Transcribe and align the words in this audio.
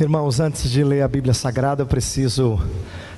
Irmãos, 0.00 0.40
antes 0.40 0.70
de 0.70 0.82
ler 0.82 1.02
a 1.02 1.08
Bíblia 1.08 1.34
Sagrada, 1.34 1.82
eu 1.82 1.86
preciso 1.86 2.58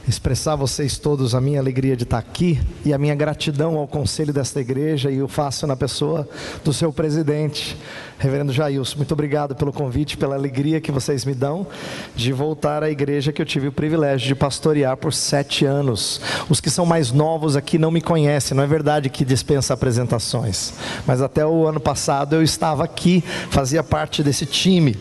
expressar 0.07 0.53
a 0.53 0.57
vocês 0.57 0.99
todos 0.99 1.34
a 1.34 1.41
minha 1.41 1.58
alegria 1.58 1.96
de 1.96 2.03
estar 2.03 2.18
aqui 2.18 2.60
e 2.84 2.92
a 2.92 2.99
minha 2.99 3.15
gratidão 3.15 3.79
ao 3.79 3.87
conselho 3.87 4.33
desta 4.33 4.60
igreja 4.60 5.10
e 5.10 5.19
eu 5.19 5.28
faço 5.28 5.67
na 5.67 5.75
pessoa 5.75 6.28
do 6.62 6.73
seu 6.73 6.92
presidente, 6.92 7.76
Reverendo 8.19 8.53
Jailson. 8.53 8.98
Muito 8.98 9.12
obrigado 9.12 9.55
pelo 9.55 9.73
convite, 9.73 10.17
pela 10.17 10.35
alegria 10.35 10.80
que 10.80 10.93
vocês 10.93 11.25
me 11.25 11.35
dão 11.35 11.67
de 12.14 12.32
voltar 12.32 12.82
à 12.82 12.91
igreja 12.91 13.32
que 13.32 13.41
eu 13.41 13.46
tive 13.46 13.69
o 13.69 13.73
privilégio 13.73 14.29
de 14.29 14.35
pastorear 14.35 14.96
por 14.96 15.12
sete 15.12 15.64
anos. 15.64 16.21
Os 16.48 16.61
que 16.61 16.71
são 16.71 16.84
mais 16.84 17.11
novos 17.11 17.57
aqui 17.57 17.79
não 17.79 17.91
me 17.91 18.00
conhecem, 18.00 18.55
não 18.57 18.62
é 18.62 18.66
verdade 18.66 19.09
que 19.09 19.25
dispensa 19.25 19.75
apresentações, 19.75 20.75
mas 21.07 21.23
até 21.23 21.46
o 21.46 21.66
ano 21.66 21.80
passado 21.80 22.36
eu 22.36 22.43
estava 22.43 22.84
aqui, 22.84 23.23
fazia 23.50 23.82
parte 23.82 24.23
desse 24.23 24.45
time, 24.45 24.96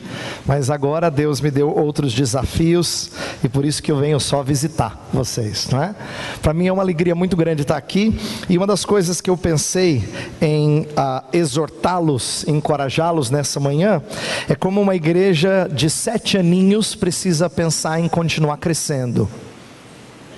mas 0.46 0.70
agora 0.70 1.12
Deus 1.12 1.42
me 1.42 1.52
deu 1.52 1.70
outros 1.70 2.14
desafios 2.14 3.12
e 3.44 3.50
por 3.50 3.66
isso 3.66 3.84
que 3.84 3.92
eu 3.92 3.98
venho 3.98 4.20
só 4.20 4.42
visitar 4.42 4.93
vocês, 5.12 5.70
não 5.70 5.82
é? 5.82 5.96
Para 6.42 6.54
mim 6.54 6.68
é 6.68 6.74
uma 6.74 6.82
alegria 6.82 7.14
muito 7.14 7.38
grande 7.38 7.62
estar 7.62 7.78
aqui 7.78 8.20
e 8.50 8.58
uma 8.58 8.66
das 8.66 8.84
coisas 8.84 9.22
que 9.22 9.30
eu 9.30 9.38
pensei 9.38 10.04
em 10.42 10.88
ah, 10.98 11.24
exortá-los, 11.32 12.46
encorajá-los 12.48 13.30
nessa 13.30 13.60
manhã 13.60 14.02
é 14.50 14.56
como 14.56 14.82
uma 14.82 14.96
igreja 14.96 15.70
de 15.72 15.90
sete 15.90 16.38
aninhos 16.38 16.96
precisa 16.96 17.50
pensar 17.50 18.00
em 18.00 18.08
continuar 18.08 18.58
crescendo. 18.58 19.30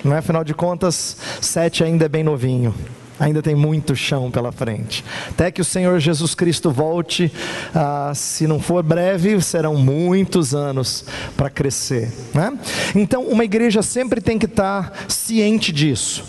Não 0.04 0.14
é? 0.14 0.18
Afinal 0.18 0.44
de 0.44 0.54
contas, 0.54 1.16
sete 1.40 1.82
ainda 1.82 2.04
é 2.04 2.08
bem 2.08 2.22
novinho. 2.22 2.74
Ainda 3.18 3.40
tem 3.40 3.54
muito 3.54 3.96
chão 3.96 4.30
pela 4.30 4.52
frente. 4.52 5.02
Até 5.30 5.50
que 5.50 5.60
o 5.60 5.64
Senhor 5.64 5.98
Jesus 5.98 6.34
Cristo 6.34 6.70
volte, 6.70 7.32
ah, 7.74 8.12
se 8.14 8.46
não 8.46 8.60
for 8.60 8.82
breve, 8.82 9.40
serão 9.40 9.74
muitos 9.74 10.54
anos 10.54 11.04
para 11.34 11.48
crescer. 11.48 12.12
Né? 12.34 12.52
Então, 12.94 13.22
uma 13.24 13.44
igreja 13.44 13.82
sempre 13.82 14.20
tem 14.20 14.38
que 14.38 14.44
estar 14.44 14.90
tá 14.90 14.98
ciente 15.08 15.72
disso. 15.72 16.24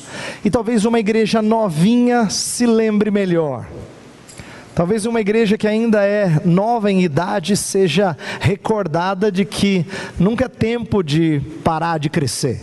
E 0.45 0.49
talvez 0.49 0.85
uma 0.85 0.99
igreja 0.99 1.41
novinha 1.41 2.29
se 2.29 2.65
lembre 2.65 3.11
melhor. 3.11 3.67
Talvez 4.73 5.05
uma 5.05 5.19
igreja 5.19 5.57
que 5.57 5.67
ainda 5.67 6.05
é 6.05 6.39
nova 6.45 6.91
em 6.91 7.01
idade 7.01 7.57
seja 7.57 8.15
recordada 8.39 9.31
de 9.31 9.43
que 9.43 9.85
nunca 10.19 10.45
é 10.45 10.47
tempo 10.47 11.01
de 11.01 11.41
parar 11.63 11.97
de 11.97 12.09
crescer. 12.09 12.61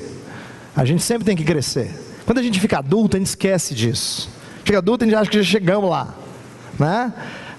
A 0.77 0.85
gente 0.85 1.03
sempre 1.03 1.25
tem 1.25 1.37
que 1.37 1.45
crescer. 1.45 2.04
Quando 2.27 2.39
a 2.39 2.43
gente 2.43 2.59
fica 2.61 2.79
adulto, 2.79 3.17
a 3.17 3.19
gente 3.19 3.29
esquece 3.29 3.75
disso. 3.75 4.29
Fica 4.65 4.79
adulto, 4.79 5.05
a 5.05 5.07
gente 5.07 5.17
acha 5.17 5.31
que 5.31 5.43
já 5.43 5.45
chegamos 5.45 5.91
lá, 5.91 6.15
né? 6.79 7.13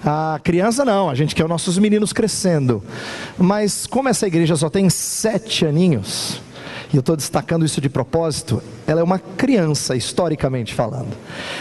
A 0.04 0.40
criança 0.42 0.84
não, 0.84 1.08
a 1.08 1.14
gente 1.14 1.34
quer 1.34 1.44
os 1.44 1.48
nossos 1.48 1.78
meninos 1.78 2.12
crescendo. 2.12 2.82
Mas 3.38 3.86
como 3.86 4.08
essa 4.08 4.26
igreja 4.26 4.56
só 4.56 4.68
tem 4.68 4.90
sete 4.90 5.66
aninhos, 5.66 6.40
e 6.92 6.96
eu 6.96 7.00
estou 7.00 7.16
destacando 7.16 7.64
isso 7.64 7.80
de 7.80 7.88
propósito, 7.88 8.62
ela 8.86 9.00
é 9.00 9.04
uma 9.04 9.18
criança, 9.18 9.96
historicamente 9.96 10.74
falando. 10.74 11.08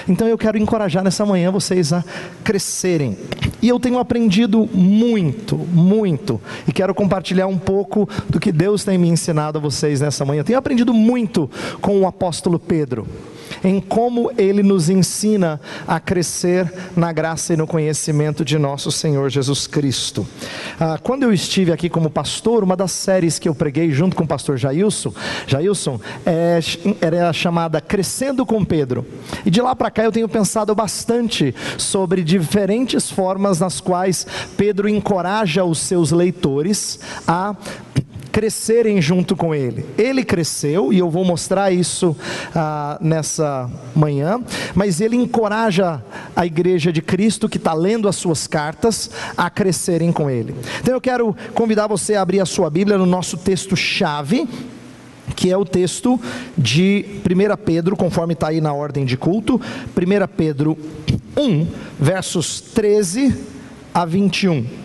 Então 0.08 0.28
eu 0.28 0.38
quero 0.38 0.58
encorajar 0.58 1.04
nessa 1.04 1.26
manhã 1.26 1.52
vocês 1.52 1.92
a 1.92 2.04
crescerem. 2.44 3.18
E 3.62 3.68
eu 3.68 3.80
tenho 3.80 3.98
aprendido 4.00 4.70
muito, 4.73 5.58
muito, 5.58 6.40
e 6.68 6.72
quero 6.72 6.94
compartilhar 6.94 7.48
um 7.48 7.58
pouco 7.58 8.08
do 8.30 8.40
que 8.40 8.52
Deus 8.52 8.84
tem 8.84 8.98
me 8.98 9.08
ensinado 9.08 9.58
a 9.58 9.62
vocês 9.62 10.02
nessa 10.02 10.23
manhã. 10.23 10.42
Eu 10.42 10.46
tenho 10.46 10.59
aprendido 10.59 10.94
muito 10.94 11.50
com 11.81 12.00
o 12.00 12.08
apóstolo 12.08 12.59
Pedro 12.59 13.08
em 13.66 13.81
como 13.81 14.31
ele 14.38 14.61
nos 14.61 14.89
ensina 14.89 15.59
a 15.88 15.99
crescer 15.99 16.71
na 16.95 17.11
graça 17.11 17.53
e 17.53 17.58
no 17.58 17.66
conhecimento 17.66 18.45
de 18.45 18.59
nosso 18.59 18.91
Senhor 18.91 19.27
Jesus 19.30 19.66
Cristo. 19.66 20.25
Ah, 20.80 20.99
quando 21.02 21.23
eu 21.23 21.33
estive 21.33 21.72
aqui 21.72 21.89
como 21.89 22.07
pastor, 22.07 22.63
uma 22.63 22.75
das 22.75 22.91
séries 22.91 23.39
que 23.39 23.49
eu 23.49 23.55
preguei 23.55 23.89
junto 23.89 24.16
com 24.16 24.23
o 24.23 24.27
pastor 24.27 24.55
Jailson, 24.55 25.11
Jailson 25.47 25.99
é, 26.23 26.59
era 27.02 27.33
chamada 27.33 27.81
Crescendo 27.81 28.45
com 28.45 28.63
Pedro. 28.63 29.03
E 29.44 29.49
de 29.49 29.59
lá 29.61 29.75
para 29.75 29.89
cá 29.89 30.03
eu 30.03 30.11
tenho 30.11 30.29
pensado 30.29 30.75
bastante 30.75 31.56
sobre 31.75 32.23
diferentes 32.23 33.09
formas 33.09 33.59
nas 33.59 33.81
quais 33.81 34.28
Pedro 34.56 34.88
encoraja 34.88 35.66
os 35.66 35.79
seus 35.79 36.11
leitores 36.11 37.00
a 37.28 37.56
crescerem 38.35 39.01
junto 39.01 39.34
com 39.34 39.56
ele. 39.56 39.85
Ele 39.97 40.22
cresceu, 40.22 40.91
e 40.91 41.00
eu 41.00 41.09
vou 41.09 41.23
mostrar 41.23 41.72
isso 41.72 42.13
ah, 42.53 42.97
nessa 43.00 43.72
manhã, 43.96 44.41
mas 44.73 45.00
ele 45.00 45.16
encoraja 45.16 46.03
a 46.35 46.46
igreja 46.46 46.91
de 46.91 47.01
Cristo 47.01 47.47
que 47.47 47.56
está 47.56 47.73
lendo 47.73 48.09
as 48.09 48.18
suas 48.18 48.46
cartas 48.46 49.09
a 49.38 49.50
crescerem 49.50 50.12
com 50.12 50.29
ele. 50.29 50.53
Então 50.81 50.94
eu 50.94 51.00
quero 51.00 51.34
convidar 51.53 51.88
você 51.88 52.16
a 52.16 52.22
abrir 52.22 52.41
a 52.41 52.46
sua 52.46 52.69
Bíblia 52.69 52.97
no 52.97 53.06
nosso 53.06 53.38
texto-chave 53.38 54.50
que 55.34 55.50
é 55.50 55.57
o 55.57 55.66
texto 55.66 56.19
de 56.57 57.06
1 57.25 57.56
Pedro, 57.63 57.96
conforme 57.96 58.34
está 58.34 58.50
aí 58.50 58.62
na 58.62 58.73
ordem 58.73 59.06
de 59.06 59.17
culto, 59.17 59.59
1 59.59 60.28
Pedro 60.35 60.78
1, 61.35 61.67
versos 62.00 62.62
13 62.62 63.34
a 63.94 64.06
21. 64.06 64.84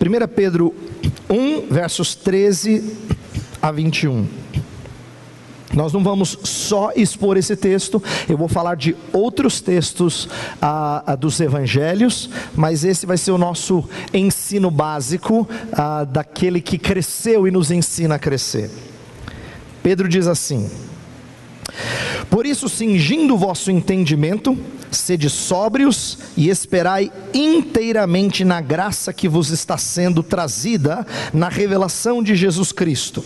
1 0.00 0.28
Pedro 0.34 0.74
1, 1.28 1.66
versos 1.70 2.14
13 2.14 2.96
a 3.60 3.70
21. 3.70 4.26
Nós 5.74 5.92
não 5.92 6.02
vamos 6.02 6.38
só 6.42 6.90
expor 6.96 7.36
esse 7.36 7.54
texto, 7.54 8.02
eu 8.26 8.36
vou 8.36 8.48
falar 8.48 8.76
de 8.76 8.96
outros 9.12 9.60
textos 9.60 10.26
ah, 10.60 11.16
dos 11.20 11.38
evangelhos, 11.38 12.30
mas 12.56 12.82
esse 12.82 13.04
vai 13.04 13.18
ser 13.18 13.30
o 13.30 13.38
nosso 13.38 13.84
ensino 14.12 14.70
básico 14.70 15.46
ah, 15.70 16.04
daquele 16.04 16.62
que 16.62 16.78
cresceu 16.78 17.46
e 17.46 17.50
nos 17.50 17.70
ensina 17.70 18.14
a 18.14 18.18
crescer. 18.18 18.70
Pedro 19.82 20.08
diz 20.08 20.26
assim: 20.26 20.68
Por 22.28 22.46
isso, 22.46 22.68
cingindo 22.68 23.34
o 23.34 23.38
vosso 23.38 23.70
entendimento, 23.70 24.56
sede 24.90 25.30
sóbrios 25.30 26.18
e 26.36 26.48
esperai 26.48 27.10
inteiramente 27.32 28.44
na 28.44 28.60
graça 28.60 29.12
que 29.12 29.28
vos 29.28 29.50
está 29.50 29.76
sendo 29.78 30.22
trazida 30.22 31.06
na 31.32 31.48
revelação 31.48 32.22
de 32.22 32.34
Jesus 32.34 32.72
Cristo. 32.72 33.24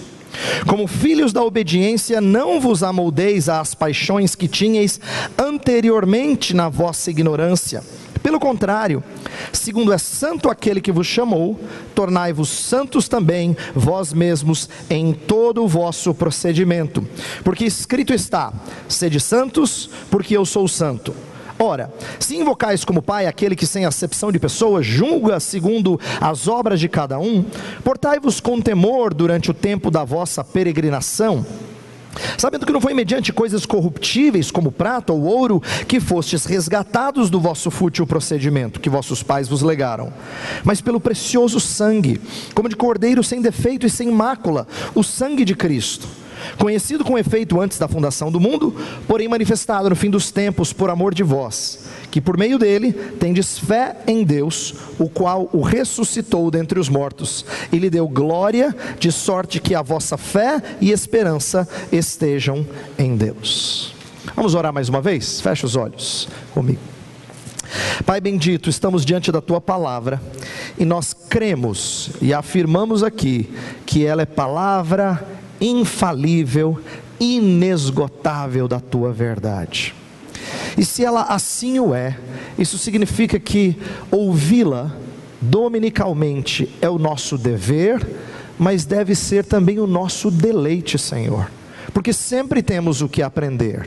Como 0.67 0.87
filhos 0.87 1.33
da 1.33 1.43
obediência, 1.43 2.21
não 2.21 2.61
vos 2.61 2.83
amoldeis 2.83 3.49
às 3.49 3.75
paixões 3.75 4.35
que 4.35 4.49
tinhais 4.49 5.01
anteriormente 5.39 6.55
na 6.55 6.69
vossa 6.69 7.11
ignorância. 7.11 7.83
Pelo 8.25 8.41
contrário, 8.41 9.05
segundo 9.53 9.93
é 9.93 9.99
santo 9.99 10.49
aquele 10.49 10.81
que 10.81 10.91
vos 10.91 11.07
chamou, 11.07 11.61
tornai-vos 11.95 12.49
santos 12.49 13.07
também 13.07 13.55
vós 13.75 14.15
mesmos 14.15 14.67
em 14.89 15.13
todo 15.13 15.63
o 15.63 15.69
vosso 15.69 16.15
procedimento. 16.15 17.07
Porque 17.45 17.67
escrito 17.67 18.15
está: 18.15 18.51
sede 18.89 19.21
santos, 19.21 19.91
porque 20.11 20.35
eu 20.35 20.47
sou 20.47 20.67
santo. 20.67 21.15
Ora, 21.59 21.93
se 22.19 22.35
invocais 22.35 22.83
como 22.83 23.03
Pai 23.03 23.27
aquele 23.27 23.55
que 23.55 23.67
sem 23.67 23.85
acepção 23.85 24.33
de 24.33 24.39
pessoas 24.39 24.87
julga 24.87 25.39
segundo 25.39 26.01
as 26.19 26.49
obras 26.49 26.81
de 26.81 26.89
cada 26.89 27.19
um, 27.19 27.45
portai-vos 27.85 28.41
com 28.41 28.59
temor 28.59 29.13
durante 29.13 29.51
o 29.51 29.55
tempo 29.55 29.91
da 29.91 30.03
vossa 30.03 30.43
peregrinação, 30.43 31.45
sabendo 32.39 32.67
que 32.67 32.73
não 32.73 32.81
foi 32.81 32.95
mediante 32.95 33.33
coisas 33.33 33.67
corruptíveis 33.67 34.51
como 34.51 34.73
prata 34.73 35.13
ou 35.13 35.23
ouro 35.23 35.63
que 35.87 36.01
fostes 36.01 36.45
resgatados 36.45 37.31
do 37.31 37.41
vosso 37.41 37.71
fútil 37.71 38.07
procedimento 38.07 38.81
que 38.81 38.91
vossos 38.91 39.23
pais 39.23 39.49
vos 39.49 39.63
legaram, 39.63 40.13
mas 40.63 40.81
pelo 40.81 41.01
precioso 41.01 41.61
sangue, 41.61 42.21
como 42.55 42.69
de 42.69 42.77
cordeiro 42.77 43.23
sem 43.23 43.41
defeito 43.41 43.87
e 43.87 43.91
sem 43.91 44.11
mácula, 44.11 44.67
o 44.95 45.03
sangue 45.03 45.45
de 45.45 45.55
Cristo 45.55 46.24
conhecido 46.59 47.05
com 47.05 47.19
efeito 47.19 47.61
antes 47.61 47.79
da 47.79 47.89
fundação 47.89 48.31
do 48.31 48.41
mundo, 48.41 48.75
porém 49.07 49.29
manifestado 49.29 49.91
no 49.91 49.97
fim 49.97 50.11
dos 50.11 50.31
tempos 50.31 50.73
por 50.73 50.91
amor 50.91 51.15
de 51.15 51.23
vós, 51.23 51.87
que 52.11 52.21
por 52.21 52.37
meio 52.37 52.59
dele 52.59 52.93
tendes 52.93 53.59
fé 53.59 53.97
em 54.07 54.25
Deus, 54.25 54.75
o 54.99 55.09
qual 55.09 55.49
o 55.53 55.63
ressuscitou 55.63 56.51
dentre 56.51 56.79
os 56.79 56.89
mortos 56.89 57.45
e 57.73 57.79
lhe 57.79 57.91
deu 57.91 58.09
glória, 58.09 58.75
de 58.99 59.11
sorte 59.11 59.61
que 59.61 59.75
a 59.75 59.83
vossa 59.83 60.17
fé 60.17 60.63
e 60.81 60.91
esperança 60.91 61.69
estejam 61.91 62.67
em 62.99 63.17
Deus. 63.17 63.95
Vamos 64.35 64.55
orar 64.55 64.73
mais 64.73 64.89
uma 64.89 65.01
vez? 65.01 65.41
Fecha 65.41 65.67
os 65.67 65.77
olhos 65.77 66.29
comigo. 66.53 66.81
Pai 68.05 68.21
bendito, 68.21 68.69
estamos 68.69 69.05
diante 69.05 69.33
da 69.33 69.41
tua 69.41 69.61
palavra 69.61 70.21
e 70.79 70.85
nós 70.85 71.13
cremos 71.13 72.11
e 72.21 72.33
afirmamos 72.33 73.03
aqui 73.03 73.51
que 73.87 74.05
ela 74.05 74.23
é 74.23 74.27
palavra 74.27 75.27
infalível, 75.65 76.79
inesgotável 77.19 78.69
da 78.69 78.79
tua 78.81 79.13
verdade. 79.13 79.95
E 80.77 80.85
se 80.85 81.05
ela 81.05 81.23
assim 81.23 81.79
o 81.79 81.95
é, 81.95 82.19
isso 82.59 82.77
significa 82.77 83.39
que 83.39 83.77
ouvi-la 84.11 84.95
dominicalmente 85.41 86.69
é 86.81 86.89
o 86.89 86.99
nosso 86.99 87.39
dever, 87.39 88.07
mas 88.59 88.85
deve 88.85 89.15
ser 89.15 89.45
também 89.45 89.79
o 89.79 89.87
nosso 89.87 90.31
deleite, 90.31 90.99
Senhor, 90.99 91.51
porque 91.93 92.13
sempre 92.13 92.63
temos 92.63 93.03
o 93.03 93.09
que 93.09 93.23
aprender. 93.23 93.87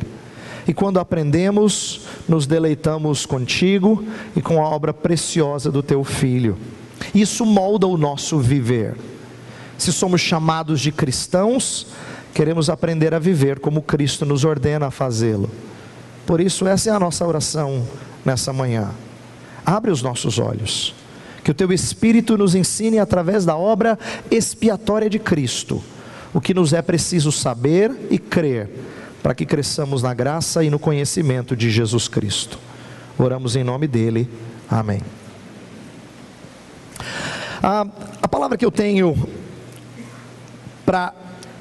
e 0.68 0.74
quando 0.74 1.00
aprendemos, 1.00 2.02
nos 2.28 2.46
deleitamos 2.46 3.26
contigo 3.26 4.04
e 4.36 4.42
com 4.42 4.62
a 4.62 4.68
obra 4.68 4.94
preciosa 4.94 5.72
do 5.72 5.82
teu 5.82 6.04
filho. 6.04 6.58
Isso 7.16 7.46
molda 7.46 7.88
o 7.88 7.98
nosso 7.98 8.38
viver. 8.38 8.96
Se 9.78 9.94
somos 9.94 10.22
chamados 10.22 10.82
de 10.82 10.92
cristãos, 10.92 11.88
queremos 12.34 12.70
aprender 12.70 13.14
a 13.14 13.20
viver 13.20 13.60
como 13.60 13.82
Cristo 13.82 14.26
nos 14.26 14.44
ordena 14.44 14.88
a 14.88 14.92
fazê-lo. 14.92 15.50
Por 16.26 16.42
isso, 16.42 16.68
essa 16.68 16.90
é 16.90 16.94
a 16.94 17.00
nossa 17.00 17.26
oração 17.26 17.86
nessa 18.26 18.52
manhã. 18.52 18.92
Abre 19.66 19.92
os 19.92 20.02
nossos 20.02 20.40
olhos, 20.40 20.94
que 21.44 21.52
o 21.52 21.54
teu 21.54 21.72
Espírito 21.72 22.38
nos 22.38 22.56
ensine 22.56 23.00
através 23.00 23.46
da 23.46 23.56
obra 23.56 23.98
expiatória 24.30 25.10
de 25.10 25.20
Cristo, 25.20 25.82
o 26.34 26.42
que 26.42 26.54
nos 26.54 26.74
é 26.74 26.82
preciso 26.82 27.32
saber 27.32 27.92
e 28.10 28.18
crer, 28.18 28.70
para 29.24 29.34
que 29.34 29.46
cresçamos 29.46 30.04
na 30.04 30.14
graça 30.14 30.64
e 30.64 30.70
no 30.70 30.80
conhecimento 30.80 31.56
de 31.56 31.70
Jesus 31.70 32.08
Cristo. 32.08 32.60
Oramos 33.18 33.56
em 33.56 33.64
nome 33.64 33.88
dele. 33.88 34.30
Amém. 34.70 35.02
A, 37.64 38.28
palavra 38.28 38.58
que 38.58 38.66
eu 38.66 38.72
tenho 38.72 39.16
para 40.88 41.12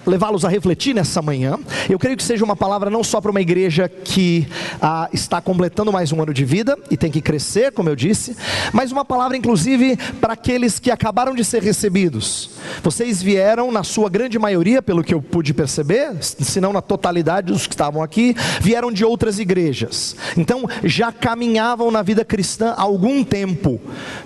levá-los 0.06 0.44
a 0.44 0.48
refletir 0.48 0.94
nessa 0.94 1.20
manhã. 1.20 1.58
Eu 1.88 1.98
creio 1.98 2.16
que 2.16 2.22
seja 2.22 2.44
uma 2.44 2.56
palavra 2.56 2.88
não 2.88 3.02
só 3.02 3.20
para 3.20 3.30
uma 3.30 3.40
igreja 3.40 3.88
que 3.88 4.46
ah, 4.80 5.08
está 5.12 5.40
completando 5.40 5.92
mais 5.92 6.12
um 6.12 6.22
ano 6.22 6.32
de 6.32 6.44
vida 6.44 6.78
e 6.90 6.96
tem 6.96 7.10
que 7.10 7.20
crescer, 7.20 7.72
como 7.72 7.88
eu 7.88 7.96
disse, 7.96 8.36
mas 8.72 8.92
uma 8.92 9.04
palavra 9.04 9.36
inclusive 9.36 9.96
para 10.20 10.34
aqueles 10.34 10.78
que 10.78 10.90
acabaram 10.90 11.34
de 11.34 11.44
ser 11.44 11.62
recebidos. 11.62 12.50
Vocês 12.82 13.22
vieram, 13.22 13.72
na 13.72 13.82
sua 13.82 14.08
grande 14.08 14.38
maioria, 14.38 14.80
pelo 14.80 15.02
que 15.02 15.14
eu 15.14 15.20
pude 15.20 15.52
perceber, 15.52 16.16
se 16.20 16.60
não 16.60 16.72
na 16.72 16.80
totalidade 16.80 17.52
dos 17.52 17.66
que 17.66 17.74
estavam 17.74 18.02
aqui, 18.02 18.34
vieram 18.60 18.92
de 18.92 19.04
outras 19.04 19.38
igrejas. 19.38 20.16
Então 20.36 20.64
já 20.84 21.10
caminhavam 21.10 21.90
na 21.90 22.02
vida 22.02 22.24
cristã 22.24 22.74
há 22.76 22.82
algum 22.82 23.24
tempo, 23.24 23.80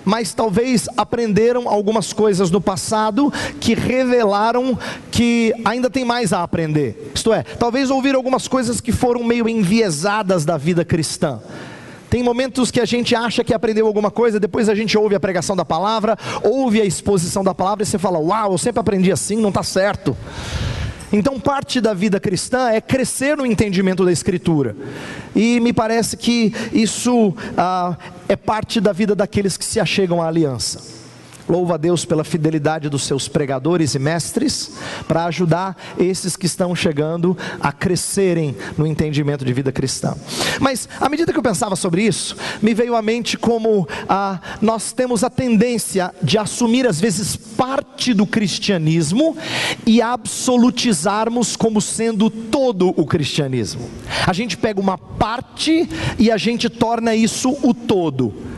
mas 0.05 0.33
talvez 0.33 0.87
aprenderam 0.97 1.67
algumas 1.67 2.13
coisas 2.13 2.51
no 2.51 2.61
passado 2.61 3.31
que 3.59 3.73
revelaram 3.73 4.77
que 5.11 5.53
ainda 5.71 5.89
tem 5.89 6.05
mais 6.05 6.33
a 6.33 6.43
aprender. 6.43 7.11
Isto 7.13 7.33
é, 7.33 7.43
talvez 7.43 7.89
ouvir 7.89 8.15
algumas 8.15 8.47
coisas 8.47 8.79
que 8.79 8.91
foram 8.91 9.23
meio 9.23 9.47
enviesadas 9.47 10.45
da 10.45 10.57
vida 10.57 10.85
cristã. 10.85 11.39
Tem 12.09 12.21
momentos 12.21 12.69
que 12.69 12.81
a 12.81 12.85
gente 12.85 13.15
acha 13.15 13.41
que 13.41 13.53
aprendeu 13.53 13.87
alguma 13.87 14.11
coisa, 14.11 14.37
depois 14.37 14.67
a 14.67 14.75
gente 14.75 14.97
ouve 14.97 15.15
a 15.15 15.19
pregação 15.19 15.55
da 15.55 15.63
palavra, 15.63 16.17
ouve 16.43 16.81
a 16.81 16.85
exposição 16.85 17.41
da 17.41 17.55
palavra 17.55 17.83
e 17.83 17.85
você 17.85 17.97
fala: 17.97 18.19
Uau, 18.19 18.51
eu 18.51 18.57
sempre 18.57 18.81
aprendi 18.81 19.11
assim, 19.11 19.37
não 19.37 19.47
está 19.47 19.63
certo. 19.63 20.15
Então, 21.13 21.39
parte 21.39 21.79
da 21.81 21.93
vida 21.93 22.19
cristã 22.19 22.69
é 22.69 22.79
crescer 22.79 23.37
no 23.37 23.45
entendimento 23.45 24.03
da 24.05 24.11
Escritura, 24.11 24.75
e 25.35 25.59
me 25.59 25.73
parece 25.73 26.15
que 26.17 26.53
isso 26.71 27.33
ah, 27.57 27.97
é 28.29 28.35
parte 28.35 28.79
da 28.79 28.93
vida 28.93 29.13
daqueles 29.15 29.55
que 29.57 29.65
se 29.65 29.79
achegam 29.79 30.21
à 30.21 30.27
aliança. 30.27 31.00
Louva 31.47 31.75
a 31.75 31.77
Deus 31.77 32.05
pela 32.05 32.23
fidelidade 32.23 32.89
dos 32.89 33.03
seus 33.03 33.27
pregadores 33.27 33.95
e 33.95 33.99
mestres 33.99 34.71
para 35.07 35.25
ajudar 35.25 35.75
esses 35.97 36.35
que 36.35 36.45
estão 36.45 36.75
chegando 36.75 37.37
a 37.59 37.71
crescerem 37.71 38.55
no 38.77 38.85
entendimento 38.85 39.43
de 39.43 39.53
vida 39.53 39.71
cristã. 39.71 40.15
Mas 40.59 40.87
à 40.99 41.09
medida 41.09 41.31
que 41.31 41.39
eu 41.39 41.43
pensava 41.43 41.75
sobre 41.75 42.03
isso, 42.03 42.35
me 42.61 42.73
veio 42.73 42.95
à 42.95 43.01
mente 43.01 43.37
como 43.37 43.87
ah, 44.07 44.39
nós 44.61 44.91
temos 44.91 45.23
a 45.23 45.29
tendência 45.29 46.13
de 46.21 46.37
assumir 46.37 46.87
às 46.87 46.99
vezes 46.99 47.35
parte 47.35 48.13
do 48.13 48.25
cristianismo 48.25 49.35
e 49.85 50.01
absolutizarmos 50.01 51.55
como 51.55 51.81
sendo 51.81 52.29
todo 52.29 52.89
o 52.89 53.05
cristianismo. 53.05 53.89
A 54.25 54.33
gente 54.33 54.57
pega 54.57 54.79
uma 54.79 54.97
parte 54.97 55.87
e 56.17 56.31
a 56.31 56.37
gente 56.37 56.69
torna 56.69 57.15
isso 57.15 57.57
o 57.61 57.73
todo. 57.73 58.50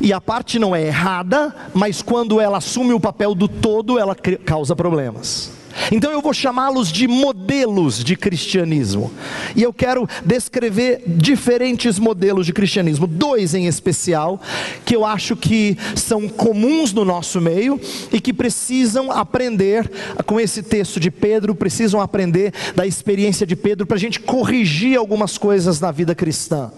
E 0.00 0.12
a 0.12 0.20
parte 0.20 0.58
não 0.58 0.74
é 0.74 0.82
errada, 0.82 1.54
mas 1.74 2.02
quando 2.02 2.40
ela 2.40 2.58
assume 2.58 2.92
o 2.92 3.00
papel 3.00 3.34
do 3.34 3.48
todo, 3.48 3.98
ela 3.98 4.14
causa 4.14 4.76
problemas. 4.76 5.57
Então 5.90 6.12
eu 6.12 6.20
vou 6.20 6.32
chamá-los 6.32 6.92
de 6.92 7.06
modelos 7.06 8.02
de 8.02 8.16
cristianismo. 8.16 9.12
E 9.54 9.62
eu 9.62 9.72
quero 9.72 10.08
descrever 10.24 11.02
diferentes 11.06 11.98
modelos 11.98 12.46
de 12.46 12.52
cristianismo, 12.52 13.06
dois 13.06 13.54
em 13.54 13.66
especial, 13.66 14.40
que 14.84 14.94
eu 14.94 15.04
acho 15.04 15.36
que 15.36 15.76
são 15.94 16.28
comuns 16.28 16.92
no 16.92 17.04
nosso 17.04 17.40
meio 17.40 17.80
e 18.12 18.20
que 18.20 18.32
precisam 18.32 19.10
aprender 19.10 19.90
com 20.26 20.38
esse 20.38 20.62
texto 20.62 21.00
de 21.00 21.10
Pedro, 21.10 21.54
precisam 21.54 22.00
aprender 22.00 22.52
da 22.74 22.86
experiência 22.86 23.46
de 23.46 23.56
Pedro 23.56 23.86
para 23.86 23.96
a 23.96 24.00
gente 24.00 24.20
corrigir 24.20 24.96
algumas 24.96 25.38
coisas 25.38 25.80
na 25.80 25.90
vida 25.90 26.14
cristã. 26.14 26.70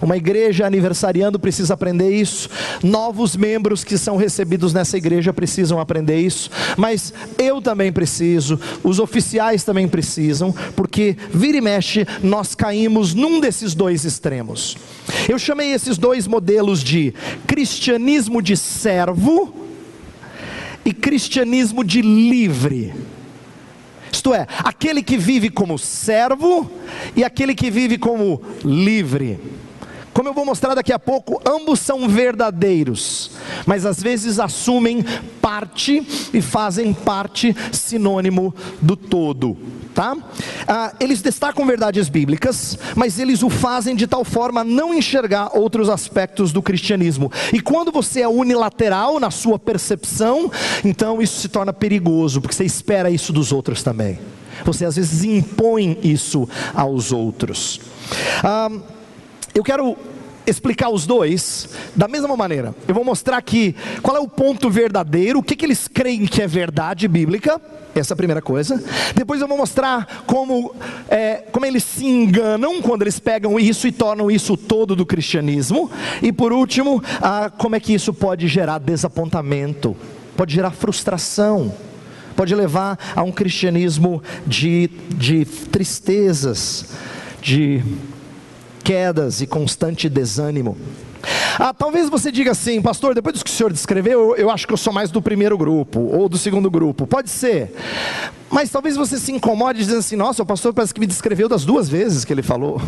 Uma 0.00 0.16
igreja 0.16 0.66
aniversariando 0.66 1.38
precisa 1.38 1.74
aprender 1.74 2.10
isso, 2.10 2.48
novos 2.82 3.36
membros 3.36 3.84
que 3.84 3.98
são 3.98 4.16
recebidos 4.16 4.72
nessa 4.72 4.96
igreja 4.96 5.32
precisam 5.32 5.80
aprender 5.80 6.20
isso, 6.20 6.50
mas 6.76 7.12
eu 7.38 7.60
também 7.60 7.92
preciso 7.92 8.47
preciso, 8.56 8.80
os 8.82 8.98
oficiais 8.98 9.64
também 9.64 9.88
precisam, 9.88 10.54
porque 10.74 11.16
vira 11.32 11.58
e 11.58 11.60
mexe 11.60 12.06
nós 12.22 12.54
caímos 12.54 13.14
num 13.14 13.40
desses 13.40 13.74
dois 13.74 14.04
extremos. 14.04 14.76
Eu 15.28 15.38
chamei 15.38 15.72
esses 15.72 15.98
dois 15.98 16.26
modelos 16.26 16.82
de 16.82 17.12
cristianismo 17.46 18.40
de 18.40 18.56
servo 18.56 19.54
e 20.84 20.92
cristianismo 20.92 21.84
de 21.84 22.00
livre. 22.00 22.94
Isto 24.10 24.32
é, 24.32 24.46
aquele 24.64 25.02
que 25.02 25.18
vive 25.18 25.50
como 25.50 25.78
servo 25.78 26.70
e 27.14 27.22
aquele 27.22 27.54
que 27.54 27.70
vive 27.70 27.98
como 27.98 28.40
livre. 28.64 29.38
Como 30.14 30.28
eu 30.28 30.34
vou 30.34 30.44
mostrar 30.44 30.74
daqui 30.74 30.92
a 30.92 30.98
pouco, 30.98 31.40
ambos 31.48 31.78
são 31.78 32.08
verdadeiros, 32.08 33.30
mas 33.66 33.84
às 33.86 34.02
vezes 34.02 34.38
assumem 34.38 35.04
parte 35.40 36.06
e 36.32 36.40
fazem 36.40 36.92
parte 36.92 37.54
sinônimo 37.72 38.54
do 38.80 38.96
todo. 38.96 39.56
Tá? 39.94 40.16
Ah, 40.68 40.92
eles 41.00 41.20
destacam 41.20 41.66
verdades 41.66 42.08
bíblicas, 42.08 42.78
mas 42.94 43.18
eles 43.18 43.42
o 43.42 43.50
fazem 43.50 43.96
de 43.96 44.06
tal 44.06 44.24
forma 44.24 44.60
a 44.60 44.64
não 44.64 44.94
enxergar 44.94 45.56
outros 45.58 45.88
aspectos 45.88 46.52
do 46.52 46.62
cristianismo. 46.62 47.32
E 47.52 47.60
quando 47.60 47.90
você 47.90 48.20
é 48.20 48.28
unilateral 48.28 49.18
na 49.18 49.30
sua 49.30 49.58
percepção, 49.58 50.52
então 50.84 51.20
isso 51.20 51.40
se 51.40 51.48
torna 51.48 51.72
perigoso, 51.72 52.40
porque 52.40 52.54
você 52.54 52.64
espera 52.64 53.10
isso 53.10 53.32
dos 53.32 53.50
outros 53.50 53.82
também. 53.82 54.20
Você 54.64 54.84
às 54.84 54.96
vezes 54.96 55.24
impõe 55.24 55.98
isso 56.02 56.48
aos 56.74 57.10
outros. 57.10 57.80
Ah, 58.44 58.70
eu 59.54 59.64
quero 59.64 59.96
explicar 60.48 60.88
os 60.88 61.06
dois 61.06 61.68
da 61.94 62.08
mesma 62.08 62.36
maneira. 62.36 62.74
Eu 62.86 62.94
vou 62.94 63.04
mostrar 63.04 63.36
aqui 63.36 63.74
qual 64.02 64.16
é 64.16 64.20
o 64.20 64.28
ponto 64.28 64.70
verdadeiro, 64.70 65.38
o 65.38 65.42
que, 65.42 65.54
que 65.54 65.66
eles 65.66 65.86
creem 65.88 66.26
que 66.26 66.42
é 66.42 66.46
verdade 66.46 67.06
bíblica. 67.06 67.60
Essa 67.94 68.12
é 68.12 68.14
a 68.14 68.16
primeira 68.16 68.40
coisa. 68.40 68.82
Depois 69.14 69.40
eu 69.40 69.48
vou 69.48 69.58
mostrar 69.58 70.22
como, 70.26 70.74
é, 71.08 71.44
como 71.52 71.66
eles 71.66 71.82
se 71.82 72.06
enganam 72.06 72.80
quando 72.80 73.02
eles 73.02 73.18
pegam 73.18 73.58
isso 73.58 73.88
e 73.88 73.92
tornam 73.92 74.30
isso 74.30 74.56
todo 74.56 74.94
do 74.94 75.04
cristianismo. 75.04 75.90
E 76.22 76.32
por 76.32 76.52
último, 76.52 77.02
ah, 77.20 77.50
como 77.56 77.76
é 77.76 77.80
que 77.80 77.92
isso 77.92 78.14
pode 78.14 78.46
gerar 78.46 78.78
desapontamento, 78.78 79.96
pode 80.36 80.54
gerar 80.54 80.70
frustração, 80.70 81.74
pode 82.36 82.54
levar 82.54 82.98
a 83.16 83.22
um 83.22 83.32
cristianismo 83.32 84.22
de, 84.46 84.88
de 85.16 85.44
tristezas, 85.44 86.90
de 87.42 87.82
quedas 88.88 89.42
e 89.42 89.46
constante 89.46 90.08
desânimo. 90.08 90.74
Ah, 91.58 91.74
talvez 91.74 92.08
você 92.08 92.32
diga 92.32 92.52
assim, 92.52 92.80
pastor, 92.80 93.14
depois 93.14 93.36
do 93.36 93.44
que 93.44 93.50
o 93.50 93.52
senhor 93.52 93.70
descreveu, 93.70 94.30
eu, 94.30 94.36
eu 94.36 94.50
acho 94.50 94.66
que 94.66 94.72
eu 94.72 94.78
sou 94.78 94.94
mais 94.94 95.10
do 95.10 95.20
primeiro 95.20 95.58
grupo 95.58 96.00
ou 96.00 96.26
do 96.26 96.38
segundo 96.38 96.70
grupo. 96.70 97.06
Pode 97.06 97.28
ser. 97.28 97.70
Mas 98.48 98.70
talvez 98.70 98.96
você 98.96 99.18
se 99.18 99.30
incomode 99.30 99.80
dizendo 99.80 99.98
assim: 99.98 100.16
nossa, 100.16 100.42
o 100.42 100.46
pastor 100.46 100.72
parece 100.72 100.94
que 100.94 101.00
me 101.00 101.06
descreveu 101.06 101.50
das 101.50 101.66
duas 101.66 101.86
vezes 101.86 102.24
que 102.24 102.32
ele 102.32 102.40
falou. 102.40 102.80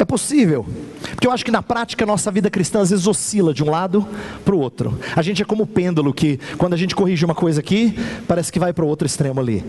É 0.00 0.04
possível, 0.04 0.66
porque 1.10 1.28
eu 1.28 1.32
acho 1.32 1.44
que 1.44 1.50
na 1.52 1.62
prática 1.62 2.04
a 2.04 2.06
nossa 2.06 2.30
vida 2.32 2.50
cristã 2.50 2.80
às 2.80 2.90
vezes 2.90 3.06
oscila 3.06 3.54
de 3.54 3.62
um 3.62 3.70
lado 3.70 4.04
para 4.44 4.54
o 4.54 4.58
outro. 4.58 4.98
A 5.14 5.22
gente 5.22 5.42
é 5.42 5.44
como 5.44 5.62
o 5.62 5.66
pêndulo 5.66 6.12
que, 6.12 6.40
quando 6.56 6.74
a 6.74 6.76
gente 6.76 6.96
corrige 6.96 7.24
uma 7.24 7.36
coisa 7.36 7.60
aqui, 7.60 7.96
parece 8.26 8.50
que 8.50 8.58
vai 8.58 8.72
para 8.72 8.84
o 8.84 8.88
outro 8.88 9.06
extremo 9.06 9.40
ali. 9.40 9.64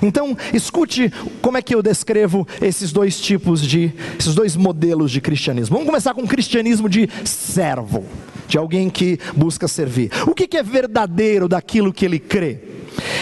Então, 0.00 0.36
escute 0.52 1.12
como 1.40 1.56
é 1.56 1.62
que 1.62 1.74
eu 1.74 1.82
descrevo 1.82 2.46
esses 2.60 2.92
dois 2.92 3.20
tipos 3.20 3.62
de, 3.62 3.92
esses 4.18 4.34
dois 4.34 4.56
modelos 4.56 5.10
de 5.10 5.20
cristianismo. 5.20 5.74
Vamos 5.74 5.86
começar 5.86 6.14
com 6.14 6.22
o 6.22 6.28
cristianismo 6.28 6.88
de 6.88 7.08
servo, 7.24 8.04
de 8.48 8.58
alguém 8.58 8.90
que 8.90 9.18
busca 9.36 9.68
servir. 9.68 10.10
O 10.26 10.34
que, 10.34 10.46
que 10.46 10.56
é 10.56 10.62
verdadeiro 10.62 11.48
daquilo 11.48 11.92
que 11.92 12.04
ele 12.04 12.18
crê? 12.18 12.60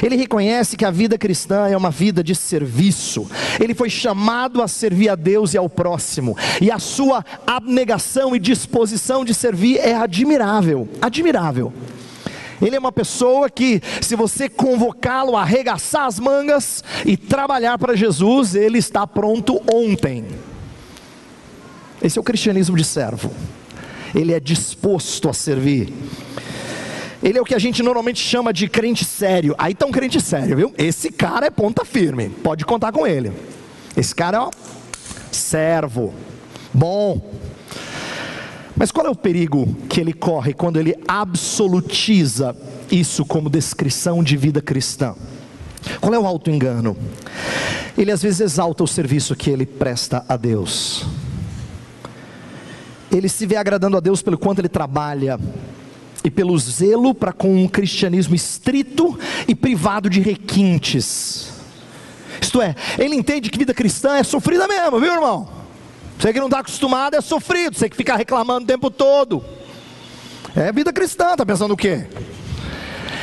Ele 0.03 0.17
reconhece 0.17 0.77
que 0.77 0.85
a 0.85 0.91
vida 0.91 1.19
cristã 1.19 1.69
é 1.69 1.77
uma 1.77 1.91
vida 1.91 2.23
de 2.23 2.35
serviço. 2.35 3.29
Ele 3.61 3.75
foi 3.75 3.91
chamado 3.91 4.63
a 4.63 4.69
servir 4.69 5.09
a 5.09 5.15
Deus 5.15 5.55
e 5.55 5.59
ao 5.59 5.69
próximo. 5.69 6.37
E 6.61 6.71
a 6.71 6.79
sua 6.79 7.25
abnegação 7.47 8.35
e 8.35 8.39
disposição 8.39 9.25
de 9.25 9.35
servir 9.35 9.79
é 9.79 9.95
admirável. 9.95 10.89
Admirável. 11.01 11.73
Ele 12.61 12.77
é 12.77 12.79
uma 12.79 12.93
pessoa 12.93 13.49
que, 13.49 13.81
se 14.01 14.15
você 14.15 14.49
convocá-lo 14.49 15.37
a 15.37 15.43
arregaçar 15.43 16.07
as 16.07 16.19
mangas 16.19 16.85
e 17.07 17.17
trabalhar 17.17 17.79
para 17.79 17.97
Jesus, 17.97 18.55
ele 18.55 18.79
está 18.79 19.07
pronto 19.07 19.61
ontem. 19.73 20.27
Esse 22.03 22.19
é 22.19 22.21
o 22.21 22.25
cristianismo 22.25 22.77
de 22.77 22.85
servo. 22.85 23.31
Ele 24.15 24.33
é 24.33 24.41
disposto 24.41 25.29
a 25.29 25.33
servir. 25.33 25.93
Ele 27.23 27.39
é 27.39 27.41
o 27.41 27.45
que 27.45 27.55
a 27.55 27.59
gente 27.59 27.83
normalmente 27.83 28.19
chama 28.19 28.53
de 28.53 28.69
crente 28.69 29.05
sério. 29.05 29.55
Aí 29.59 29.75
tá 29.75 29.85
um 29.85 29.91
crente 29.91 30.21
sério, 30.21 30.57
viu? 30.57 30.75
Esse 30.79 31.11
cara 31.11 31.47
é 31.47 31.51
ponta 31.51 31.85
firme. 31.85 32.31
Pode 32.31 32.65
contar 32.65 32.93
com 32.93 33.07
ele. 33.07 33.33
Esse 33.97 34.15
cara 34.15 34.39
é 34.39 34.41
ó, 34.41 34.51
servo. 35.31 36.15
Bom. 36.73 37.40
Mas 38.81 38.91
qual 38.91 39.07
é 39.07 39.11
o 39.11 39.15
perigo 39.15 39.77
que 39.91 40.01
ele 40.01 40.15
corre 40.15 40.55
quando 40.55 40.81
ele 40.81 40.97
absolutiza 41.07 42.57
isso 42.91 43.27
como 43.27 43.51
descrição 43.51 44.25
de 44.25 44.39
vida 44.39 44.63
cristã? 44.63 45.15
Qual 46.01 46.15
é 46.15 46.19
o 46.19 46.27
auto-engano? 46.27 46.97
Ele 47.99 48.11
às 48.11 48.23
vezes 48.23 48.41
exalta 48.41 48.83
o 48.83 48.89
serviço 48.89 49.37
que 49.37 49.51
ele 49.51 49.67
presta 49.67 50.25
a 50.27 50.35
Deus. 50.35 51.05
Ele 53.13 53.29
se 53.29 53.45
vê 53.45 53.57
agradando 53.57 53.99
a 53.99 54.01
Deus 54.01 54.23
pelo 54.23 54.39
quanto 54.39 54.61
ele 54.61 54.69
trabalha 54.71 55.39
e 56.25 56.31
pelo 56.31 56.59
zelo 56.59 57.15
para 57.15 57.35
com 57.35 57.63
um 57.63 57.69
cristianismo 57.69 58.35
estrito 58.35 59.19
e 59.47 59.55
privado 59.55 60.09
de 60.09 60.23
requintes. 60.23 61.53
Isto 62.41 62.63
é, 62.63 62.75
ele 62.99 63.15
entende 63.15 63.51
que 63.51 63.59
vida 63.59 63.75
cristã 63.75 64.17
é 64.17 64.23
sofrida 64.23 64.67
mesmo, 64.67 64.99
viu 64.99 65.13
irmão? 65.13 65.60
Você 66.21 66.35
que 66.35 66.39
não 66.39 66.49
está 66.49 66.59
acostumado 66.59 67.17
é 67.17 67.21
sofrido, 67.23 67.75
você 67.75 67.89
que 67.89 67.97
fica 67.97 68.15
reclamando 68.15 68.65
o 68.65 68.67
tempo 68.67 68.91
todo. 68.91 69.43
É 70.55 70.71
vida 70.71 70.93
cristã, 70.93 71.31
está 71.33 71.47
pensando 71.47 71.73
o 71.73 71.77
quê? 71.77 72.07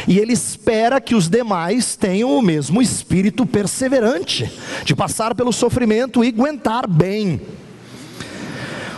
E 0.07 0.17
ele 0.17 0.33
espera 0.33 0.99
que 0.99 1.13
os 1.13 1.29
demais 1.29 1.95
tenham 1.95 2.35
o 2.35 2.41
mesmo 2.41 2.81
espírito 2.81 3.45
perseverante, 3.45 4.51
de 4.83 4.95
passar 4.95 5.35
pelo 5.35 5.53
sofrimento 5.53 6.23
e 6.23 6.29
aguentar 6.29 6.87
bem. 6.87 7.39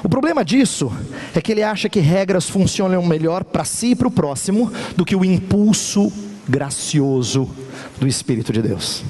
O 0.01 0.07
problema 0.07 0.45
disso 0.45 0.89
é 1.35 1.41
que 1.41 1.51
ele 1.51 1.61
acha 1.61 1.89
que 1.89 1.99
regras 1.99 2.49
funcionam 2.49 3.05
melhor 3.05 3.43
para 3.43 3.65
si 3.65 3.87
e 3.87 3.95
para 3.97 4.07
o 4.07 4.11
próximo 4.11 4.71
do 4.95 5.03
que 5.03 5.15
o 5.15 5.25
impulso 5.25 6.09
gracioso 6.47 7.49
do 7.99 8.07
Espírito 8.07 8.53
de 8.53 8.61
Deus. 8.61 9.03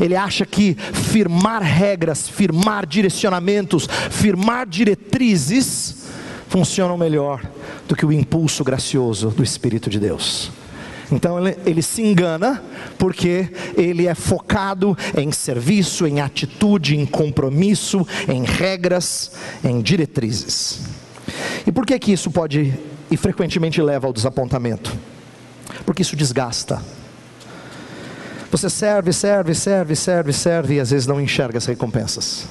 Ele 0.00 0.16
acha 0.16 0.44
que 0.44 0.74
firmar 0.74 1.62
regras, 1.62 2.28
firmar 2.28 2.86
direcionamentos, 2.86 3.88
firmar 4.10 4.66
diretrizes 4.66 6.06
funcionam 6.48 6.96
melhor 6.96 7.42
do 7.88 7.96
que 7.96 8.06
o 8.06 8.12
impulso 8.12 8.62
gracioso 8.64 9.30
do 9.30 9.42
Espírito 9.42 9.90
de 9.90 9.98
Deus. 9.98 10.50
Então 11.10 11.38
ele, 11.38 11.56
ele, 11.64 11.82
se 11.82 12.02
engana 12.02 12.62
porque 12.98 13.48
ele 13.76 14.06
é 14.06 14.14
focado 14.14 14.96
em 15.16 15.30
serviço, 15.30 16.06
em 16.06 16.20
atitude, 16.20 16.96
em 16.96 17.06
compromisso, 17.06 18.06
em 18.28 18.44
regras, 18.44 19.32
em 19.62 19.80
diretrizes. 19.80 20.80
E 21.66 21.70
por 21.70 21.86
que 21.86 21.98
que 21.98 22.12
isso 22.12 22.30
pode 22.30 22.74
e 23.10 23.16
frequentemente 23.16 23.80
leva 23.80 24.06
ao 24.06 24.12
desapontamento? 24.12 24.96
Porque 25.84 26.02
isso 26.02 26.16
desgasta. 26.16 26.82
Você 28.56 28.70
serve, 28.70 29.12
serve, 29.12 29.54
serve, 29.54 29.94
serve, 29.94 30.32
serve 30.32 30.74
e 30.76 30.80
às 30.80 30.90
vezes 30.90 31.06
não 31.06 31.20
enxerga 31.20 31.58
as 31.58 31.66
recompensas. 31.66 32.46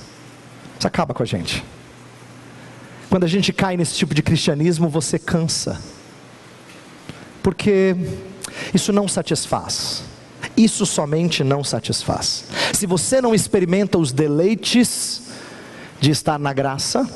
Isso 0.78 0.86
acaba 0.86 1.16
com 1.16 1.24
a 1.24 1.26
gente. 1.26 1.66
Quando 3.10 3.24
a 3.24 3.28
gente 3.28 3.52
cai 3.52 3.76
nesse 3.76 3.96
tipo 3.96 4.14
de 4.14 4.22
cristianismo, 4.22 4.88
você 4.88 5.18
cansa. 5.18 5.82
Porque 7.42 7.96
isso 8.72 8.94
não 8.94 9.08
satisfaz. 9.08 10.04
Isso 10.56 10.86
somente 10.86 11.44
não 11.44 11.64
satisfaz. 11.64 12.46
Se 12.72 12.86
você 12.86 13.20
não 13.20 13.34
experimenta 13.34 13.98
os 13.98 14.12
deleites 14.12 15.24
de 16.00 16.12
estar 16.12 16.38
na 16.38 16.54
graça, 16.54 17.10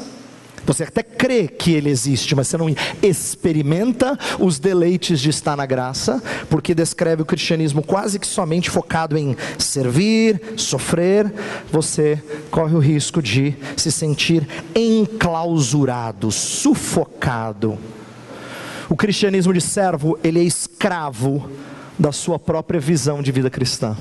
você 0.74 0.84
até 0.84 1.02
crê 1.02 1.48
que 1.48 1.72
ele 1.74 1.90
existe, 1.90 2.36
mas 2.36 2.48
você 2.48 2.58
não 2.58 2.70
experimenta 3.02 4.18
os 4.40 4.60
deleites 4.60 5.20
de 5.20 5.30
estar 5.30 5.56
na 5.58 5.66
graça, 5.66 6.22
porque 6.50 6.76
descreve 6.76 7.22
o 7.22 7.26
cristianismo 7.26 7.82
quase 7.82 8.20
que 8.20 8.28
somente 8.28 8.70
focado 8.70 9.18
em 9.18 9.36
servir, 9.58 10.42
sofrer, 10.56 11.34
você 11.72 12.22
corre 12.52 12.76
o 12.76 12.80
risco 12.80 13.22
de 13.22 13.56
se 13.76 13.92
sentir 13.92 14.48
enclausurado, 14.76 16.32
sufocado 16.32 17.78
o 18.90 18.96
cristianismo 18.96 19.54
de 19.54 19.62
servo, 19.62 20.18
ele 20.24 20.40
é 20.40 20.44
escravo 20.44 21.48
da 21.98 22.12
sua 22.12 22.40
própria 22.40 22.80
visão 22.80 23.22
de 23.22 23.32
vida 23.32 23.48
cristã. 23.48 23.96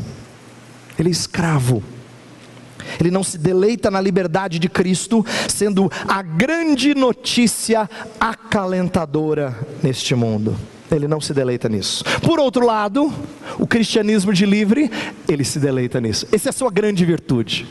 Ele 0.98 1.10
é 1.10 1.12
escravo. 1.12 1.82
Ele 3.00 3.11
não 3.11 3.23
se 3.23 3.38
deleita 3.38 3.90
na 3.90 4.00
liberdade 4.00 4.59
de 4.59 4.69
Cristo, 4.69 5.25
sendo 5.49 5.90
a 6.07 6.23
grande 6.23 6.95
notícia 6.95 7.88
acalentadora 8.21 9.57
neste 9.83 10.14
mundo. 10.14 10.57
Ele 10.90 11.07
não 11.07 11.21
se 11.21 11.35
deleita 11.35 11.69
nisso. 11.69 12.02
Por 12.23 12.40
outro 12.40 12.64
lado, 12.64 13.12
o 13.59 13.67
cristianismo 13.67 14.33
de 14.33 14.47
livre, 14.47 14.90
ele 15.28 15.45
se 15.45 15.59
deleita 15.59 16.00
nisso. 16.00 16.26
Essa 16.33 16.49
é 16.49 16.50
a 16.50 16.52
sua 16.52 16.71
grande 16.71 17.05
virtude. 17.05 17.67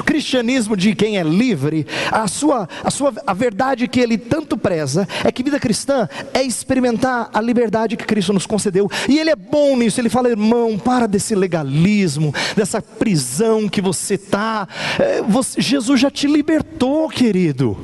O 0.00 0.04
cristianismo 0.04 0.76
de 0.76 0.94
quem 0.94 1.18
é 1.18 1.22
livre, 1.22 1.86
a 2.10 2.26
sua, 2.28 2.68
a 2.84 2.90
sua 2.90 3.12
a 3.26 3.32
verdade 3.32 3.88
que 3.88 4.00
ele 4.00 4.18
tanto 4.18 4.56
preza 4.56 5.08
é 5.24 5.32
que 5.32 5.42
vida 5.42 5.58
cristã 5.58 6.08
é 6.34 6.42
experimentar 6.42 7.30
a 7.32 7.40
liberdade 7.40 7.96
que 7.96 8.04
Cristo 8.04 8.32
nos 8.32 8.46
concedeu. 8.46 8.90
E 9.08 9.18
ele 9.18 9.30
é 9.30 9.36
bom 9.36 9.76
nisso. 9.76 10.00
Ele 10.00 10.08
fala, 10.08 10.28
irmão, 10.28 10.78
para 10.78 11.06
desse 11.06 11.34
legalismo, 11.34 12.34
dessa 12.56 12.82
prisão 12.82 13.68
que 13.68 13.80
você 13.80 14.14
está. 14.14 14.68
É, 14.98 15.22
Jesus 15.60 16.00
já 16.00 16.10
te 16.10 16.26
libertou, 16.26 17.08
querido. 17.08 17.78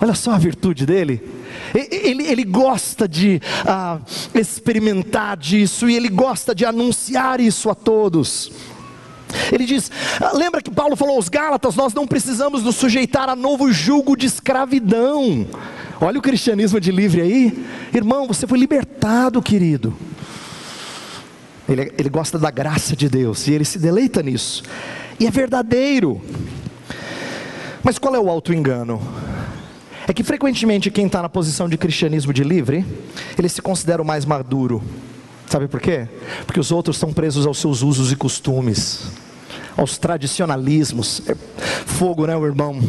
Olha 0.00 0.14
só 0.14 0.32
a 0.32 0.38
virtude 0.38 0.84
dele. 0.84 1.22
Ele, 1.74 2.24
ele 2.26 2.44
gosta 2.44 3.08
de 3.08 3.40
ah, 3.66 3.98
experimentar 4.34 5.36
disso 5.36 5.88
e 5.88 5.96
ele 5.96 6.08
gosta 6.08 6.54
de 6.54 6.64
anunciar 6.64 7.40
isso 7.40 7.70
a 7.70 7.74
todos. 7.74 8.52
Ele 9.52 9.64
diz: 9.64 9.90
ah, 10.20 10.32
lembra 10.34 10.62
que 10.62 10.70
Paulo 10.70 10.96
falou 10.96 11.16
aos 11.16 11.28
Gálatas: 11.28 11.74
nós 11.74 11.94
não 11.94 12.06
precisamos 12.06 12.62
nos 12.62 12.76
sujeitar 12.76 13.28
a 13.28 13.36
novo 13.36 13.72
jugo 13.72 14.16
de 14.16 14.26
escravidão. 14.26 15.46
Olha 16.00 16.18
o 16.18 16.22
cristianismo 16.22 16.78
de 16.78 16.90
livre 16.92 17.22
aí, 17.22 17.66
irmão, 17.94 18.26
você 18.26 18.46
foi 18.46 18.58
libertado, 18.58 19.40
querido. 19.40 19.96
Ele, 21.68 21.92
ele 21.98 22.08
gosta 22.08 22.38
da 22.38 22.50
graça 22.50 22.94
de 22.94 23.08
Deus 23.08 23.46
e 23.48 23.52
ele 23.52 23.64
se 23.64 23.78
deleita 23.78 24.22
nisso, 24.22 24.62
e 25.18 25.26
é 25.26 25.30
verdadeiro. 25.30 26.20
Mas 27.82 27.98
qual 27.98 28.14
é 28.14 28.18
o 28.18 28.28
auto-engano? 28.28 29.00
É 30.08 30.12
que 30.12 30.22
frequentemente 30.22 30.90
quem 30.90 31.06
está 31.06 31.22
na 31.22 31.28
posição 31.28 31.68
de 31.68 31.76
cristianismo 31.76 32.32
de 32.32 32.44
livre, 32.44 32.84
ele 33.36 33.48
se 33.48 33.60
considera 33.60 34.00
o 34.00 34.04
mais 34.04 34.24
maduro. 34.24 34.82
Sabe 35.46 35.68
por 35.68 35.80
quê? 35.80 36.08
Porque 36.44 36.58
os 36.58 36.72
outros 36.72 36.96
estão 36.96 37.12
presos 37.12 37.46
aos 37.46 37.58
seus 37.58 37.82
usos 37.82 38.10
e 38.10 38.16
costumes, 38.16 39.04
aos 39.76 39.96
tradicionalismos. 39.96 41.22
É 41.28 41.36
fogo, 41.86 42.26
né, 42.26 42.36
o 42.36 42.44
irmão? 42.44 42.80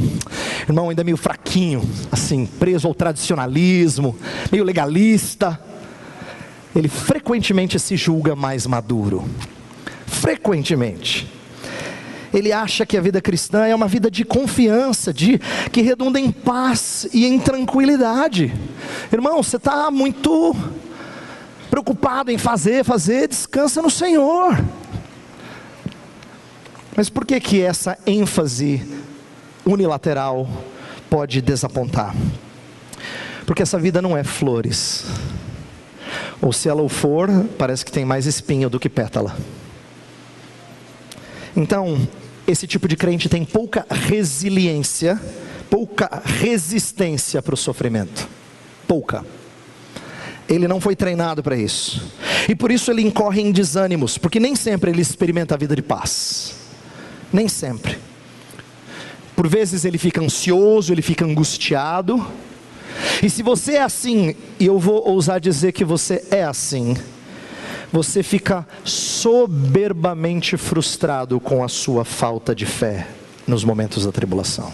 Irmão 0.68 0.90
ainda 0.90 1.02
é 1.02 1.06
meio 1.06 1.18
fraquinho, 1.18 1.88
assim, 2.12 2.46
preso 2.46 2.88
ao 2.88 2.96
tradicionalismo, 2.96 4.18
meio 4.52 4.64
legalista. 4.64 5.60
Ele 6.76 6.88
frequentemente 6.88 7.80
se 7.80 7.96
julga 7.96 8.36
mais 8.36 8.66
maduro. 8.66 9.24
Frequentemente. 10.06 11.32
Ele 12.34 12.52
acha 12.52 12.86
que 12.86 12.98
a 12.98 13.02
vida 13.02 13.22
cristã 13.22 13.66
é 13.66 13.74
uma 13.74 13.88
vida 13.88 14.12
de 14.12 14.26
confiança, 14.26 15.14
de 15.14 15.40
que 15.72 15.82
redunda 15.82 16.20
em 16.20 16.32
paz 16.32 17.08
e 17.14 17.26
em 17.26 17.40
tranquilidade. 17.40 18.54
Irmão, 19.12 19.42
você 19.42 19.56
está 19.56 19.90
muito 19.90 20.56
preocupado 21.70 22.32
em 22.32 22.38
fazer, 22.38 22.84
fazer, 22.84 23.28
descansa 23.28 23.82
no 23.82 23.90
Senhor. 23.90 24.58
Mas 26.96 27.10
por 27.10 27.26
que 27.26 27.40
que 27.40 27.62
essa 27.62 27.98
ênfase 28.08 28.84
unilateral 29.66 30.50
pode 31.10 31.42
desapontar? 31.42 32.16
Porque 33.46 33.62
essa 33.62 33.78
vida 33.78 34.02
não 34.02 34.18
é 34.18 34.24
flores. 34.24 35.06
Ou 36.42 36.52
se 36.52 36.68
ela 36.68 36.82
o 36.82 36.90
for, 36.90 37.30
parece 37.58 37.86
que 37.86 37.92
tem 37.92 38.04
mais 38.04 38.26
espinho 38.26 38.70
do 38.70 38.80
que 38.80 38.90
pétala. 38.90 39.36
Então, 41.56 42.08
esse 42.48 42.68
tipo 42.68 42.88
de 42.88 42.96
crente 42.96 43.28
tem 43.28 43.44
pouca 43.44 43.86
resiliência, 43.90 45.20
pouca 45.70 46.22
resistência 46.24 47.42
para 47.42 47.54
o 47.54 47.58
sofrimento. 47.58 48.28
Pouca. 48.88 49.26
Ele 50.50 50.68
não 50.68 50.80
foi 50.80 50.96
treinado 50.96 51.44
para 51.44 51.58
isso. 51.58 52.02
E 52.48 52.56
por 52.56 52.72
isso 52.72 52.90
ele 52.90 53.02
incorre 53.02 53.42
em 53.42 53.52
desânimos, 53.52 54.18
porque 54.18 54.40
nem 54.40 54.56
sempre 54.56 54.92
ele 54.92 55.02
experimenta 55.02 55.56
a 55.56 55.58
vida 55.58 55.76
de 55.76 55.82
paz. 55.82 56.56
Nem 57.32 57.48
sempre. 57.48 57.98
Por 59.36 59.48
vezes 59.48 59.86
ele 59.86 59.98
fica 59.98 60.22
ansioso, 60.22 60.94
ele 60.94 61.02
fica 61.02 61.26
angustiado. 61.26 62.26
E 63.22 63.30
se 63.30 63.44
você 63.44 63.74
é 63.74 63.84
assim, 63.84 64.36
e 64.60 64.66
eu 64.66 64.80
vou 64.80 65.08
ousar 65.08 65.40
dizer 65.40 65.72
que 65.74 65.84
você 65.84 66.26
é 66.32 66.44
assim, 66.44 66.96
você 67.92 68.24
fica 68.24 68.66
soberbamente 68.84 70.58
frustrado 70.58 71.40
com 71.40 71.64
a 71.64 71.68
sua 71.68 72.04
falta 72.04 72.56
de 72.56 72.66
fé 72.66 73.08
nos 73.46 73.64
momentos 73.64 74.06
da 74.06 74.12
tribulação. 74.12 74.72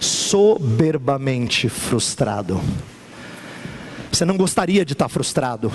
soberbamente 0.00 1.68
frustrado. 1.68 2.60
Você 4.18 4.24
não 4.24 4.36
gostaria 4.36 4.84
de 4.84 4.94
estar 4.94 5.08
frustrado, 5.08 5.70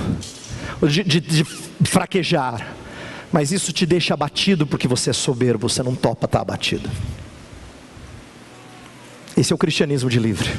de, 0.85 1.01
de, 1.01 1.21
de 1.21 1.45
fraquejar, 1.85 2.75
mas 3.31 3.53
isso 3.53 3.71
te 3.71 3.85
deixa 3.85 4.13
abatido 4.13 4.67
porque 4.67 4.85
você 4.85 5.11
é 5.11 5.13
soberbo, 5.13 5.69
você 5.69 5.81
não 5.81 5.95
topa 5.95 6.25
estar 6.25 6.41
abatido. 6.41 6.91
Esse 9.37 9.53
é 9.53 9.55
o 9.55 9.57
cristianismo 9.57 10.09
de 10.09 10.19
livre. 10.19 10.53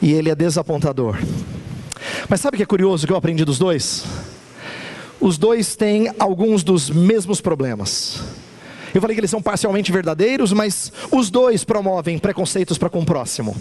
E 0.00 0.10
ele 0.14 0.30
é 0.30 0.34
desapontador. 0.34 1.18
Mas 2.30 2.40
sabe 2.40 2.54
o 2.54 2.56
que 2.56 2.62
é 2.62 2.66
curioso 2.66 3.06
que 3.06 3.12
eu 3.12 3.16
aprendi 3.18 3.44
dos 3.44 3.58
dois? 3.58 4.06
Os 5.20 5.36
dois 5.36 5.76
têm 5.76 6.10
alguns 6.18 6.64
dos 6.64 6.88
mesmos 6.88 7.42
problemas. 7.42 8.22
Eu 8.94 9.02
falei 9.02 9.14
que 9.14 9.20
eles 9.20 9.30
são 9.30 9.42
parcialmente 9.42 9.92
verdadeiros, 9.92 10.50
mas 10.54 10.90
os 11.12 11.28
dois 11.28 11.62
promovem 11.62 12.18
preconceitos 12.18 12.78
para 12.78 12.88
com 12.88 13.00
o 13.00 13.04
próximo. 13.04 13.54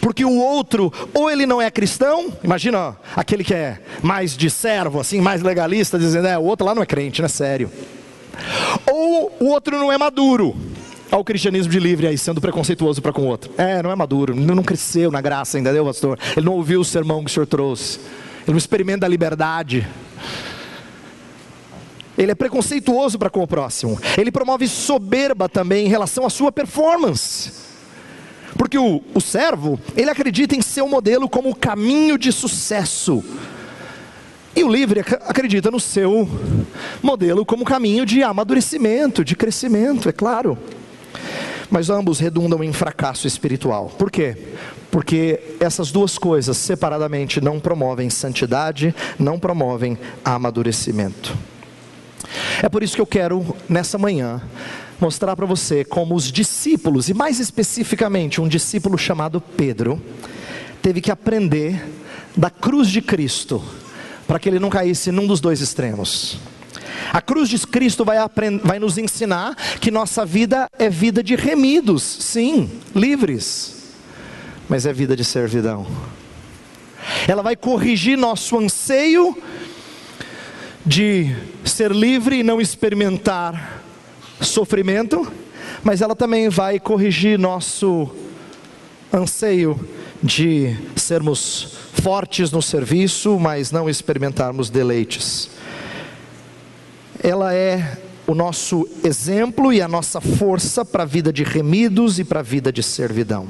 Porque 0.00 0.24
o 0.24 0.36
outro, 0.36 0.92
ou 1.12 1.30
ele 1.30 1.46
não 1.46 1.60
é 1.60 1.70
cristão, 1.70 2.32
imagina 2.42 2.78
ó, 2.78 2.94
aquele 3.16 3.42
que 3.42 3.54
é 3.54 3.78
mais 4.02 4.36
de 4.36 4.48
servo, 4.48 5.00
assim, 5.00 5.20
mais 5.20 5.42
legalista, 5.42 5.98
dizendo, 5.98 6.28
é, 6.28 6.38
o 6.38 6.42
outro 6.42 6.66
lá 6.66 6.74
não 6.74 6.82
é 6.82 6.86
crente, 6.86 7.20
não 7.20 7.26
é 7.26 7.28
sério. 7.28 7.70
Ou 8.86 9.36
o 9.40 9.46
outro 9.46 9.78
não 9.78 9.90
é 9.90 9.98
maduro, 9.98 10.56
ao 11.10 11.24
cristianismo 11.24 11.70
de 11.70 11.78
livre 11.78 12.06
aí, 12.06 12.18
sendo 12.18 12.40
preconceituoso 12.40 13.00
para 13.00 13.12
com 13.12 13.22
o 13.22 13.26
outro. 13.26 13.52
É, 13.56 13.82
não 13.82 13.90
é 13.90 13.94
maduro, 13.94 14.34
não 14.34 14.62
cresceu 14.62 15.10
na 15.10 15.20
graça 15.20 15.58
entendeu, 15.58 15.84
pastor? 15.84 16.18
Ele 16.36 16.46
não 16.46 16.54
ouviu 16.54 16.80
o 16.80 16.84
sermão 16.84 17.22
que 17.22 17.30
o 17.30 17.34
senhor 17.34 17.46
trouxe. 17.46 17.98
Ele 18.42 18.52
não 18.52 18.58
experimenta 18.58 19.06
a 19.06 19.08
liberdade. 19.08 19.86
Ele 22.16 22.30
é 22.30 22.34
preconceituoso 22.34 23.18
para 23.18 23.30
com 23.30 23.42
o 23.42 23.46
próximo. 23.46 23.98
Ele 24.16 24.30
promove 24.30 24.68
soberba 24.68 25.48
também 25.48 25.86
em 25.86 25.88
relação 25.88 26.26
à 26.26 26.30
sua 26.30 26.52
performance. 26.52 27.52
Porque 28.56 28.78
o, 28.78 29.02
o 29.14 29.20
servo, 29.20 29.78
ele 29.96 30.10
acredita 30.10 30.54
em 30.54 30.62
seu 30.62 30.88
modelo 30.88 31.28
como 31.28 31.50
o 31.50 31.54
caminho 31.54 32.16
de 32.16 32.32
sucesso. 32.32 33.22
E 34.56 34.62
o 34.62 34.70
livre 34.70 35.00
acredita 35.00 35.70
no 35.70 35.80
seu 35.80 36.28
modelo 37.02 37.44
como 37.44 37.64
caminho 37.64 38.06
de 38.06 38.22
amadurecimento, 38.22 39.24
de 39.24 39.34
crescimento, 39.34 40.08
é 40.08 40.12
claro. 40.12 40.56
Mas 41.68 41.90
ambos 41.90 42.20
redundam 42.20 42.62
em 42.62 42.72
fracasso 42.72 43.26
espiritual. 43.26 43.90
Por 43.98 44.10
quê? 44.10 44.36
Porque 44.92 45.40
essas 45.58 45.90
duas 45.90 46.16
coisas 46.16 46.56
separadamente 46.56 47.40
não 47.40 47.58
promovem 47.58 48.08
santidade, 48.08 48.94
não 49.18 49.40
promovem 49.40 49.98
amadurecimento. 50.24 51.36
É 52.62 52.68
por 52.68 52.82
isso 52.84 52.94
que 52.94 53.00
eu 53.00 53.06
quero, 53.06 53.56
nessa 53.68 53.98
manhã, 53.98 54.40
mostrar 55.04 55.36
para 55.36 55.44
você 55.44 55.84
como 55.84 56.14
os 56.14 56.32
discípulos, 56.32 57.10
e 57.10 57.14
mais 57.14 57.38
especificamente 57.38 58.40
um 58.40 58.48
discípulo 58.48 58.96
chamado 58.96 59.38
Pedro, 59.38 60.02
teve 60.80 61.02
que 61.02 61.10
aprender 61.10 61.84
da 62.34 62.48
cruz 62.48 62.88
de 62.88 63.02
Cristo, 63.02 63.62
para 64.26 64.38
que 64.38 64.48
ele 64.48 64.58
não 64.58 64.70
caísse 64.70 65.12
num 65.12 65.26
dos 65.26 65.40
dois 65.40 65.60
extremos. 65.60 66.38
A 67.12 67.20
cruz 67.20 67.50
de 67.50 67.58
Cristo 67.66 68.02
vai, 68.02 68.16
vai, 68.62 68.78
nos 68.78 68.96
ensinar 68.96 69.54
que 69.78 69.90
nossa 69.90 70.24
vida 70.24 70.70
é 70.78 70.88
vida 70.88 71.22
de 71.22 71.36
remidos, 71.36 72.02
sim, 72.02 72.70
livres, 72.96 73.92
mas 74.70 74.86
é 74.86 74.92
vida 74.92 75.14
de 75.14 75.22
servidão. 75.22 75.86
Ela 77.28 77.42
vai 77.42 77.56
corrigir 77.56 78.16
nosso 78.16 78.58
anseio 78.58 79.36
de 80.86 81.36
ser 81.62 81.90
livre 81.90 82.38
e 82.38 82.42
não 82.42 82.58
experimentar 82.58 83.83
sofrimento, 84.44 85.30
mas 85.82 86.00
ela 86.00 86.14
também 86.14 86.48
vai 86.48 86.78
corrigir 86.78 87.38
nosso 87.38 88.10
anseio 89.12 89.78
de 90.22 90.76
sermos 90.96 91.76
fortes 92.02 92.50
no 92.50 92.62
serviço, 92.62 93.38
mas 93.38 93.70
não 93.70 93.88
experimentarmos 93.88 94.70
deleites. 94.70 95.50
Ela 97.22 97.54
é 97.54 97.98
o 98.26 98.34
nosso 98.34 98.88
exemplo 99.02 99.72
e 99.72 99.80
a 99.80 99.88
nossa 99.88 100.20
força 100.20 100.84
para 100.84 101.02
a 101.02 101.06
vida 101.06 101.32
de 101.32 101.44
remidos 101.44 102.18
e 102.18 102.24
para 102.24 102.40
a 102.40 102.42
vida 102.42 102.72
de 102.72 102.82
servidão. 102.82 103.46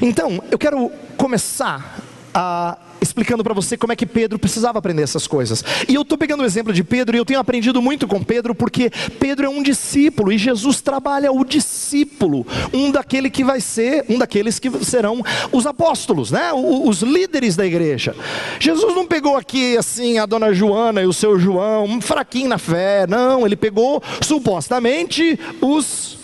Então, 0.00 0.42
eu 0.50 0.58
quero 0.58 0.90
começar 1.16 2.00
a 2.32 2.78
explicando 3.02 3.42
para 3.42 3.52
você 3.52 3.76
como 3.76 3.92
é 3.92 3.96
que 3.96 4.06
Pedro 4.06 4.38
precisava 4.38 4.78
aprender 4.78 5.02
essas 5.02 5.26
coisas. 5.26 5.64
E 5.88 5.94
eu 5.94 6.02
estou 6.02 6.16
pegando 6.16 6.42
o 6.42 6.46
exemplo 6.46 6.72
de 6.72 6.84
Pedro 6.84 7.16
e 7.16 7.18
eu 7.18 7.24
tenho 7.24 7.40
aprendido 7.40 7.82
muito 7.82 8.06
com 8.06 8.22
Pedro, 8.22 8.54
porque 8.54 8.90
Pedro 9.18 9.46
é 9.46 9.48
um 9.48 9.62
discípulo 9.62 10.32
e 10.32 10.38
Jesus 10.38 10.80
trabalha 10.80 11.32
o 11.32 11.44
discípulo, 11.44 12.46
um 12.72 12.90
daquele 12.90 13.28
que 13.28 13.42
vai 13.42 13.60
ser, 13.60 14.04
um 14.08 14.18
daqueles 14.18 14.58
que 14.58 14.70
serão 14.84 15.22
os 15.50 15.66
apóstolos, 15.66 16.30
né? 16.30 16.52
os 16.52 17.02
líderes 17.02 17.56
da 17.56 17.66
igreja. 17.66 18.14
Jesus 18.60 18.94
não 18.94 19.06
pegou 19.06 19.36
aqui 19.36 19.76
assim 19.76 20.18
a 20.18 20.26
dona 20.26 20.52
Joana 20.52 21.02
e 21.02 21.06
o 21.06 21.12
seu 21.12 21.38
João, 21.38 21.84
um 21.84 22.00
fraquinho 22.00 22.48
na 22.48 22.58
fé, 22.58 23.06
não, 23.08 23.44
ele 23.44 23.56
pegou 23.56 24.02
supostamente 24.20 25.38
os 25.60 26.18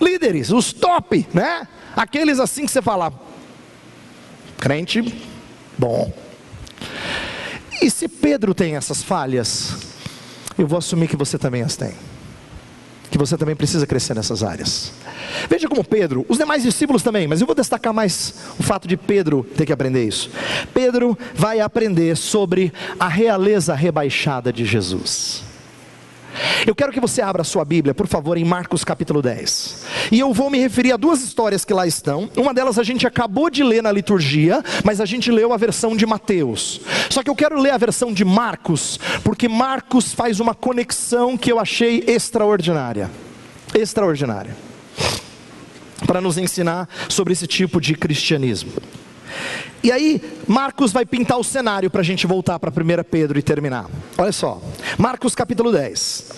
líderes, 0.00 0.50
os 0.50 0.72
top, 0.72 1.26
né? 1.32 1.66
Aqueles 1.96 2.38
assim 2.38 2.64
que 2.66 2.70
você 2.70 2.82
fala, 2.82 3.12
crente 4.58 5.31
bom. 5.82 6.12
E 7.82 7.90
se 7.90 8.06
Pedro 8.06 8.54
tem 8.54 8.76
essas 8.76 9.02
falhas, 9.02 9.74
eu 10.56 10.64
vou 10.64 10.78
assumir 10.78 11.08
que 11.08 11.16
você 11.16 11.36
também 11.36 11.62
as 11.62 11.74
tem. 11.74 11.92
Que 13.10 13.18
você 13.18 13.36
também 13.36 13.56
precisa 13.56 13.84
crescer 13.84 14.14
nessas 14.14 14.44
áreas. 14.44 14.92
Veja 15.50 15.68
como 15.68 15.82
Pedro, 15.82 16.24
os 16.28 16.38
demais 16.38 16.62
discípulos 16.62 17.02
também, 17.02 17.26
mas 17.26 17.40
eu 17.40 17.46
vou 17.48 17.56
destacar 17.56 17.92
mais 17.92 18.34
o 18.60 18.62
fato 18.62 18.86
de 18.86 18.96
Pedro 18.96 19.44
ter 19.56 19.66
que 19.66 19.72
aprender 19.72 20.06
isso. 20.06 20.30
Pedro 20.72 21.18
vai 21.34 21.58
aprender 21.58 22.16
sobre 22.16 22.72
a 23.00 23.08
realeza 23.08 23.74
rebaixada 23.74 24.52
de 24.52 24.64
Jesus. 24.64 25.42
Eu 26.64 26.76
quero 26.76 26.92
que 26.92 27.00
você 27.00 27.20
abra 27.20 27.42
a 27.42 27.44
sua 27.44 27.64
Bíblia, 27.64 27.92
por 27.92 28.06
favor, 28.06 28.38
em 28.38 28.44
Marcos 28.44 28.84
capítulo 28.84 29.20
10. 29.20 29.81
E 30.10 30.18
eu 30.18 30.32
vou 30.32 30.50
me 30.50 30.58
referir 30.58 30.92
a 30.92 30.96
duas 30.96 31.22
histórias 31.22 31.64
que 31.64 31.72
lá 31.72 31.86
estão. 31.86 32.30
Uma 32.36 32.52
delas 32.52 32.78
a 32.78 32.82
gente 32.82 33.06
acabou 33.06 33.50
de 33.50 33.62
ler 33.62 33.82
na 33.82 33.92
liturgia, 33.92 34.62
mas 34.84 35.00
a 35.00 35.04
gente 35.04 35.30
leu 35.30 35.52
a 35.52 35.56
versão 35.56 35.96
de 35.96 36.06
Mateus. 36.06 36.80
Só 37.10 37.22
que 37.22 37.30
eu 37.30 37.34
quero 37.34 37.60
ler 37.60 37.70
a 37.70 37.78
versão 37.78 38.12
de 38.12 38.24
Marcos, 38.24 38.98
porque 39.22 39.48
Marcos 39.48 40.12
faz 40.12 40.40
uma 40.40 40.54
conexão 40.54 41.36
que 41.36 41.50
eu 41.50 41.58
achei 41.58 42.04
extraordinária. 42.06 43.10
Extraordinária. 43.74 44.56
Para 46.06 46.20
nos 46.20 46.36
ensinar 46.36 46.88
sobre 47.08 47.32
esse 47.32 47.46
tipo 47.46 47.80
de 47.80 47.94
cristianismo. 47.94 48.72
E 49.82 49.90
aí, 49.90 50.22
Marcos 50.46 50.92
vai 50.92 51.04
pintar 51.04 51.38
o 51.38 51.42
cenário 51.42 51.90
para 51.90 52.02
a 52.02 52.04
gente 52.04 52.24
voltar 52.24 52.56
para 52.58 52.70
1 52.70 53.02
Pedro 53.10 53.36
e 53.36 53.42
terminar. 53.42 53.86
Olha 54.16 54.30
só, 54.30 54.62
Marcos 54.96 55.34
capítulo 55.34 55.72
10. 55.72 56.30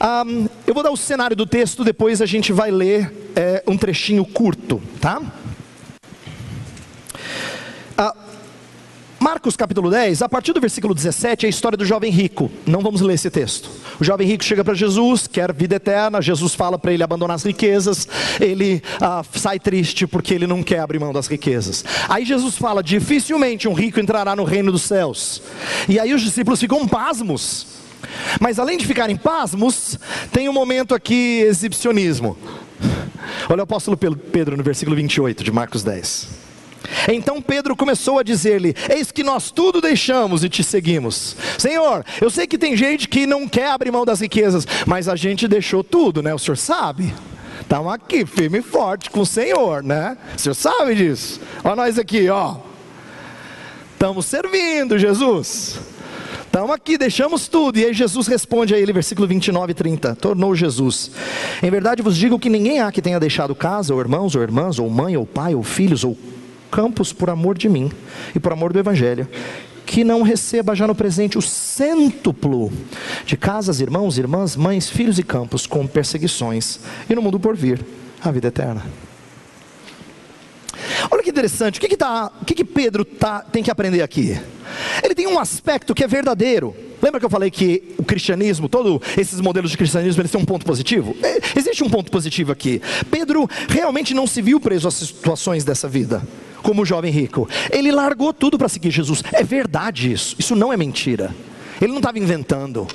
Um, 0.00 0.48
eu 0.64 0.72
vou 0.72 0.82
dar 0.82 0.92
o 0.92 0.96
cenário 0.96 1.34
do 1.34 1.44
texto, 1.44 1.82
depois 1.82 2.22
a 2.22 2.26
gente 2.26 2.52
vai 2.52 2.70
ler 2.70 3.12
é, 3.34 3.64
um 3.66 3.76
trechinho 3.76 4.24
curto, 4.24 4.80
tá? 5.00 5.20
Marcos 9.22 9.56
capítulo 9.56 9.88
10, 9.88 10.20
a 10.22 10.28
partir 10.28 10.52
do 10.52 10.60
versículo 10.60 10.92
17, 10.92 11.46
é 11.46 11.48
a 11.48 11.48
história 11.48 11.78
do 11.78 11.84
jovem 11.84 12.10
rico. 12.10 12.50
Não 12.66 12.80
vamos 12.80 13.00
ler 13.00 13.14
esse 13.14 13.30
texto. 13.30 13.70
O 14.00 14.02
jovem 14.02 14.26
rico 14.26 14.42
chega 14.42 14.64
para 14.64 14.74
Jesus, 14.74 15.28
quer 15.28 15.52
vida 15.52 15.76
eterna. 15.76 16.20
Jesus 16.20 16.56
fala 16.56 16.76
para 16.76 16.92
ele 16.92 17.04
abandonar 17.04 17.36
as 17.36 17.44
riquezas. 17.44 18.08
Ele 18.40 18.82
ah, 19.00 19.22
sai 19.32 19.60
triste 19.60 20.08
porque 20.08 20.34
ele 20.34 20.44
não 20.44 20.60
quer 20.60 20.80
abrir 20.80 20.98
mão 20.98 21.12
das 21.12 21.28
riquezas. 21.28 21.84
Aí 22.08 22.24
Jesus 22.24 22.56
fala: 22.56 22.82
dificilmente 22.82 23.68
um 23.68 23.74
rico 23.74 24.00
entrará 24.00 24.34
no 24.34 24.42
reino 24.42 24.72
dos 24.72 24.82
céus. 24.82 25.40
E 25.88 26.00
aí 26.00 26.12
os 26.12 26.20
discípulos 26.20 26.58
ficam 26.58 26.88
pasmos. 26.88 27.68
Mas 28.40 28.58
além 28.58 28.76
de 28.76 28.84
ficarem 28.84 29.14
pasmos, 29.14 30.00
tem 30.32 30.48
um 30.48 30.52
momento 30.52 30.96
aqui 30.96 31.42
exibicionismo. 31.42 32.36
Olha 33.48 33.60
o 33.60 33.62
apóstolo 33.62 33.96
Pedro 33.96 34.56
no 34.56 34.64
versículo 34.64 34.96
28 34.96 35.44
de 35.44 35.52
Marcos 35.52 35.84
10. 35.84 36.41
Então 37.08 37.40
Pedro 37.40 37.76
começou 37.76 38.18
a 38.18 38.22
dizer-lhe: 38.22 38.74
Eis 38.88 39.10
que 39.10 39.22
nós 39.22 39.50
tudo 39.50 39.80
deixamos 39.80 40.44
e 40.44 40.48
te 40.48 40.62
seguimos. 40.62 41.36
Senhor, 41.58 42.04
eu 42.20 42.30
sei 42.30 42.46
que 42.46 42.58
tem 42.58 42.76
gente 42.76 43.08
que 43.08 43.26
não 43.26 43.48
quer 43.48 43.70
abrir 43.70 43.90
mão 43.90 44.04
das 44.04 44.20
riquezas, 44.20 44.66
mas 44.86 45.08
a 45.08 45.16
gente 45.16 45.48
deixou 45.48 45.82
tudo, 45.82 46.22
né? 46.22 46.34
O 46.34 46.38
senhor 46.38 46.56
sabe? 46.56 47.12
Estamos 47.60 47.92
aqui 47.92 48.26
firme 48.26 48.58
e 48.58 48.62
forte 48.62 49.10
com 49.10 49.20
o 49.20 49.26
Senhor, 49.26 49.82
né? 49.82 50.16
O 50.36 50.38
senhor 50.38 50.54
sabe 50.54 50.94
disso? 50.94 51.40
Olha 51.64 51.76
nós 51.76 51.98
aqui, 51.98 52.28
ó. 52.28 52.56
Estamos 53.94 54.26
servindo, 54.26 54.98
Jesus. 54.98 55.78
Estamos 56.44 56.70
aqui, 56.72 56.98
deixamos 56.98 57.48
tudo. 57.48 57.78
E 57.78 57.84
aí 57.86 57.94
Jesus 57.94 58.26
responde 58.26 58.74
a 58.74 58.78
ele, 58.78 58.92
versículo 58.92 59.26
29 59.26 59.70
e 59.70 59.74
30. 59.74 60.16
Tornou 60.16 60.54
Jesus. 60.54 61.10
Em 61.62 61.70
verdade 61.70 62.02
vos 62.02 62.14
digo 62.14 62.38
que 62.38 62.50
ninguém 62.50 62.80
há 62.80 62.92
que 62.92 63.00
tenha 63.00 63.18
deixado 63.18 63.54
casa, 63.54 63.94
ou 63.94 64.00
irmãos, 64.00 64.36
ou 64.36 64.42
irmãs, 64.42 64.78
ou 64.78 64.90
mãe, 64.90 65.16
ou 65.16 65.24
pai, 65.24 65.54
ou 65.54 65.62
filhos, 65.62 66.04
ou 66.04 66.14
campos 66.72 67.12
por 67.12 67.28
amor 67.28 67.58
de 67.58 67.68
mim 67.68 67.92
e 68.34 68.40
por 68.40 68.50
amor 68.50 68.72
do 68.72 68.78
Evangelho, 68.78 69.28
que 69.84 70.02
não 70.02 70.22
receba 70.22 70.74
já 70.74 70.86
no 70.86 70.94
presente 70.94 71.36
o 71.36 71.42
cêntuplo 71.42 72.72
de 73.26 73.36
casas, 73.36 73.78
irmãos, 73.78 74.16
irmãs, 74.16 74.56
mães, 74.56 74.88
filhos 74.88 75.18
e 75.18 75.22
campos 75.22 75.66
com 75.66 75.86
perseguições, 75.86 76.80
e 77.10 77.14
no 77.14 77.20
mundo 77.20 77.38
por 77.38 77.54
vir 77.54 77.84
A 78.24 78.30
vida 78.30 78.48
eterna. 78.48 78.82
Olha 81.10 81.22
que 81.22 81.28
interessante, 81.30 81.78
o 81.78 81.80
que, 81.80 81.88
que, 81.88 81.96
tá, 81.96 82.32
o 82.40 82.44
que, 82.44 82.54
que 82.54 82.64
Pedro 82.64 83.04
tá, 83.04 83.40
tem 83.40 83.62
que 83.62 83.70
aprender 83.70 84.00
aqui? 84.00 84.40
Ele 85.02 85.14
tem 85.14 85.26
um 85.26 85.38
aspecto 85.38 85.94
que 85.94 86.02
é 86.02 86.08
verdadeiro. 86.08 86.74
Lembra 87.02 87.18
que 87.18 87.26
eu 87.26 87.30
falei 87.30 87.50
que 87.50 87.94
o 87.98 88.04
cristianismo, 88.04 88.68
todos 88.68 89.00
esses 89.18 89.40
modelos 89.40 89.72
de 89.72 89.76
cristianismo, 89.76 90.22
eles 90.22 90.30
têm 90.30 90.40
um 90.40 90.44
ponto 90.44 90.64
positivo? 90.64 91.16
É, 91.22 91.40
existe 91.58 91.82
um 91.82 91.90
ponto 91.90 92.10
positivo 92.10 92.52
aqui. 92.52 92.80
Pedro 93.10 93.48
realmente 93.68 94.14
não 94.14 94.26
se 94.26 94.40
viu 94.40 94.60
preso 94.60 94.86
às 94.86 94.94
situações 94.94 95.64
dessa 95.64 95.88
vida, 95.88 96.22
como 96.62 96.82
o 96.82 96.84
jovem 96.84 97.10
rico. 97.10 97.48
Ele 97.70 97.90
largou 97.90 98.32
tudo 98.32 98.56
para 98.56 98.68
seguir 98.68 98.90
Jesus. 98.90 99.22
É 99.32 99.42
verdade 99.42 100.12
isso, 100.12 100.36
isso 100.38 100.56
não 100.56 100.72
é 100.72 100.76
mentira. 100.76 101.34
Ele 101.80 101.90
não 101.90 101.98
estava 101.98 102.18
inventando. 102.18 102.86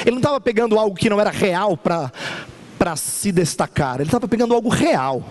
Ele 0.00 0.12
não 0.12 0.18
estava 0.18 0.40
pegando 0.40 0.78
algo 0.78 0.96
que 0.96 1.10
não 1.10 1.20
era 1.20 1.30
real 1.30 1.76
para 1.76 2.96
se 2.96 3.30
destacar. 3.30 3.96
Ele 3.96 4.04
estava 4.04 4.26
pegando 4.26 4.54
algo 4.54 4.68
real 4.68 5.24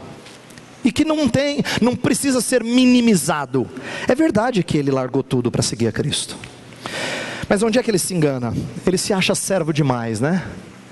e 0.83 0.91
que 0.91 1.05
não 1.05 1.27
tem, 1.27 1.63
não 1.81 1.95
precisa 1.95 2.41
ser 2.41 2.63
minimizado. 2.63 3.67
É 4.07 4.15
verdade 4.15 4.63
que 4.63 4.77
ele 4.77 4.91
largou 4.91 5.23
tudo 5.23 5.51
para 5.51 5.61
seguir 5.61 5.87
a 5.87 5.91
Cristo. 5.91 6.35
Mas 7.47 7.61
onde 7.61 7.77
é 7.77 7.83
que 7.83 7.91
ele 7.91 7.99
se 7.99 8.13
engana? 8.13 8.53
Ele 8.85 8.97
se 8.97 9.13
acha 9.13 9.35
servo 9.35 9.73
demais, 9.73 10.19
né? 10.19 10.45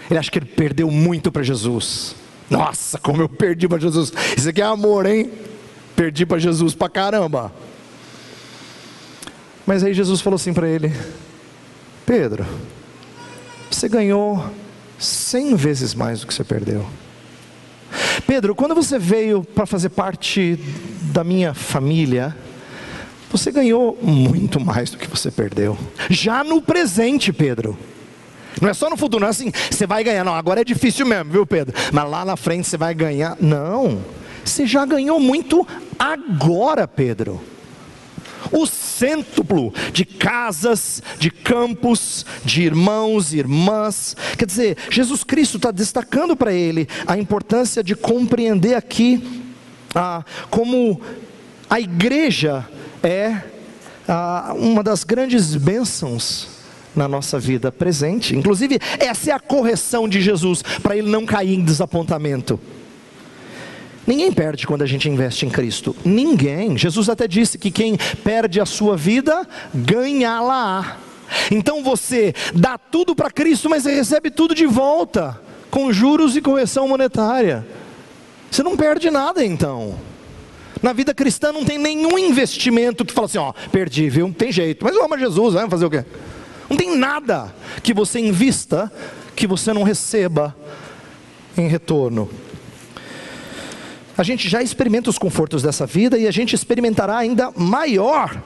Ele 0.09 0.19
acha 0.19 0.29
que 0.29 0.39
ele 0.39 0.45
perdeu 0.45 0.89
muito 0.91 1.31
para 1.31 1.43
Jesus. 1.43 2.15
Nossa, 2.49 2.97
como 2.97 3.21
eu 3.21 3.29
perdi 3.29 3.67
para 3.67 3.77
Jesus. 3.77 4.11
Isso 4.35 4.49
aqui 4.49 4.61
é 4.61 4.65
amor, 4.65 5.05
hein? 5.05 5.29
Perdi 5.99 6.25
para 6.25 6.39
Jesus 6.39 6.73
para 6.73 6.87
caramba. 6.87 7.51
Mas 9.67 9.83
aí 9.83 9.93
Jesus 9.93 10.21
falou 10.21 10.35
assim 10.35 10.53
para 10.53 10.65
ele: 10.65 10.93
Pedro, 12.05 12.45
você 13.69 13.89
ganhou 13.89 14.49
cem 14.97 15.57
vezes 15.57 15.93
mais 15.93 16.21
do 16.21 16.27
que 16.27 16.33
você 16.33 16.45
perdeu. 16.45 16.85
Pedro, 18.25 18.55
quando 18.55 18.73
você 18.73 18.97
veio 18.97 19.43
para 19.43 19.65
fazer 19.65 19.89
parte 19.89 20.57
da 21.11 21.21
minha 21.21 21.53
família, 21.53 22.33
você 23.29 23.51
ganhou 23.51 23.99
muito 24.01 24.57
mais 24.57 24.91
do 24.91 24.97
que 24.97 25.05
você 25.05 25.29
perdeu. 25.29 25.77
Já 26.09 26.45
no 26.45 26.61
presente, 26.61 27.33
Pedro. 27.33 27.77
Não 28.61 28.69
é 28.69 28.73
só 28.73 28.89
no 28.89 28.95
futuro, 28.95 29.19
não 29.19 29.27
é 29.27 29.31
assim, 29.31 29.51
você 29.69 29.85
vai 29.85 30.01
ganhar. 30.01 30.23
Não, 30.23 30.33
agora 30.33 30.61
é 30.61 30.63
difícil 30.63 31.05
mesmo, 31.05 31.29
viu, 31.29 31.45
Pedro? 31.45 31.75
Mas 31.91 32.09
lá 32.09 32.23
na 32.23 32.37
frente 32.37 32.69
você 32.69 32.77
vai 32.77 32.93
ganhar. 32.93 33.35
Não. 33.41 34.01
Você 34.49 34.65
já 34.65 34.83
ganhou 34.83 35.19
muito 35.19 35.65
agora, 35.97 36.87
Pedro 36.87 37.39
o 38.53 38.65
cêntuplo 38.65 39.71
de 39.91 40.05
casas, 40.05 41.03
de 41.19 41.29
campos, 41.29 42.25
de 42.43 42.63
irmãos 42.63 43.33
irmãs. 43.33 44.15
Quer 44.37 44.45
dizer, 44.45 44.77
Jesus 44.89 45.25
Cristo 45.25 45.57
está 45.57 45.71
destacando 45.71 46.37
para 46.37 46.53
ele 46.53 46.87
a 47.05 47.17
importância 47.17 47.83
de 47.83 47.95
compreender 47.95 48.75
aqui 48.75 49.43
ah, 49.93 50.23
como 50.49 51.01
a 51.69 51.81
igreja 51.81 52.67
é 53.03 53.43
ah, 54.07 54.53
uma 54.57 54.81
das 54.81 55.03
grandes 55.03 55.53
bênçãos 55.55 56.47
na 56.95 57.07
nossa 57.07 57.37
vida 57.37 57.71
presente. 57.71 58.35
Inclusive, 58.35 58.79
essa 58.99 59.31
é 59.31 59.33
a 59.33 59.39
correção 59.39 60.07
de 60.07 60.21
Jesus 60.21 60.63
para 60.81 60.95
ele 60.95 61.09
não 61.09 61.25
cair 61.25 61.53
em 61.53 61.63
desapontamento. 61.63 62.59
Ninguém 64.09 64.31
perde 64.31 64.65
quando 64.65 64.81
a 64.81 64.87
gente 64.87 65.07
investe 65.07 65.45
em 65.45 65.51
Cristo. 65.51 65.95
Ninguém. 66.03 66.75
Jesus 66.75 67.09
até 67.09 67.27
disse 67.27 67.59
que 67.59 67.69
quem 67.69 67.95
perde 68.23 68.59
a 68.59 68.65
sua 68.65 68.97
vida, 68.97 69.47
ganha-la. 69.71 70.97
Então 71.51 71.83
você 71.83 72.33
dá 72.55 72.75
tudo 72.75 73.15
para 73.15 73.29
Cristo, 73.29 73.69
mas 73.69 73.85
recebe 73.85 74.31
tudo 74.31 74.55
de 74.55 74.65
volta, 74.65 75.39
com 75.69 75.93
juros 75.93 76.35
e 76.35 76.41
correção 76.41 76.87
monetária. 76.87 77.63
Você 78.49 78.63
não 78.63 78.75
perde 78.75 79.11
nada 79.11 79.45
então. 79.45 79.99
Na 80.81 80.91
vida 80.91 81.13
cristã 81.13 81.51
não 81.51 81.63
tem 81.63 81.77
nenhum 81.77 82.17
investimento 82.17 83.05
que 83.05 83.13
fala 83.13 83.27
assim, 83.27 83.37
ó, 83.37 83.53
perdi, 83.71 84.09
viu? 84.09 84.33
Tem 84.35 84.51
jeito, 84.51 84.83
mas 84.83 84.95
eu 84.95 85.05
amo 85.05 85.19
Jesus, 85.19 85.53
vai 85.53 85.69
fazer 85.69 85.85
o 85.85 85.89
quê? 85.91 86.03
Não 86.67 86.75
tem 86.75 86.97
nada 86.97 87.53
que 87.83 87.93
você 87.93 88.19
invista 88.19 88.91
que 89.35 89.45
você 89.45 89.71
não 89.71 89.83
receba 89.83 90.55
em 91.55 91.67
retorno. 91.67 92.27
A 94.19 94.23
gente 94.23 94.49
já 94.49 94.61
experimenta 94.61 95.09
os 95.09 95.17
confortos 95.17 95.63
dessa 95.63 95.85
vida 95.85 96.17
e 96.17 96.27
a 96.27 96.31
gente 96.31 96.53
experimentará 96.53 97.17
ainda 97.17 97.53
maior 97.55 98.43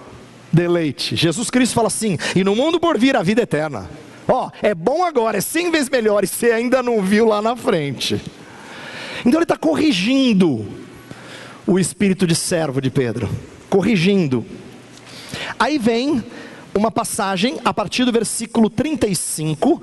deleite. 0.51 1.15
Jesus 1.15 1.49
Cristo 1.49 1.73
fala 1.73 1.87
assim: 1.87 2.15
e 2.35 2.43
no 2.43 2.55
mundo 2.55 2.79
por 2.79 2.95
vir 2.95 3.15
a 3.15 3.23
vida 3.23 3.41
eterna. 3.41 3.89
Ó, 4.27 4.45
oh, 4.45 4.51
é 4.61 4.75
bom 4.75 5.03
agora, 5.03 5.39
é 5.39 5.41
cem 5.41 5.71
vezes 5.71 5.89
melhor, 5.89 6.23
e 6.23 6.27
você 6.27 6.51
ainda 6.51 6.83
não 6.83 7.01
viu 7.01 7.25
lá 7.25 7.41
na 7.41 7.55
frente. 7.55 8.21
Então 9.25 9.39
ele 9.39 9.45
está 9.45 9.57
corrigindo 9.57 10.63
o 11.65 11.79
espírito 11.79 12.27
de 12.27 12.35
servo 12.35 12.79
de 12.79 12.91
Pedro, 12.91 13.27
corrigindo. 13.67 14.45
Aí 15.57 15.79
vem 15.79 16.23
uma 16.75 16.91
passagem 16.91 17.59
a 17.65 17.73
partir 17.73 18.05
do 18.05 18.11
versículo 18.11 18.69
35, 18.69 19.81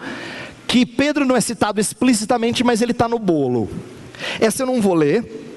que 0.68 0.86
Pedro 0.86 1.24
não 1.24 1.34
é 1.34 1.40
citado 1.40 1.80
explicitamente, 1.80 2.62
mas 2.62 2.80
ele 2.80 2.92
está 2.92 3.08
no 3.08 3.18
bolo. 3.18 3.68
Essa 4.38 4.62
eu 4.62 4.66
não 4.68 4.80
vou 4.80 4.94
ler, 4.94 5.49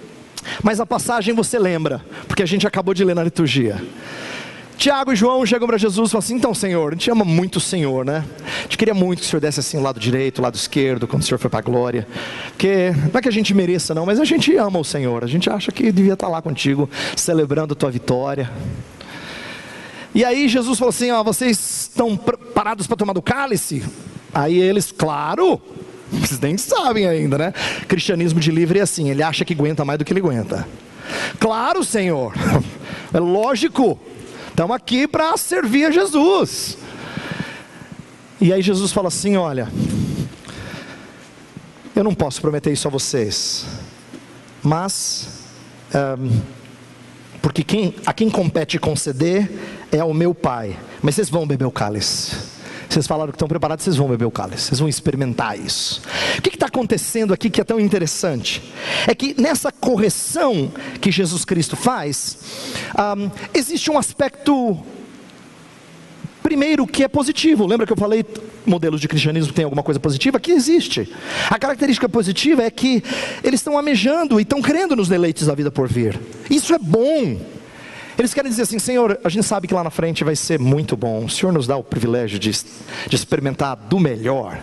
mas 0.64 0.80
a 0.80 0.86
passagem 0.86 1.34
você 1.34 1.58
lembra, 1.58 2.04
porque 2.28 2.44
a 2.44 2.46
gente 2.46 2.66
acabou 2.68 2.94
de 2.94 3.04
ler 3.04 3.16
na 3.16 3.24
liturgia. 3.24 3.82
Tiago 4.78 5.14
e 5.14 5.16
João 5.16 5.46
chegam 5.46 5.68
para 5.68 5.78
Jesus 5.78 6.10
e 6.10 6.12
falam 6.12 6.24
assim: 6.24 6.36
Então, 6.36 6.54
Senhor, 6.54 6.92
a 6.92 6.96
gente 6.96 7.10
ama 7.10 7.24
muito 7.24 7.58
o 7.58 7.62
Senhor, 7.62 8.04
né? 8.04 8.26
A 8.60 8.62
gente 8.64 8.78
queria 8.78 8.94
muito 8.94 9.20
que 9.20 9.26
o 9.26 9.30
Senhor 9.30 9.40
desse 9.40 9.60
assim 9.60 9.78
o 9.78 9.82
lado 9.82 10.00
direito, 10.00 10.40
o 10.40 10.42
lado 10.42 10.56
esquerdo, 10.56 11.08
quando 11.08 11.22
o 11.22 11.26
Senhor 11.26 11.38
foi 11.38 11.50
para 11.50 11.60
a 11.60 11.62
glória. 11.62 12.08
Porque 12.50 12.92
não 13.12 13.20
é 13.20 13.22
que 13.22 13.30
a 13.30 13.32
gente 13.32 13.54
mereça, 13.54 13.94
não, 13.94 14.06
mas 14.06 14.20
a 14.20 14.26
gente 14.26 14.56
ama 14.58 14.80
o 14.80 14.84
Senhor. 14.84 15.24
A 15.24 15.28
gente 15.28 15.50
acha 15.50 15.72
que 15.72 15.92
devia 15.92 16.14
estar 16.14 16.28
lá 16.28 16.42
contigo, 16.42 16.90
celebrando 17.16 17.74
a 17.74 17.76
tua 17.76 17.92
vitória. 17.92 18.52
E 20.14 20.26
aí 20.26 20.48
Jesus 20.48 20.78
falou 20.78 20.90
assim: 20.90 21.12
Ó, 21.12 21.24
vocês 21.24 21.88
estão 21.90 22.18
parados 22.18 22.88
para 22.88 22.98
tomar 22.98 23.14
do 23.14 23.22
cálice? 23.22 23.84
Aí 24.34 24.60
eles, 24.60 24.92
claro. 24.92 25.62
Vocês 26.20 26.40
nem 26.40 26.58
sabem 26.58 27.08
ainda, 27.08 27.38
né? 27.38 27.54
Cristianismo 27.88 28.40
de 28.40 28.52
livre 28.52 28.80
é 28.80 28.82
assim, 28.82 29.10
ele 29.10 29.24
acha 29.24 29.44
que 29.44 29.54
aguenta 29.54 29.84
mais 29.84 30.00
do 30.00 30.06
que 30.06 30.14
ele 30.14 30.20
aguenta. 30.20 30.68
Claro, 31.40 31.84
Senhor, 31.84 32.34
é 33.14 33.20
lógico, 33.20 34.00
estamos 34.50 34.76
aqui 34.76 35.08
para 35.08 35.36
servir 35.38 35.86
a 35.86 35.92
Jesus. 35.92 36.78
E 38.40 38.52
aí 38.52 38.62
Jesus 38.62 38.92
fala 38.92 39.08
assim: 39.08 39.36
olha, 39.36 39.68
eu 41.96 42.04
não 42.04 42.14
posso 42.14 42.42
prometer 42.42 42.72
isso 42.72 42.88
a 42.88 42.92
vocês, 42.92 43.66
mas, 44.62 45.28
um, 46.20 46.42
porque 47.42 47.64
quem, 47.64 47.96
a 48.06 48.14
quem 48.14 48.30
compete 48.30 48.80
conceder 48.80 49.50
é 49.92 50.04
o 50.04 50.14
meu 50.14 50.34
Pai, 50.34 50.78
mas 51.02 51.16
vocês 51.16 51.30
vão 51.30 51.48
beber 51.48 51.66
o 51.66 51.72
cálice. 51.72 52.54
Vocês 52.94 53.08
falaram 53.08 53.32
que 53.32 53.38
estão 53.38 53.48
preparados, 53.48 53.84
vocês 53.84 53.96
vão 53.96 54.08
beber 54.08 54.26
o 54.26 54.30
cálice, 54.30 54.66
vocês 54.66 54.80
vão 54.80 54.88
experimentar 54.88 55.60
isso. 55.60 56.00
O 56.38 56.42
que 56.44 56.50
está 56.50 56.68
acontecendo 56.68 57.34
aqui 57.34 57.50
que 57.50 57.60
é 57.60 57.64
tão 57.64 57.80
interessante? 57.80 58.62
É 59.08 59.16
que 59.16 59.34
nessa 59.42 59.72
correção 59.72 60.72
que 61.02 61.12
Jesus 61.12 61.44
Cristo 61.44 61.76
faz, 61.76 62.38
um, 62.96 63.32
existe 63.52 63.90
um 63.90 63.98
aspecto 63.98 64.78
primeiro 66.44 66.86
que 66.86 67.04
é 67.04 67.08
positivo. 67.08 67.66
Lembra 67.66 67.88
que 67.88 67.94
eu 67.94 67.98
falei 67.98 68.24
modelos 68.64 69.02
de 69.02 69.08
cristianismo 69.08 69.50
que 69.50 69.56
tem 69.56 69.66
alguma 69.66 69.82
coisa 69.82 70.00
positiva? 70.00 70.40
Que 70.40 70.52
existe. 70.52 71.12
A 71.50 71.58
característica 71.58 72.08
positiva 72.08 72.62
é 72.62 72.70
que 72.70 73.04
eles 73.44 73.60
estão 73.60 73.76
amejando 73.76 74.40
e 74.40 74.44
estão 74.44 74.62
crendo 74.62 74.96
nos 74.96 75.10
deleites 75.10 75.48
da 75.48 75.56
vida 75.56 75.72
por 75.72 75.88
vir. 75.88 76.20
Isso 76.48 76.76
é 76.76 76.78
bom. 76.78 77.53
Eles 78.18 78.34
querem 78.34 78.50
dizer 78.50 78.64
assim: 78.64 78.80
Senhor, 78.80 79.20
a 79.24 79.30
gente 79.30 79.46
sabe 79.46 79.68
que 79.68 79.74
lá 79.74 79.84
na 79.84 79.90
frente 79.90 80.24
vai 80.24 80.36
ser 80.36 80.60
muito 80.60 80.96
bom. 80.96 81.26
O 81.26 81.30
Senhor 81.30 81.52
nos 81.52 81.68
dá 81.68 81.76
o 81.76 81.84
privilégio 81.84 82.40
de, 82.40 82.52
de 82.52 83.16
experimentar 83.16 83.76
do 83.76 84.00
melhor. 84.00 84.60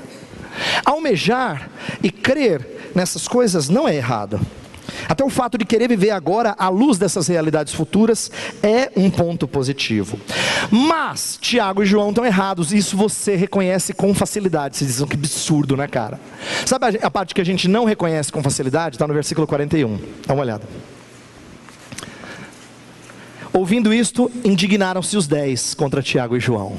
Almejar 0.85 1.71
e 2.03 2.11
crer 2.11 2.93
nessas 2.95 3.27
coisas 3.29 3.69
não 3.69 3.89
é 3.89 3.97
errado. 3.97 4.41
Até 5.09 5.25
o 5.25 5.31
fato 5.31 5.57
de 5.57 5.65
querer 5.65 5.89
viver 5.89 6.11
agora 6.11 6.55
à 6.59 6.69
luz 6.69 6.99
dessas 6.99 7.29
realidades 7.29 7.73
futuras 7.73 8.31
é 8.63 8.91
um 8.97 9.11
ponto 9.11 9.47
positivo. 9.47 10.19
Mas 10.71 11.39
Tiago 11.41 11.83
e 11.83 11.87
João 11.87 12.11
estão 12.11 12.25
errados, 12.25 12.73
isso 12.73 12.97
você 12.97 13.37
reconhece 13.37 13.93
com 13.93 14.15
facilidade. 14.15 14.77
Vocês 14.77 14.91
dizem 14.91 15.07
que 15.07 15.17
absurdo, 15.17 15.77
né, 15.77 15.87
cara? 15.87 16.21
Sabe 16.67 16.99
a 17.01 17.11
parte 17.11 17.35
que 17.35 17.41
a 17.41 17.45
gente 17.45 17.69
não 17.69 17.85
reconhece 17.85 18.33
com 18.33 18.43
facilidade? 18.43 18.97
Está 18.97 19.07
no 19.07 19.15
versículo 19.15 19.47
41. 19.47 19.99
Dá 20.27 20.35
uma 20.35 20.43
olhada. 20.43 20.65
Ouvindo 23.53 23.93
isto, 23.93 24.31
indignaram-se 24.45 25.17
os 25.17 25.27
dez 25.27 25.75
contra 25.75 26.03
Tiago 26.03 26.37
e 26.37 26.41
João. 26.41 26.77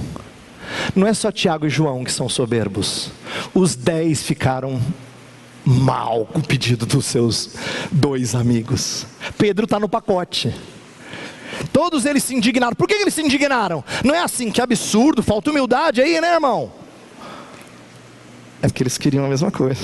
Não 0.95 1.05
é 1.05 1.13
só 1.13 1.31
Tiago 1.31 1.65
e 1.65 1.69
João 1.69 2.03
que 2.03 2.11
são 2.11 2.29
soberbos, 2.29 3.11
os 3.53 3.75
dez 3.75 4.23
ficaram 4.23 4.81
mal 5.65 6.25
com 6.25 6.39
o 6.39 6.43
pedido 6.43 6.85
dos 6.85 7.05
seus 7.05 7.55
dois 7.91 8.33
amigos. 8.33 9.05
Pedro 9.37 9.65
está 9.65 9.79
no 9.79 9.89
pacote. 9.89 10.53
Todos 11.71 12.05
eles 12.05 12.23
se 12.23 12.33
indignaram. 12.33 12.75
Por 12.75 12.87
que 12.87 12.93
eles 12.93 13.13
se 13.13 13.21
indignaram? 13.21 13.83
Não 14.03 14.15
é 14.15 14.19
assim, 14.19 14.49
que 14.49 14.61
absurdo, 14.61 15.21
falta 15.21 15.51
humildade 15.51 16.01
aí, 16.01 16.19
né, 16.19 16.33
irmão? 16.33 16.71
É 18.61 18.67
porque 18.67 18.83
eles 18.83 18.97
queriam 18.97 19.25
a 19.25 19.29
mesma 19.29 19.51
coisa. 19.51 19.81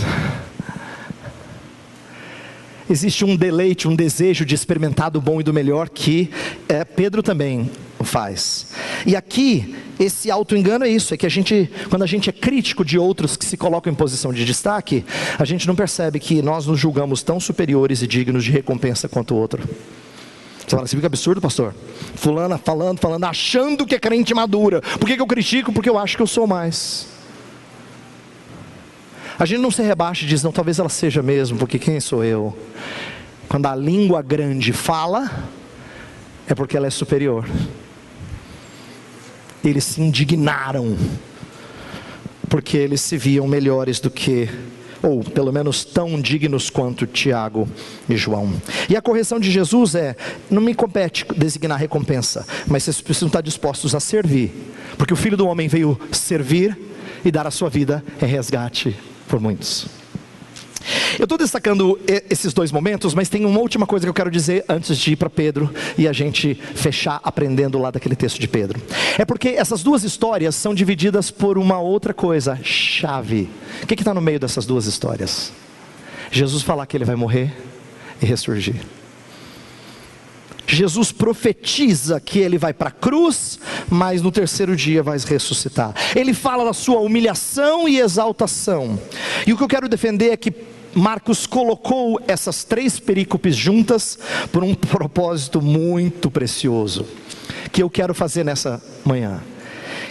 Existe 2.89 3.25
um 3.25 3.35
deleite, 3.35 3.87
um 3.87 3.95
desejo 3.95 4.45
de 4.45 4.55
experimentar 4.55 5.11
do 5.11 5.21
bom 5.21 5.39
e 5.39 5.43
do 5.43 5.53
melhor 5.53 5.89
que 5.89 6.29
é, 6.67 6.83
Pedro 6.83 7.21
também 7.21 7.69
faz. 8.01 8.73
E 9.05 9.15
aqui, 9.15 9.75
esse 9.99 10.29
auto-engano 10.31 10.85
é 10.85 10.89
isso: 10.89 11.13
é 11.13 11.17
que 11.17 11.25
a 11.25 11.29
gente, 11.29 11.69
quando 11.89 12.03
a 12.03 12.07
gente 12.07 12.29
é 12.29 12.33
crítico 12.33 12.83
de 12.85 12.97
outros 12.97 13.35
que 13.35 13.45
se 13.45 13.57
colocam 13.57 13.91
em 13.91 13.95
posição 13.95 14.33
de 14.33 14.45
destaque, 14.45 15.03
a 15.37 15.45
gente 15.45 15.67
não 15.67 15.75
percebe 15.75 16.19
que 16.19 16.41
nós 16.41 16.65
nos 16.65 16.79
julgamos 16.79 17.23
tão 17.23 17.39
superiores 17.39 18.01
e 18.01 18.07
dignos 18.07 18.43
de 18.43 18.51
recompensa 18.51 19.07
quanto 19.07 19.33
o 19.33 19.37
outro. 19.37 19.67
Você 20.59 20.75
fala 20.75 20.83
assim, 20.83 20.99
que 20.99 21.05
absurdo, 21.05 21.39
pastor. 21.39 21.73
Fulana 22.15 22.57
falando, 22.57 22.99
falando, 22.99 23.23
achando 23.23 23.85
que 23.85 23.95
é 23.95 23.99
crente 23.99 24.33
madura. 24.33 24.81
Por 24.81 25.07
que, 25.07 25.15
que 25.15 25.21
eu 25.21 25.27
critico? 25.27 25.71
Porque 25.71 25.89
eu 25.89 25.97
acho 25.97 26.17
que 26.17 26.21
eu 26.21 26.27
sou 26.27 26.45
mais. 26.45 27.16
A 29.39 29.45
gente 29.45 29.59
não 29.59 29.69
se 29.69 29.83
rebaixa 29.83 30.25
e 30.25 30.27
diz, 30.27 30.41
não, 30.41 30.51
talvez 30.51 30.79
ela 30.79 30.89
seja 30.89 31.21
mesmo, 31.21 31.59
porque 31.59 31.77
quem 31.77 31.99
sou 31.99 32.23
eu? 32.23 32.57
Quando 33.47 33.67
a 33.67 33.75
língua 33.75 34.21
grande 34.23 34.73
fala, 34.73 35.31
é 36.47 36.55
porque 36.55 36.75
ela 36.75 36.87
é 36.87 36.89
superior. 36.89 37.47
Eles 39.63 39.83
se 39.83 40.01
indignaram, 40.01 40.97
porque 42.49 42.77
eles 42.77 43.01
se 43.01 43.15
viam 43.15 43.47
melhores 43.47 43.99
do 43.99 44.09
que 44.09 44.49
ou 45.03 45.23
pelo 45.23 45.53
menos 45.53 45.85
tão 45.85 46.19
dignos 46.19 46.71
quanto 46.71 47.05
Tiago 47.05 47.69
e 48.09 48.17
João. 48.17 48.51
E 48.89 48.95
a 48.95 49.01
correção 49.01 49.39
de 49.39 49.51
Jesus 49.51 49.93
é: 49.93 50.15
não 50.49 50.61
me 50.61 50.73
compete 50.73 51.23
designar 51.37 51.77
recompensa, 51.77 52.43
mas 52.65 52.83
vocês 52.83 53.01
precisam 53.01 53.27
estar 53.27 53.41
dispostos 53.41 53.93
a 53.93 53.99
servir, 53.99 54.51
porque 54.97 55.13
o 55.13 55.17
Filho 55.17 55.37
do 55.37 55.47
Homem 55.47 55.67
veio 55.67 55.99
servir 56.11 56.75
e 57.23 57.29
dar 57.29 57.45
a 57.45 57.51
sua 57.51 57.69
vida 57.69 58.03
em 58.19 58.25
resgate 58.25 58.97
por 59.27 59.39
muitos. 59.39 59.87
Eu 61.19 61.23
estou 61.23 61.37
destacando 61.37 61.99
esses 62.29 62.53
dois 62.53 62.71
momentos, 62.71 63.13
mas 63.13 63.27
tem 63.27 63.45
uma 63.45 63.59
última 63.59 63.85
coisa 63.85 64.05
que 64.05 64.09
eu 64.09 64.13
quero 64.13 64.31
dizer 64.31 64.63
antes 64.69 64.97
de 64.97 65.11
ir 65.11 65.15
para 65.15 65.29
Pedro 65.29 65.69
e 65.97 66.07
a 66.07 66.13
gente 66.13 66.55
fechar 66.55 67.19
aprendendo 67.23 67.77
lá 67.77 67.91
daquele 67.91 68.15
texto 68.15 68.39
de 68.39 68.47
Pedro. 68.47 68.81
É 69.17 69.25
porque 69.25 69.49
essas 69.49 69.83
duas 69.83 70.03
histórias 70.03 70.55
são 70.55 70.73
divididas 70.73 71.29
por 71.29 71.57
uma 71.57 71.79
outra 71.79 72.13
coisa, 72.13 72.57
chave. 72.63 73.49
O 73.83 73.87
que 73.87 73.95
está 73.95 74.13
no 74.13 74.21
meio 74.21 74.39
dessas 74.39 74.65
duas 74.65 74.85
histórias? 74.85 75.51
Jesus 76.31 76.63
falar 76.63 76.85
que 76.85 76.95
ele 76.95 77.05
vai 77.05 77.15
morrer 77.15 77.53
e 78.21 78.25
ressurgir. 78.25 78.75
Jesus 80.67 81.11
profetiza 81.11 82.19
que 82.19 82.39
ele 82.39 82.57
vai 82.57 82.73
para 82.73 82.89
a 82.89 82.91
cruz, 82.91 83.57
mas 83.89 84.21
no 84.21 84.31
terceiro 84.31 84.75
dia 84.75 85.01
vai 85.01 85.17
ressuscitar. 85.17 85.93
Ele 86.15 86.33
fala 86.33 86.65
da 86.65 86.73
sua 86.73 86.99
humilhação 86.99 87.87
e 87.87 87.99
exaltação. 87.99 88.99
E 89.45 89.53
o 89.53 89.57
que 89.57 89.63
eu 89.63 89.67
quero 89.67 89.87
defender 89.87 90.31
é 90.31 90.37
que 90.37 90.53
Marcos 90.93 91.45
colocou 91.45 92.19
essas 92.27 92.63
três 92.63 92.99
perícopes 92.99 93.55
juntas 93.55 94.17
por 94.51 94.63
um 94.63 94.73
propósito 94.73 95.61
muito 95.61 96.29
precioso, 96.29 97.05
que 97.71 97.81
eu 97.81 97.89
quero 97.89 98.13
fazer 98.13 98.43
nessa 98.43 98.81
manhã 99.05 99.41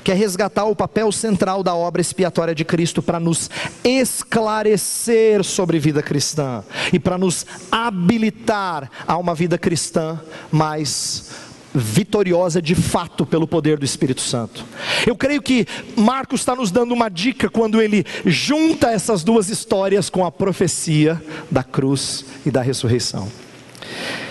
que 0.07 0.12
resgatar 0.12 0.66
o 0.66 0.77
papel 0.77 1.11
central 1.11 1.64
da 1.64 1.75
obra 1.75 2.01
expiatória 2.01 2.55
de 2.55 2.64
Cristo 2.64 3.03
para 3.03 3.19
nos 3.19 3.51
esclarecer 3.83 5.42
sobre 5.42 5.81
vida 5.81 6.01
cristã 6.01 6.62
e 6.92 6.99
para 7.01 7.19
nos 7.19 7.45
habilitar 7.73 8.88
a 9.05 9.16
uma 9.16 9.35
vida 9.35 9.59
cristã 9.59 10.21
mais 10.53 11.33
vitoriosa 11.75 12.62
de 12.62 12.77
fato 12.77 13.27
pelo 13.27 13.49
poder 13.49 13.79
do 13.79 13.85
Espírito 13.85 14.21
Santo. 14.21 14.64
Eu 15.05 15.16
creio 15.16 15.42
que 15.42 15.66
Marcos 15.97 16.42
está 16.42 16.55
nos 16.55 16.71
dando 16.71 16.95
uma 16.95 17.09
dica 17.09 17.51
quando 17.51 17.83
ele 17.83 18.07
junta 18.25 18.92
essas 18.92 19.25
duas 19.25 19.51
histórias 19.51 20.09
com 20.09 20.25
a 20.25 20.31
profecia 20.31 21.21
da 21.51 21.64
cruz 21.64 22.25
e 22.47 22.51
da 22.53 22.62
ressurreição. 22.62 23.29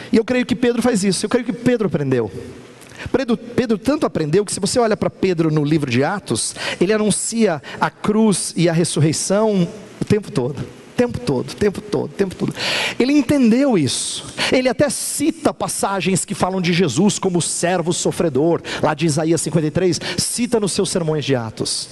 E 0.10 0.16
eu 0.16 0.24
creio 0.24 0.46
que 0.46 0.56
Pedro 0.56 0.82
faz 0.82 1.04
isso, 1.04 1.26
eu 1.26 1.30
creio 1.30 1.46
que 1.46 1.52
Pedro 1.52 1.88
aprendeu. 1.88 2.32
Pedro, 3.12 3.38
Pedro 3.38 3.78
tanto 3.78 4.06
aprendeu 4.06 4.46
que, 4.46 4.54
se 4.54 4.60
você 4.60 4.80
olha 4.80 4.98
para 4.98 5.10
Pedro 5.10 5.52
no 5.52 5.64
livro 5.64 5.90
de 5.90 6.04
Atos, 6.04 6.56
ele 6.80 6.94
anuncia 6.94 7.62
a 7.80 7.90
cruz 7.90 8.54
e 8.56 8.70
a 8.70 8.74
ressurreição 8.74 9.68
o 10.00 10.06
tempo 10.06 10.32
todo. 10.32 10.64
Tempo 10.96 11.20
todo, 11.20 11.54
tempo 11.56 11.82
todo, 11.82 12.10
tempo 12.10 12.36
todo. 12.36 12.56
Ele 12.98 13.12
entendeu 13.12 13.78
isso. 13.78 14.26
Ele 14.50 14.70
até 14.70 14.90
cita 14.90 15.54
passagens 15.54 16.24
que 16.24 16.34
falam 16.34 16.62
de 16.62 16.72
Jesus 16.72 17.20
como 17.20 17.42
servo 17.42 17.92
sofredor, 17.92 18.62
lá 18.82 18.94
de 18.94 19.06
Isaías 19.06 19.42
53, 19.42 20.00
cita 20.18 20.58
nos 20.58 20.72
seus 20.72 20.90
sermões 20.90 21.26
de 21.26 21.36
Atos. 21.36 21.90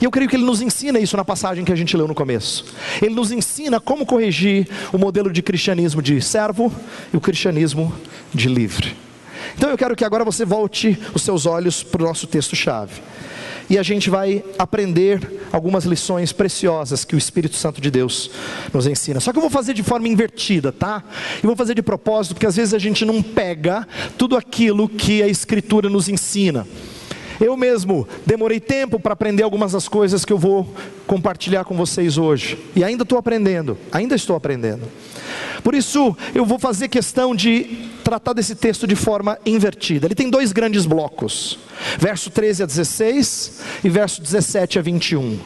E 0.00 0.04
eu 0.04 0.10
creio 0.10 0.28
que 0.28 0.36
ele 0.36 0.44
nos 0.44 0.62
ensina 0.62 1.00
isso 1.00 1.16
na 1.16 1.24
passagem 1.24 1.64
que 1.64 1.72
a 1.72 1.76
gente 1.76 1.96
leu 1.96 2.06
no 2.06 2.14
começo. 2.14 2.64
Ele 3.00 3.14
nos 3.14 3.32
ensina 3.32 3.80
como 3.80 4.06
corrigir 4.06 4.68
o 4.92 4.98
modelo 4.98 5.32
de 5.32 5.42
cristianismo 5.42 6.00
de 6.00 6.20
servo 6.20 6.72
e 7.12 7.16
o 7.16 7.20
cristianismo 7.20 7.92
de 8.32 8.48
livre. 8.48 8.94
Então 9.56 9.70
eu 9.70 9.78
quero 9.78 9.96
que 9.96 10.04
agora 10.04 10.24
você 10.24 10.44
volte 10.44 10.98
os 11.14 11.22
seus 11.22 11.46
olhos 11.46 11.82
para 11.82 12.02
o 12.02 12.06
nosso 12.06 12.26
texto-chave. 12.26 13.00
E 13.70 13.78
a 13.78 13.82
gente 13.82 14.10
vai 14.10 14.44
aprender 14.58 15.46
algumas 15.52 15.84
lições 15.84 16.32
preciosas 16.32 17.04
que 17.04 17.14
o 17.14 17.18
Espírito 17.18 17.56
Santo 17.56 17.80
de 17.80 17.90
Deus 17.90 18.30
nos 18.72 18.86
ensina. 18.86 19.20
Só 19.20 19.32
que 19.32 19.38
eu 19.38 19.40
vou 19.40 19.50
fazer 19.50 19.72
de 19.72 19.82
forma 19.82 20.08
invertida, 20.08 20.72
tá? 20.72 21.02
E 21.42 21.46
vou 21.46 21.56
fazer 21.56 21.74
de 21.74 21.82
propósito, 21.82 22.34
porque 22.34 22.46
às 22.46 22.56
vezes 22.56 22.74
a 22.74 22.78
gente 22.78 23.04
não 23.04 23.22
pega 23.22 23.86
tudo 24.18 24.36
aquilo 24.36 24.88
que 24.88 25.22
a 25.22 25.28
Escritura 25.28 25.88
nos 25.88 26.08
ensina. 26.08 26.66
Eu 27.42 27.56
mesmo 27.56 28.06
demorei 28.24 28.60
tempo 28.60 29.00
para 29.00 29.14
aprender 29.14 29.42
algumas 29.42 29.72
das 29.72 29.88
coisas 29.88 30.24
que 30.24 30.32
eu 30.32 30.38
vou 30.38 30.72
compartilhar 31.08 31.64
com 31.64 31.76
vocês 31.76 32.16
hoje. 32.16 32.56
E 32.76 32.84
ainda 32.84 33.02
estou 33.02 33.18
aprendendo, 33.18 33.76
ainda 33.90 34.14
estou 34.14 34.36
aprendendo. 34.36 34.82
Por 35.64 35.74
isso, 35.74 36.16
eu 36.36 36.46
vou 36.46 36.56
fazer 36.56 36.86
questão 36.86 37.34
de 37.34 37.88
tratar 38.04 38.32
desse 38.32 38.54
texto 38.54 38.86
de 38.86 38.94
forma 38.94 39.36
invertida. 39.44 40.06
Ele 40.06 40.14
tem 40.14 40.30
dois 40.30 40.52
grandes 40.52 40.86
blocos: 40.86 41.58
verso 41.98 42.30
13 42.30 42.62
a 42.62 42.66
16 42.66 43.60
e 43.82 43.88
verso 43.88 44.22
17 44.22 44.78
a 44.78 44.82
21. 44.82 45.38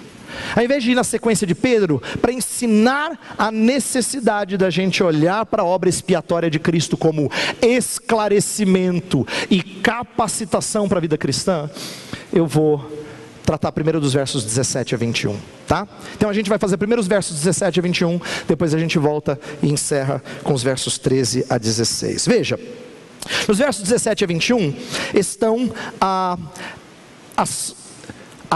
Ao 0.54 0.62
invés 0.62 0.82
de 0.82 0.92
ir 0.92 0.94
na 0.94 1.04
sequência 1.04 1.46
de 1.46 1.54
Pedro, 1.54 2.02
para 2.20 2.32
ensinar 2.32 3.18
a 3.36 3.50
necessidade 3.50 4.56
da 4.56 4.70
gente 4.70 5.02
olhar 5.02 5.46
para 5.46 5.62
a 5.62 5.66
obra 5.66 5.88
expiatória 5.88 6.50
de 6.50 6.58
Cristo 6.58 6.96
como 6.96 7.30
esclarecimento 7.60 9.26
e 9.50 9.62
capacitação 9.62 10.88
para 10.88 10.98
a 10.98 11.00
vida 11.00 11.18
cristã, 11.18 11.70
eu 12.32 12.46
vou 12.46 12.96
tratar 13.46 13.70
primeiro 13.70 14.00
dos 14.00 14.12
versos 14.12 14.44
17 14.44 14.96
a 14.96 14.98
21, 14.98 15.36
tá? 15.68 15.86
Então 16.16 16.28
a 16.28 16.32
gente 16.32 16.48
vai 16.48 16.58
fazer 16.58 16.76
primeiro 16.76 17.00
os 17.00 17.06
versos 17.06 17.36
17 17.36 17.78
a 17.78 17.82
21, 17.82 18.20
depois 18.48 18.74
a 18.74 18.78
gente 18.78 18.98
volta 18.98 19.38
e 19.62 19.70
encerra 19.70 20.22
com 20.42 20.52
os 20.52 20.64
versos 20.64 20.98
13 20.98 21.46
a 21.48 21.56
16. 21.56 22.26
Veja, 22.26 22.58
nos 23.46 23.58
versos 23.58 23.84
17 23.84 24.24
a 24.24 24.26
21 24.26 24.74
estão 25.14 25.72
ah, 26.00 26.36
as 27.36 27.85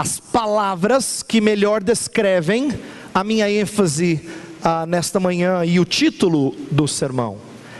as 0.01 0.19
palavras 0.19 1.21
que 1.21 1.39
melhor 1.39 1.83
descrevem 1.83 2.73
a 3.13 3.23
minha 3.23 3.47
ênfase 3.51 4.27
ah, 4.63 4.83
nesta 4.83 5.19
manhã 5.19 5.63
e 5.63 5.79
o 5.79 5.85
título 5.85 6.55
do 6.71 6.87
sermão. 6.87 7.37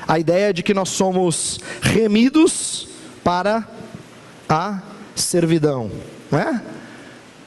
A 0.08 0.20
ideia 0.20 0.54
de 0.54 0.62
que 0.62 0.72
nós 0.72 0.90
somos 0.90 1.60
remidos 1.82 2.88
para 3.24 3.68
a 4.48 4.84
servidão, 5.16 5.90
não 6.30 6.38
é? 6.38 6.62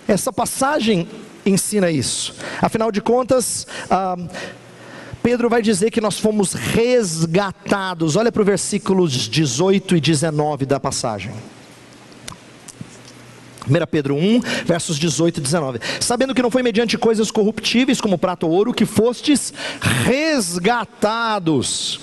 Essa 0.08 0.32
passagem 0.32 1.08
ensina 1.46 1.88
isso. 1.88 2.34
Afinal 2.60 2.90
de 2.90 3.00
contas, 3.00 3.68
ah, 3.88 4.16
Pedro 5.22 5.48
vai 5.48 5.62
dizer 5.62 5.92
que 5.92 6.00
nós 6.00 6.18
fomos 6.18 6.52
resgatados. 6.52 8.16
Olha 8.16 8.32
para 8.32 8.42
o 8.42 8.44
versículos 8.44 9.12
18 9.12 9.98
e 9.98 10.00
19 10.00 10.66
da 10.66 10.80
passagem. 10.80 11.32
1 13.68 13.86
Pedro 13.90 14.14
1, 14.14 14.40
versos 14.64 14.98
18 14.98 15.38
e 15.38 15.40
19. 15.40 15.80
Sabendo 16.00 16.34
que 16.34 16.42
não 16.42 16.50
foi 16.50 16.62
mediante 16.62 16.98
coisas 16.98 17.30
corruptíveis 17.30 18.00
como 18.00 18.18
prata 18.18 18.46
ou 18.46 18.52
ouro 18.52 18.72
que 18.72 18.84
fostes 18.84 19.52
resgatados 19.80 22.00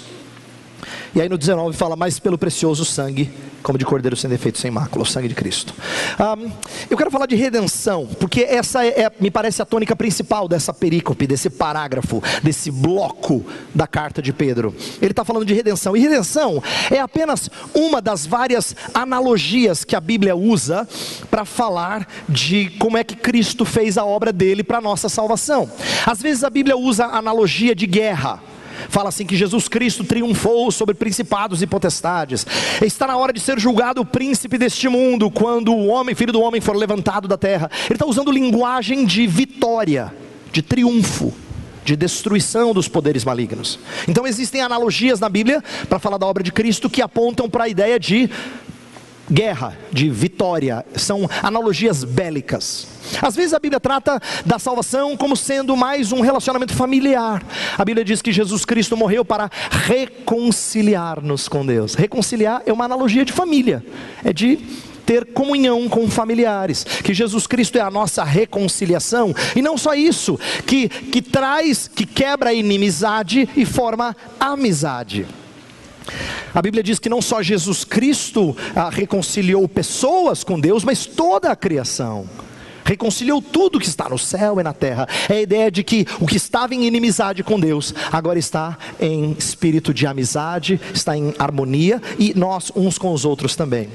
e 1.13 1.21
aí 1.21 1.27
no 1.27 1.37
19 1.37 1.75
fala, 1.75 1.95
mas 1.95 2.19
pelo 2.19 2.37
precioso 2.37 2.85
sangue, 2.85 3.29
como 3.61 3.77
de 3.77 3.85
cordeiro 3.85 4.15
sem 4.15 4.29
defeito, 4.29 4.57
sem 4.57 4.71
mácula, 4.71 5.03
o 5.03 5.05
sangue 5.05 5.27
de 5.27 5.35
Cristo. 5.35 5.73
Um, 6.19 6.51
eu 6.89 6.97
quero 6.97 7.11
falar 7.11 7.25
de 7.25 7.35
redenção, 7.35 8.07
porque 8.19 8.41
essa 8.41 8.85
é, 8.85 9.03
é, 9.03 9.11
me 9.19 9.31
parece 9.31 9.61
a 9.61 9.65
tônica 9.65 9.95
principal 9.95 10.47
dessa 10.47 10.73
perícope, 10.73 11.27
desse 11.27 11.49
parágrafo, 11.49 12.21
desse 12.43 12.71
bloco 12.71 13.45
da 13.73 13.87
carta 13.87 14.21
de 14.21 14.33
Pedro. 14.33 14.75
Ele 15.01 15.11
está 15.11 15.23
falando 15.23 15.45
de 15.45 15.53
redenção, 15.53 15.95
e 15.95 15.99
redenção 15.99 16.61
é 16.89 16.99
apenas 16.99 17.49
uma 17.73 18.01
das 18.01 18.25
várias 18.25 18.75
analogias 18.93 19.83
que 19.83 19.95
a 19.95 20.01
Bíblia 20.01 20.35
usa 20.35 20.87
para 21.29 21.45
falar 21.45 22.07
de 22.27 22.69
como 22.79 22.97
é 22.97 23.03
que 23.03 23.15
Cristo 23.15 23.65
fez 23.65 23.97
a 23.97 24.05
obra 24.05 24.33
dele 24.33 24.63
para 24.63 24.79
a 24.79 24.81
nossa 24.81 25.09
salvação. 25.09 25.69
Às 26.05 26.21
vezes 26.21 26.43
a 26.43 26.49
Bíblia 26.49 26.77
usa 26.77 27.05
analogia 27.05 27.75
de 27.75 27.85
guerra 27.85 28.50
fala 28.89 29.09
assim 29.09 29.25
que 29.25 29.35
Jesus 29.35 29.67
Cristo 29.67 30.03
triunfou 30.03 30.71
sobre 30.71 30.95
principados 30.95 31.61
e 31.61 31.67
potestades. 31.67 32.45
Está 32.81 33.07
na 33.07 33.17
hora 33.17 33.33
de 33.33 33.39
ser 33.39 33.59
julgado 33.59 34.01
o 34.01 34.05
príncipe 34.05 34.57
deste 34.57 34.87
mundo, 34.87 35.29
quando 35.29 35.73
o 35.73 35.87
homem, 35.87 36.15
filho 36.15 36.33
do 36.33 36.41
homem, 36.41 36.61
for 36.61 36.75
levantado 36.75 37.27
da 37.27 37.37
terra. 37.37 37.69
Ele 37.85 37.95
está 37.95 38.05
usando 38.05 38.31
linguagem 38.31 39.05
de 39.05 39.27
vitória, 39.27 40.13
de 40.51 40.61
triunfo. 40.61 41.33
de 41.83 41.95
destruição 41.95 42.73
dos 42.75 42.87
poderes 42.87 43.25
malignos. 43.25 43.79
Então 44.07 44.27
existem 44.27 44.61
analogias 44.61 45.19
na 45.19 45.27
Bíblia 45.27 45.63
para 45.89 45.97
falar 45.97 46.19
da 46.19 46.27
obra 46.27 46.43
de 46.43 46.51
Cristo 46.51 46.87
que 46.87 47.01
apontam 47.01 47.49
para 47.49 47.63
a 47.63 47.67
ideia 47.67 47.99
de 47.99 48.29
guerra, 49.29 49.77
de 49.91 50.09
vitória, 50.09 50.85
são 50.95 51.29
analogias 51.41 52.03
bélicas. 52.03 52.87
Às 53.21 53.35
vezes 53.35 53.53
a 53.53 53.59
Bíblia 53.59 53.79
trata 53.79 54.19
da 54.45 54.59
salvação 54.59 55.17
como 55.17 55.35
sendo 55.35 55.75
mais 55.75 56.11
um 56.11 56.21
relacionamento 56.21 56.73
familiar. 56.73 57.43
A 57.77 57.83
Bíblia 57.83 58.05
diz 58.05 58.21
que 58.21 58.31
Jesus 58.31 58.65
Cristo 58.65 58.95
morreu 58.95 59.25
para 59.25 59.49
reconciliar-nos 59.69 61.47
com 61.47 61.65
Deus. 61.65 61.95
Reconciliar 61.95 62.61
é 62.65 62.71
uma 62.71 62.85
analogia 62.85 63.25
de 63.25 63.33
família, 63.33 63.83
é 64.23 64.31
de 64.31 64.59
ter 65.05 65.33
comunhão 65.33 65.89
com 65.89 66.09
familiares, 66.09 66.83
que 66.83 67.13
Jesus 67.13 67.47
Cristo 67.47 67.77
é 67.77 67.81
a 67.81 67.91
nossa 67.91 68.23
reconciliação, 68.23 69.33
e 69.55 69.61
não 69.61 69.77
só 69.77 69.93
isso, 69.93 70.39
que, 70.65 70.87
que 70.87 71.21
traz, 71.21 71.87
que 71.87 72.05
quebra 72.05 72.51
a 72.51 72.53
inimizade 72.53 73.49
e 73.57 73.65
forma 73.65 74.15
amizade. 74.39 75.25
A 76.53 76.61
Bíblia 76.61 76.83
diz 76.83 76.99
que 76.99 77.09
não 77.09 77.21
só 77.21 77.41
Jesus 77.41 77.83
Cristo 77.83 78.55
ah, 78.75 78.89
reconciliou 78.89 79.67
pessoas 79.67 80.43
com 80.43 80.59
Deus, 80.59 80.83
mas 80.83 81.05
toda 81.05 81.51
a 81.51 81.55
criação. 81.55 82.27
Reconciliou 82.83 83.41
tudo 83.41 83.79
que 83.79 83.87
está 83.87 84.09
no 84.09 84.17
céu 84.17 84.59
e 84.59 84.63
na 84.63 84.73
terra. 84.73 85.07
É 85.29 85.35
a 85.35 85.41
ideia 85.41 85.71
de 85.71 85.83
que 85.83 86.05
o 86.19 86.25
que 86.25 86.37
estava 86.37 86.73
em 86.73 86.85
inimizade 86.85 87.43
com 87.43 87.59
Deus, 87.59 87.93
agora 88.11 88.39
está 88.39 88.77
em 88.99 89.35
espírito 89.37 89.93
de 89.93 90.05
amizade, 90.07 90.79
está 90.93 91.15
em 91.15 91.33
harmonia 91.37 92.01
e 92.17 92.33
nós 92.35 92.71
uns 92.75 92.97
com 92.97 93.13
os 93.13 93.23
outros 93.23 93.55
também. 93.55 93.89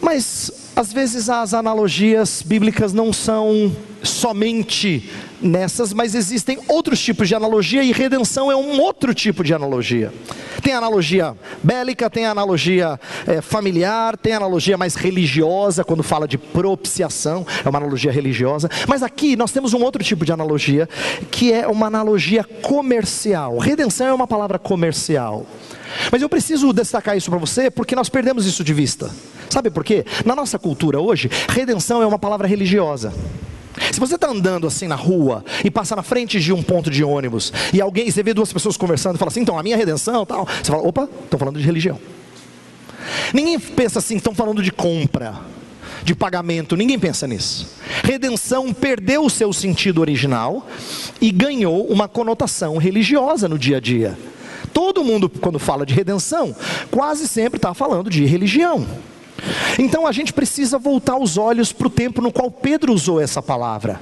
Mas 0.00 0.50
às 0.76 0.92
vezes 0.92 1.30
as 1.30 1.54
analogias 1.54 2.42
bíblicas 2.44 2.92
não 2.92 3.12
são 3.12 3.74
somente 4.04 5.10
nessas, 5.40 5.92
mas 5.92 6.14
existem 6.14 6.58
outros 6.68 7.00
tipos 7.00 7.28
de 7.28 7.34
analogia 7.34 7.82
e 7.82 7.92
redenção 7.92 8.50
é 8.50 8.56
um 8.56 8.80
outro 8.80 9.12
tipo 9.12 9.44
de 9.44 9.52
analogia. 9.52 10.12
Tem 10.62 10.72
analogia 10.72 11.34
bélica, 11.62 12.08
tem 12.08 12.26
analogia 12.26 12.98
é, 13.26 13.40
familiar, 13.40 14.16
tem 14.16 14.32
analogia 14.32 14.78
mais 14.78 14.94
religiosa, 14.94 15.84
quando 15.84 16.02
fala 16.02 16.26
de 16.26 16.38
propiciação, 16.38 17.46
é 17.64 17.68
uma 17.68 17.78
analogia 17.78 18.10
religiosa. 18.10 18.70
Mas 18.88 19.02
aqui 19.02 19.36
nós 19.36 19.52
temos 19.52 19.74
um 19.74 19.82
outro 19.82 20.02
tipo 20.02 20.24
de 20.24 20.32
analogia, 20.32 20.88
que 21.30 21.52
é 21.52 21.66
uma 21.68 21.86
analogia 21.86 22.44
comercial. 22.62 23.58
Redenção 23.58 24.06
é 24.06 24.14
uma 24.14 24.26
palavra 24.26 24.58
comercial. 24.58 25.46
Mas 26.10 26.22
eu 26.22 26.28
preciso 26.28 26.72
destacar 26.72 27.16
isso 27.16 27.30
para 27.30 27.38
você 27.38 27.70
porque 27.70 27.94
nós 27.94 28.08
perdemos 28.08 28.46
isso 28.46 28.64
de 28.64 28.72
vista. 28.72 29.10
Sabe 29.50 29.70
por 29.70 29.84
quê? 29.84 30.04
Na 30.24 30.34
nossa 30.34 30.58
cultura 30.58 31.00
hoje, 31.00 31.30
redenção 31.48 32.02
é 32.02 32.06
uma 32.06 32.18
palavra 32.18 32.48
religiosa. 32.48 33.12
Se 33.92 33.98
você 33.98 34.14
está 34.14 34.28
andando 34.28 34.66
assim 34.66 34.86
na 34.86 34.94
rua 34.94 35.44
e 35.64 35.70
passa 35.70 35.96
na 35.96 36.02
frente 36.02 36.40
de 36.40 36.52
um 36.52 36.62
ponto 36.62 36.90
de 36.90 37.02
ônibus 37.02 37.52
e 37.72 37.80
alguém, 37.80 38.10
você 38.10 38.22
vê 38.22 38.34
duas 38.34 38.52
pessoas 38.52 38.76
conversando 38.76 39.16
e 39.16 39.18
fala 39.18 39.30
assim, 39.30 39.40
então 39.40 39.58
a 39.58 39.62
minha 39.62 39.76
redenção 39.76 40.24
tal, 40.24 40.46
você 40.46 40.70
fala, 40.70 40.86
opa, 40.86 41.08
estão 41.24 41.38
falando 41.38 41.58
de 41.58 41.64
religião. 41.64 41.98
Ninguém 43.32 43.58
pensa 43.58 43.98
assim, 43.98 44.16
estão 44.16 44.34
falando 44.34 44.62
de 44.62 44.70
compra, 44.70 45.34
de 46.02 46.14
pagamento, 46.14 46.76
ninguém 46.76 46.98
pensa 46.98 47.26
nisso. 47.26 47.68
Redenção 48.02 48.72
perdeu 48.72 49.24
o 49.24 49.30
seu 49.30 49.52
sentido 49.52 50.00
original 50.00 50.66
e 51.20 51.30
ganhou 51.30 51.86
uma 51.86 52.08
conotação 52.08 52.76
religiosa 52.76 53.48
no 53.48 53.58
dia 53.58 53.78
a 53.78 53.80
dia. 53.80 54.16
Todo 54.72 55.04
mundo, 55.04 55.28
quando 55.28 55.58
fala 55.58 55.86
de 55.86 55.94
redenção, 55.94 56.54
quase 56.90 57.28
sempre 57.28 57.58
está 57.58 57.72
falando 57.74 58.10
de 58.10 58.24
religião. 58.24 58.86
Então 59.78 60.06
a 60.06 60.12
gente 60.12 60.32
precisa 60.32 60.78
voltar 60.78 61.16
os 61.16 61.36
olhos 61.36 61.72
para 61.72 61.86
o 61.86 61.90
tempo 61.90 62.20
no 62.20 62.32
qual 62.32 62.50
Pedro 62.50 62.92
usou 62.92 63.20
essa 63.20 63.42
palavra. 63.42 64.00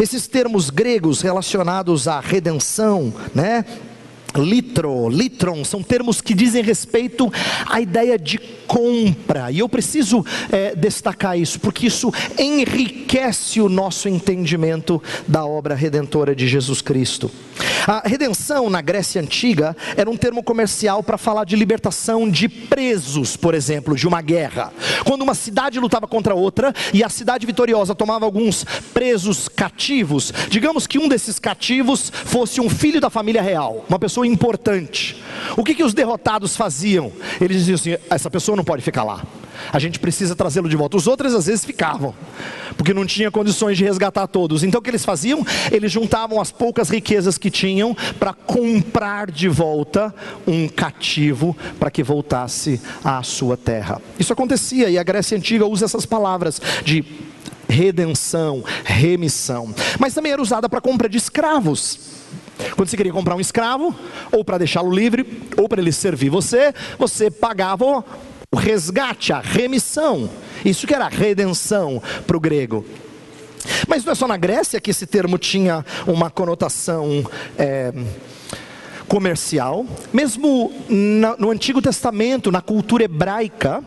Esses 0.00 0.26
termos 0.26 0.70
gregos 0.70 1.20
relacionados 1.20 2.08
à 2.08 2.20
redenção, 2.20 3.12
né? 3.34 3.64
Litro, 4.36 5.08
litron, 5.08 5.64
são 5.64 5.82
termos 5.82 6.20
que 6.20 6.34
dizem 6.34 6.62
respeito 6.62 7.32
à 7.66 7.80
ideia 7.80 8.18
de 8.18 8.38
compra, 8.66 9.50
e 9.50 9.60
eu 9.60 9.68
preciso 9.68 10.24
é, 10.52 10.74
destacar 10.76 11.38
isso, 11.38 11.58
porque 11.58 11.86
isso 11.86 12.12
enriquece 12.38 13.60
o 13.60 13.68
nosso 13.68 14.08
entendimento 14.08 15.02
da 15.26 15.46
obra 15.46 15.74
redentora 15.74 16.36
de 16.36 16.46
Jesus 16.46 16.82
Cristo. 16.82 17.30
A 17.88 18.06
redenção 18.06 18.68
na 18.68 18.82
Grécia 18.82 19.18
Antiga 19.18 19.74
era 19.96 20.10
um 20.10 20.16
termo 20.16 20.42
comercial 20.42 21.02
para 21.02 21.16
falar 21.16 21.44
de 21.44 21.56
libertação 21.56 22.28
de 22.28 22.46
presos, 22.46 23.34
por 23.34 23.54
exemplo, 23.54 23.96
de 23.96 24.06
uma 24.06 24.20
guerra. 24.20 24.70
Quando 25.06 25.22
uma 25.22 25.34
cidade 25.34 25.80
lutava 25.80 26.06
contra 26.06 26.34
outra 26.34 26.74
e 26.92 27.02
a 27.02 27.08
cidade 27.08 27.46
vitoriosa 27.46 27.94
tomava 27.94 28.26
alguns 28.26 28.62
presos 28.92 29.48
cativos, 29.48 30.34
digamos 30.50 30.86
que 30.86 30.98
um 30.98 31.08
desses 31.08 31.38
cativos 31.38 32.12
fosse 32.12 32.60
um 32.60 32.68
filho 32.68 33.00
da 33.00 33.08
família 33.08 33.40
real, 33.40 33.86
uma 33.88 33.98
pessoa 33.98 34.26
importante. 34.26 35.24
O 35.56 35.64
que, 35.64 35.74
que 35.74 35.82
os 35.82 35.94
derrotados 35.94 36.54
faziam? 36.54 37.10
Eles 37.40 37.64
diziam 37.64 37.76
assim: 37.76 38.04
essa 38.10 38.30
pessoa 38.30 38.54
não 38.54 38.64
pode 38.64 38.82
ficar 38.82 39.02
lá. 39.02 39.22
A 39.72 39.78
gente 39.78 39.98
precisa 39.98 40.34
trazê-lo 40.34 40.68
de 40.68 40.76
volta. 40.76 40.96
Os 40.96 41.06
outros 41.06 41.34
às 41.34 41.46
vezes 41.46 41.64
ficavam, 41.64 42.14
porque 42.76 42.94
não 42.94 43.06
tinha 43.06 43.30
condições 43.30 43.76
de 43.76 43.84
resgatar 43.84 44.26
todos. 44.26 44.62
Então 44.62 44.80
o 44.80 44.82
que 44.82 44.90
eles 44.90 45.04
faziam? 45.04 45.44
Eles 45.70 45.92
juntavam 45.92 46.40
as 46.40 46.50
poucas 46.50 46.88
riquezas 46.88 47.38
que 47.38 47.50
tinham 47.50 47.96
para 48.18 48.32
comprar 48.32 49.30
de 49.30 49.48
volta 49.48 50.14
um 50.46 50.68
cativo 50.68 51.56
para 51.78 51.90
que 51.90 52.02
voltasse 52.02 52.80
à 53.04 53.22
sua 53.22 53.56
terra. 53.56 54.00
Isso 54.18 54.32
acontecia 54.32 54.88
e 54.88 54.98
a 54.98 55.02
Grécia 55.02 55.36
antiga 55.36 55.66
usa 55.66 55.84
essas 55.84 56.06
palavras 56.06 56.60
de 56.84 57.04
redenção, 57.68 58.64
remissão, 58.84 59.74
mas 59.98 60.14
também 60.14 60.32
era 60.32 60.40
usada 60.40 60.68
para 60.68 60.80
compra 60.80 61.08
de 61.08 61.18
escravos. 61.18 62.00
Quando 62.74 62.88
você 62.88 62.96
queria 62.96 63.12
comprar 63.12 63.36
um 63.36 63.40
escravo, 63.40 63.94
ou 64.32 64.44
para 64.44 64.58
deixá-lo 64.58 64.90
livre, 64.90 65.44
ou 65.56 65.68
para 65.68 65.80
ele 65.80 65.92
servir 65.92 66.28
você, 66.28 66.74
você 66.98 67.30
pagava 67.30 68.04
o 68.50 68.56
resgate, 68.56 69.32
a 69.32 69.40
remissão. 69.40 70.28
Isso 70.64 70.86
que 70.86 70.94
era 70.94 71.08
redenção 71.08 72.02
para 72.26 72.36
o 72.36 72.40
grego. 72.40 72.84
Mas 73.86 74.04
não 74.04 74.12
é 74.12 74.14
só 74.14 74.26
na 74.26 74.36
Grécia 74.36 74.80
que 74.80 74.90
esse 74.90 75.06
termo 75.06 75.36
tinha 75.36 75.84
uma 76.06 76.30
conotação 76.30 77.24
é, 77.58 77.92
comercial. 79.06 79.84
Mesmo 80.12 80.72
no 81.38 81.50
Antigo 81.50 81.82
Testamento, 81.82 82.50
na 82.50 82.62
cultura 82.62 83.04
hebraica, 83.04 83.84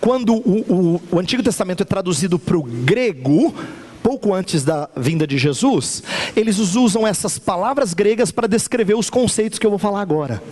quando 0.00 0.34
o, 0.34 0.64
o, 0.68 1.02
o 1.12 1.18
Antigo 1.18 1.42
Testamento 1.42 1.82
é 1.82 1.86
traduzido 1.86 2.38
para 2.38 2.56
o 2.56 2.62
grego, 2.62 3.54
pouco 4.02 4.32
antes 4.32 4.64
da 4.64 4.88
vinda 4.96 5.26
de 5.26 5.36
Jesus, 5.36 6.02
eles 6.34 6.58
usam 6.58 7.06
essas 7.06 7.38
palavras 7.38 7.92
gregas 7.92 8.32
para 8.32 8.48
descrever 8.48 8.94
os 8.94 9.10
conceitos 9.10 9.58
que 9.58 9.66
eu 9.66 9.70
vou 9.70 9.78
falar 9.78 10.00
agora 10.00 10.42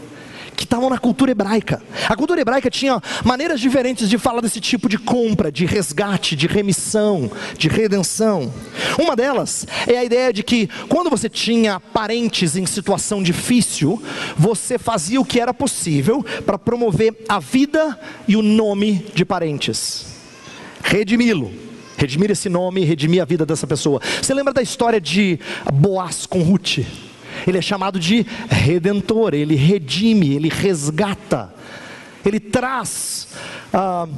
que 0.57 0.65
estavam 0.65 0.89
na 0.89 0.99
cultura 0.99 1.31
hebraica. 1.31 1.83
A 2.09 2.17
cultura 2.17 2.41
hebraica 2.41 2.71
tinha 2.71 3.01
maneiras 3.25 3.61
diferentes 3.61 4.09
de 4.09 4.19
falar 4.19 4.41
desse 4.41 4.61
tipo 4.61 4.89
de 4.89 4.99
compra, 4.99 5.53
de 5.53 5.67
resgate, 5.67 6.35
de 6.35 6.47
remissão, 6.47 7.31
de 7.57 7.69
redenção. 7.69 8.53
Uma 8.99 9.15
delas 9.15 9.67
é 9.87 9.99
a 9.99 10.05
ideia 10.05 10.33
de 10.33 10.43
que 10.43 10.69
quando 10.89 11.11
você 11.11 11.29
tinha 11.29 11.79
parentes 11.79 12.57
em 12.57 12.65
situação 12.65 13.23
difícil, 13.23 14.03
você 14.37 14.79
fazia 14.79 15.21
o 15.21 15.25
que 15.25 15.39
era 15.39 15.53
possível 15.53 16.25
para 16.45 16.59
promover 16.59 17.15
a 17.29 17.39
vida 17.39 17.99
e 18.27 18.37
o 18.37 18.43
nome 18.43 19.07
de 19.15 19.25
parentes. 19.25 20.07
Redimi-lo. 20.83 21.53
Redimir 21.99 22.31
esse 22.31 22.49
nome, 22.49 22.85
redimir 22.85 23.23
a 23.23 23.25
vida 23.25 23.47
dessa 23.47 23.67
pessoa. 23.67 24.01
Você 24.21 24.35
lembra 24.35 24.53
da 24.53 24.61
história 24.61 25.01
de 25.01 25.39
Boaz 25.73 26.27
com 26.27 26.43
Ruth? 26.43 26.81
Ele 27.47 27.59
é 27.59 27.63
chamado 27.63 27.99
de 27.99 28.27
redentor, 28.49 29.35
ele 29.35 29.55
redime, 29.55 30.35
ele 30.35 30.49
resgata, 30.49 31.53
ele 32.25 32.39
traz 32.39 33.29
ah, 33.73 34.09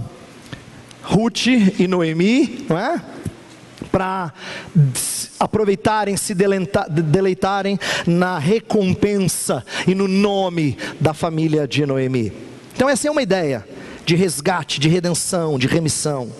Ruth 1.02 1.46
e 1.46 1.86
Noemi, 1.88 2.66
não 2.68 2.78
é? 2.78 3.02
Para 3.90 4.32
aproveitarem, 5.40 6.16
se 6.16 6.34
deleitarem 6.34 7.78
na 8.06 8.38
recompensa 8.38 9.64
e 9.86 9.94
no 9.94 10.08
nome 10.08 10.76
da 11.00 11.14
família 11.14 11.66
de 11.66 11.86
Noemi. 11.86 12.32
Então, 12.74 12.88
essa 12.88 13.08
é 13.08 13.10
uma 13.10 13.22
ideia 13.22 13.64
de 14.04 14.16
resgate, 14.16 14.80
de 14.80 14.88
redenção, 14.88 15.58
de 15.58 15.66
remissão. 15.66 16.32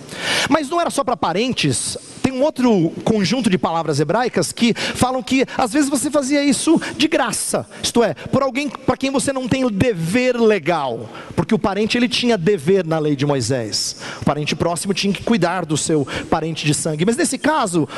Mas 0.48 0.68
não 0.68 0.80
era 0.80 0.90
só 0.90 1.04
para 1.04 1.16
parentes, 1.16 1.98
tem 2.28 2.32
um 2.32 2.42
outro 2.42 2.90
conjunto 3.04 3.48
de 3.48 3.56
palavras 3.56 4.00
hebraicas 4.00 4.52
que 4.52 4.74
falam 4.74 5.22
que 5.22 5.46
às 5.56 5.72
vezes 5.72 5.88
você 5.88 6.10
fazia 6.10 6.44
isso 6.44 6.78
de 6.94 7.08
graça, 7.08 7.66
isto 7.82 8.04
é, 8.04 8.12
por 8.12 8.42
alguém 8.42 8.68
para 8.68 8.98
quem 8.98 9.10
você 9.10 9.32
não 9.32 9.48
tem 9.48 9.64
o 9.64 9.70
dever 9.70 10.38
legal, 10.38 11.08
porque 11.34 11.54
o 11.54 11.58
parente 11.58 11.96
ele 11.96 12.06
tinha 12.06 12.36
dever 12.36 12.84
na 12.84 12.98
lei 12.98 13.16
de 13.16 13.24
Moisés, 13.24 13.96
o 14.20 14.26
parente 14.26 14.54
próximo 14.54 14.92
tinha 14.92 15.10
que 15.10 15.22
cuidar 15.22 15.64
do 15.64 15.74
seu 15.74 16.06
parente 16.28 16.66
de 16.66 16.74
sangue, 16.74 17.06
mas 17.06 17.16
nesse 17.16 17.38
caso 17.38 17.88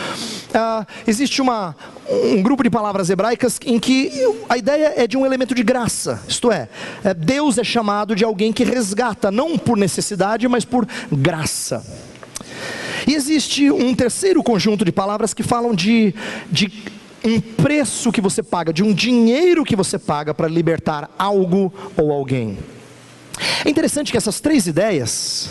ah, 0.54 0.86
existe 1.08 1.42
uma, 1.42 1.74
um 2.08 2.40
grupo 2.40 2.62
de 2.62 2.70
palavras 2.70 3.10
hebraicas 3.10 3.58
em 3.66 3.80
que 3.80 4.12
a 4.48 4.56
ideia 4.56 4.94
é 4.96 5.08
de 5.08 5.16
um 5.16 5.26
elemento 5.26 5.56
de 5.56 5.64
graça, 5.64 6.22
isto 6.28 6.52
é, 6.52 6.68
é 7.02 7.12
Deus 7.12 7.58
é 7.58 7.64
chamado 7.64 8.14
de 8.14 8.24
alguém 8.24 8.52
que 8.52 8.62
resgata, 8.62 9.28
não 9.32 9.58
por 9.58 9.76
necessidade, 9.76 10.46
mas 10.46 10.64
por 10.64 10.86
graça. 11.10 12.09
E 13.06 13.14
existe 13.14 13.70
um 13.70 13.94
terceiro 13.94 14.42
conjunto 14.42 14.84
de 14.84 14.92
palavras 14.92 15.34
que 15.34 15.42
falam 15.42 15.74
de, 15.74 16.14
de 16.50 16.70
um 17.24 17.40
preço 17.40 18.10
que 18.10 18.20
você 18.20 18.42
paga, 18.42 18.72
de 18.72 18.82
um 18.82 18.92
dinheiro 18.92 19.64
que 19.64 19.76
você 19.76 19.98
paga 19.98 20.32
para 20.32 20.48
libertar 20.48 21.10
algo 21.18 21.72
ou 21.96 22.12
alguém. 22.12 22.58
É 23.64 23.68
interessante 23.68 24.10
que 24.10 24.18
essas 24.18 24.40
três 24.40 24.66
ideias, 24.66 25.50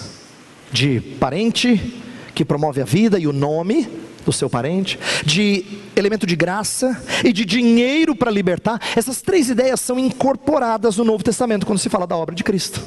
de 0.72 1.00
parente, 1.20 2.02
que 2.34 2.46
promove 2.46 2.82
a 2.82 2.86
vida 2.86 3.20
e 3.20 3.28
o 3.28 3.34
nome 3.34 3.88
do 4.26 4.32
seu 4.32 4.50
parente, 4.50 5.00
de 5.26 5.66
elemento 5.96 6.26
de 6.26 6.36
graça 6.36 7.02
e 7.24 7.34
de 7.34 7.46
dinheiro 7.46 8.16
para 8.16 8.30
libertar, 8.30 8.80
essas 8.96 9.22
três 9.22 9.50
ideias 9.50 9.80
são 9.80 9.98
incorporadas 9.98 10.98
no 10.98 11.04
Novo 11.04 11.24
Testamento 11.24 11.66
quando 11.66 11.80
se 11.80 11.90
fala 11.90 12.06
da 12.06 12.16
obra 12.16 12.36
de 12.36 12.44
Cristo. 12.44 12.82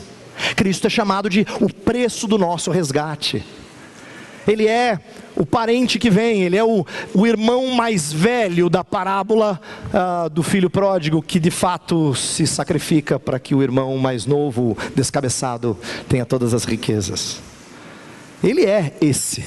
Cristo 0.56 0.86
é 0.86 0.90
chamado 0.90 1.28
de 1.28 1.46
o 1.60 1.72
preço 1.72 2.26
do 2.26 2.38
nosso 2.38 2.70
resgate. 2.70 3.44
Ele 4.46 4.66
é 4.66 4.98
o 5.36 5.46
parente 5.46 5.98
que 5.98 6.10
vem, 6.10 6.42
ele 6.42 6.56
é 6.56 6.64
o, 6.64 6.84
o 7.14 7.26
irmão 7.26 7.68
mais 7.68 8.12
velho 8.12 8.68
da 8.68 8.84
parábola 8.84 9.60
uh, 9.86 10.28
do 10.28 10.42
filho 10.42 10.68
pródigo, 10.68 11.22
que 11.22 11.40
de 11.40 11.50
fato 11.50 12.14
se 12.14 12.46
sacrifica 12.46 13.18
para 13.18 13.38
que 13.38 13.54
o 13.54 13.62
irmão 13.62 13.96
mais 13.98 14.26
novo, 14.26 14.76
descabeçado, 14.94 15.76
tenha 16.08 16.26
todas 16.26 16.54
as 16.54 16.64
riquezas. 16.64 17.51
Ele 18.42 18.64
é 18.64 18.92
esse. 19.00 19.44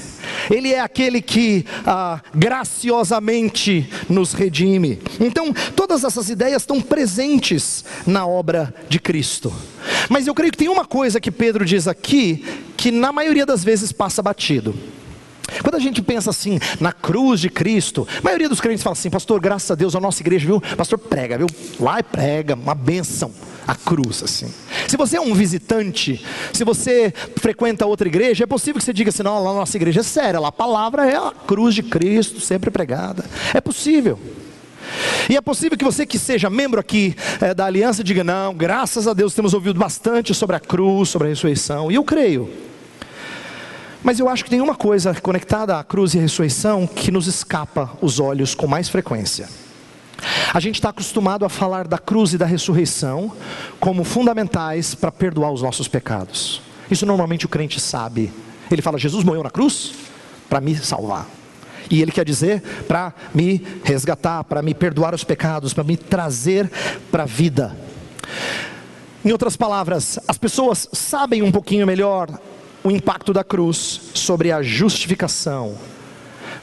Ele 0.49 0.71
é 0.71 0.79
aquele 0.79 1.21
que 1.21 1.65
ah, 1.85 2.21
graciosamente 2.33 3.89
nos 4.09 4.33
redime. 4.33 4.99
Então, 5.19 5.53
todas 5.75 6.03
essas 6.03 6.29
ideias 6.29 6.61
estão 6.61 6.81
presentes 6.81 7.83
na 8.05 8.25
obra 8.25 8.73
de 8.87 8.99
Cristo. 8.99 9.53
Mas 10.09 10.27
eu 10.27 10.33
creio 10.33 10.51
que 10.51 10.57
tem 10.57 10.69
uma 10.69 10.85
coisa 10.85 11.19
que 11.19 11.31
Pedro 11.31 11.65
diz 11.65 11.87
aqui 11.87 12.43
que 12.77 12.91
na 12.91 13.11
maioria 13.11 13.45
das 13.45 13.63
vezes 13.63 13.91
passa 13.91 14.21
batido. 14.21 14.75
Quando 15.61 15.75
a 15.75 15.79
gente 15.79 16.01
pensa 16.01 16.29
assim, 16.29 16.59
na 16.79 16.91
cruz 16.91 17.39
de 17.39 17.49
Cristo, 17.49 18.07
a 18.19 18.21
maioria 18.21 18.49
dos 18.49 18.61
crentes 18.61 18.83
fala 18.83 18.93
assim, 18.93 19.09
pastor, 19.09 19.39
graças 19.39 19.69
a 19.71 19.75
Deus, 19.75 19.95
a 19.95 19.99
nossa 19.99 20.21
igreja, 20.21 20.45
viu? 20.45 20.61
Pastor, 20.61 20.97
prega, 20.97 21.37
viu? 21.37 21.47
Lá 21.79 21.99
é 21.99 22.03
prega, 22.03 22.55
uma 22.55 22.75
bênção, 22.75 23.31
a 23.67 23.75
cruz, 23.75 24.23
assim. 24.23 24.51
Se 24.87 24.97
você 24.97 25.17
é 25.17 25.21
um 25.21 25.33
visitante, 25.33 26.23
se 26.53 26.63
você 26.63 27.13
frequenta 27.37 27.85
outra 27.85 28.07
igreja, 28.07 28.43
é 28.43 28.47
possível 28.47 28.79
que 28.79 28.85
você 28.85 28.93
diga 28.93 29.09
assim, 29.09 29.23
não, 29.23 29.43
lá 29.43 29.51
a 29.51 29.53
nossa 29.53 29.77
igreja 29.77 30.01
é 30.01 30.03
séria, 30.03 30.39
lá 30.39 30.49
a 30.49 30.51
palavra 30.51 31.09
é 31.09 31.15
a 31.15 31.31
cruz 31.31 31.73
de 31.75 31.83
Cristo, 31.83 32.39
sempre 32.39 32.69
pregada. 32.69 33.25
É 33.53 33.61
possível. 33.61 34.19
E 35.29 35.35
é 35.35 35.41
possível 35.41 35.77
que 35.77 35.83
você 35.83 36.05
que 36.05 36.19
seja 36.19 36.49
membro 36.49 36.79
aqui 36.79 37.15
é, 37.41 37.53
da 37.53 37.65
aliança 37.65 38.03
diga, 38.03 38.23
não, 38.23 38.53
graças 38.53 39.07
a 39.07 39.13
Deus 39.13 39.33
temos 39.33 39.53
ouvido 39.53 39.79
bastante 39.79 40.33
sobre 40.33 40.55
a 40.55 40.59
cruz, 40.59 41.09
sobre 41.09 41.27
a 41.27 41.29
ressurreição, 41.29 41.91
e 41.91 41.95
eu 41.95 42.03
creio. 42.03 42.74
Mas 44.05 44.19
eu 44.19 44.29
acho 44.29 44.43
que 44.43 44.51
tem 44.51 44.61
uma 44.61 44.75
coisa 44.75 45.15
conectada 45.15 45.79
à 45.79 45.83
cruz 45.83 46.13
e 46.13 46.19
à 46.19 46.21
ressurreição 46.21 46.85
que 46.85 47.09
nos 47.09 47.25
escapa 47.25 47.89
os 47.99 48.19
olhos 48.19 48.53
com 48.53 48.67
mais 48.67 48.87
frequência. 48.87 49.49
A 50.53 50.59
gente 50.59 50.75
está 50.75 50.89
acostumado 50.89 51.43
a 51.43 51.49
falar 51.49 51.87
da 51.87 51.97
cruz 51.97 52.31
e 52.31 52.37
da 52.37 52.45
ressurreição 52.45 53.31
como 53.79 54.03
fundamentais 54.03 54.93
para 54.93 55.11
perdoar 55.11 55.51
os 55.51 55.63
nossos 55.63 55.87
pecados. 55.87 56.61
Isso 56.89 57.03
normalmente 57.03 57.47
o 57.47 57.49
crente 57.49 57.79
sabe. 57.79 58.31
Ele 58.69 58.79
fala: 58.79 58.99
Jesus 58.99 59.23
morreu 59.23 59.41
na 59.41 59.49
cruz 59.49 59.93
para 60.47 60.61
me 60.61 60.75
salvar. 60.75 61.27
E 61.89 61.99
ele 61.99 62.11
quer 62.11 62.25
dizer 62.25 62.61
para 62.87 63.11
me 63.33 63.65
resgatar, 63.83 64.43
para 64.43 64.61
me 64.61 64.75
perdoar 64.75 65.15
os 65.15 65.23
pecados, 65.23 65.73
para 65.73 65.83
me 65.83 65.97
trazer 65.97 66.69
para 67.09 67.23
a 67.23 67.25
vida. 67.25 67.75
Em 69.25 69.31
outras 69.31 69.57
palavras, 69.57 70.19
as 70.27 70.37
pessoas 70.37 70.87
sabem 70.93 71.41
um 71.41 71.51
pouquinho 71.51 71.87
melhor 71.87 72.29
o 72.85 72.91
impacto 72.91 73.33
da 73.33 73.43
cruz 73.43 73.99
sobre 74.13 74.51
a 74.51 74.61
justificação, 74.61 75.75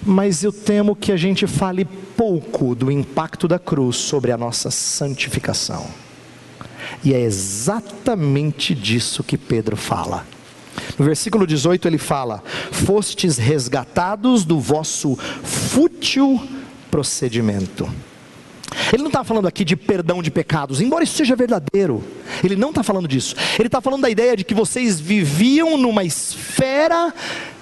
mas 0.00 0.44
eu 0.44 0.52
temo 0.52 0.94
que 0.94 1.10
a 1.10 1.16
gente 1.16 1.48
fale 1.48 1.84
pouco 1.84 2.76
do 2.76 2.92
impacto 2.92 3.48
da 3.48 3.58
cruz 3.58 3.96
sobre 3.96 4.30
a 4.30 4.38
nossa 4.38 4.70
santificação. 4.70 5.84
E 7.02 7.12
é 7.12 7.20
exatamente 7.20 8.72
disso 8.72 9.24
que 9.24 9.36
Pedro 9.36 9.76
fala. 9.76 10.24
No 10.96 11.04
versículo 11.04 11.44
18 11.44 11.88
ele 11.88 11.98
fala: 11.98 12.40
Fostes 12.70 13.36
resgatados 13.36 14.44
do 14.44 14.60
vosso 14.60 15.16
fútil 15.42 16.40
procedimento. 16.88 17.88
Ele 18.92 19.02
não 19.02 19.08
está 19.08 19.24
falando 19.24 19.46
aqui 19.46 19.64
de 19.64 19.76
perdão 19.76 20.22
de 20.22 20.30
pecados, 20.30 20.80
embora 20.80 21.04
isso 21.04 21.14
seja 21.14 21.36
verdadeiro. 21.36 22.02
Ele 22.42 22.56
não 22.56 22.70
está 22.70 22.82
falando 22.82 23.08
disso. 23.08 23.34
Ele 23.58 23.68
está 23.68 23.80
falando 23.80 24.02
da 24.02 24.10
ideia 24.10 24.36
de 24.36 24.44
que 24.44 24.54
vocês 24.54 25.00
viviam 25.00 25.76
numa 25.76 26.04
esfera 26.04 27.12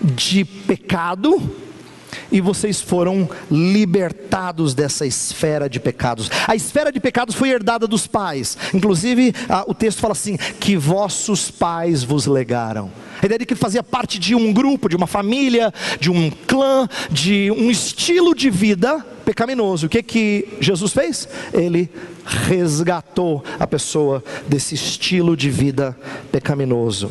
de 0.00 0.44
pecado 0.44 1.69
e 2.30 2.40
vocês 2.40 2.80
foram 2.80 3.28
libertados 3.50 4.74
dessa 4.74 5.06
esfera 5.06 5.68
de 5.68 5.80
pecados. 5.80 6.30
A 6.46 6.54
esfera 6.54 6.92
de 6.92 7.00
pecados 7.00 7.34
foi 7.34 7.50
herdada 7.50 7.86
dos 7.86 8.06
pais. 8.06 8.56
Inclusive, 8.74 9.34
o 9.66 9.74
texto 9.74 10.00
fala 10.00 10.12
assim: 10.12 10.36
que 10.58 10.76
vossos 10.76 11.50
pais 11.50 12.02
vos 12.02 12.26
legaram. 12.26 12.90
A 13.22 13.26
ideia 13.26 13.38
de 13.38 13.46
que 13.46 13.54
fazia 13.54 13.82
parte 13.82 14.18
de 14.18 14.34
um 14.34 14.52
grupo, 14.52 14.88
de 14.88 14.96
uma 14.96 15.06
família, 15.06 15.72
de 15.98 16.10
um 16.10 16.30
clã, 16.30 16.88
de 17.10 17.50
um 17.50 17.70
estilo 17.70 18.34
de 18.34 18.48
vida 18.48 19.04
pecaminoso. 19.24 19.86
O 19.86 19.90
que 19.90 20.02
que 20.02 20.48
Jesus 20.58 20.92
fez? 20.92 21.28
Ele 21.52 21.90
resgatou 22.24 23.44
a 23.58 23.66
pessoa 23.66 24.24
desse 24.48 24.74
estilo 24.74 25.36
de 25.36 25.50
vida 25.50 25.96
pecaminoso. 26.32 27.10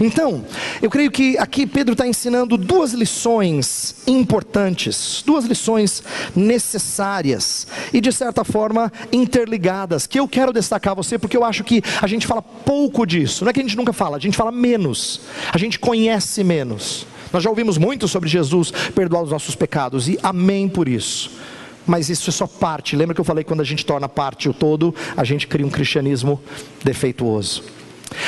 Então, 0.00 0.44
eu 0.80 0.90
creio 0.90 1.10
que 1.10 1.36
aqui 1.38 1.66
Pedro 1.66 1.92
está 1.92 2.06
ensinando 2.06 2.56
duas 2.56 2.92
lições 2.92 3.96
importantes, 4.06 5.22
duas 5.24 5.44
lições 5.44 6.02
necessárias 6.34 7.66
e 7.92 8.00
de 8.00 8.12
certa 8.12 8.44
forma 8.44 8.92
interligadas, 9.12 10.06
que 10.06 10.18
eu 10.18 10.28
quero 10.28 10.52
destacar 10.52 10.92
a 10.92 10.96
você 10.96 11.18
porque 11.18 11.36
eu 11.36 11.44
acho 11.44 11.64
que 11.64 11.82
a 12.00 12.06
gente 12.06 12.26
fala 12.26 12.42
pouco 12.42 13.06
disso. 13.06 13.44
Não 13.44 13.50
é 13.50 13.52
que 13.52 13.60
a 13.60 13.62
gente 13.62 13.76
nunca 13.76 13.92
fala, 13.92 14.16
a 14.16 14.20
gente 14.20 14.36
fala 14.36 14.52
menos, 14.52 15.20
a 15.52 15.58
gente 15.58 15.78
conhece 15.78 16.44
menos. 16.44 17.06
Nós 17.32 17.42
já 17.42 17.50
ouvimos 17.50 17.76
muito 17.76 18.08
sobre 18.08 18.28
Jesus 18.28 18.70
perdoar 18.94 19.22
os 19.22 19.30
nossos 19.30 19.54
pecados 19.54 20.08
e 20.08 20.18
amém 20.22 20.68
por 20.68 20.88
isso 20.88 21.30
mas 21.88 22.10
isso 22.10 22.28
é 22.28 22.32
só 22.32 22.46
parte. 22.46 22.94
Lembra 22.94 23.14
que 23.14 23.20
eu 23.20 23.24
falei 23.24 23.42
que 23.42 23.48
quando 23.48 23.62
a 23.62 23.64
gente 23.64 23.86
torna 23.86 24.08
parte 24.08 24.46
o 24.46 24.52
todo, 24.52 24.94
a 25.16 25.24
gente 25.24 25.46
cria 25.46 25.66
um 25.66 25.70
cristianismo 25.70 26.38
defeituoso. 26.84 27.64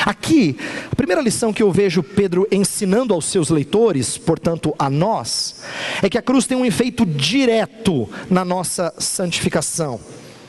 Aqui, 0.05 0.57
a 0.91 0.95
primeira 0.95 1.23
lição 1.23 1.53
que 1.53 1.63
eu 1.63 1.71
vejo 1.71 2.03
Pedro 2.03 2.47
ensinando 2.51 3.15
aos 3.15 3.27
seus 3.27 3.51
leitores, 3.51 4.17
portanto 4.19 4.75
a 4.79 4.89
nós, 4.89 5.63
é 6.03 6.09
que 6.09 6.19
a 6.19 6.23
cruz 6.23 6.47
tem 6.47 6.57
um 6.57 6.65
efeito 6.65 7.05
direto 7.05 8.09
na 8.29 8.45
nossa 8.45 8.93
santificação. 8.99 10.01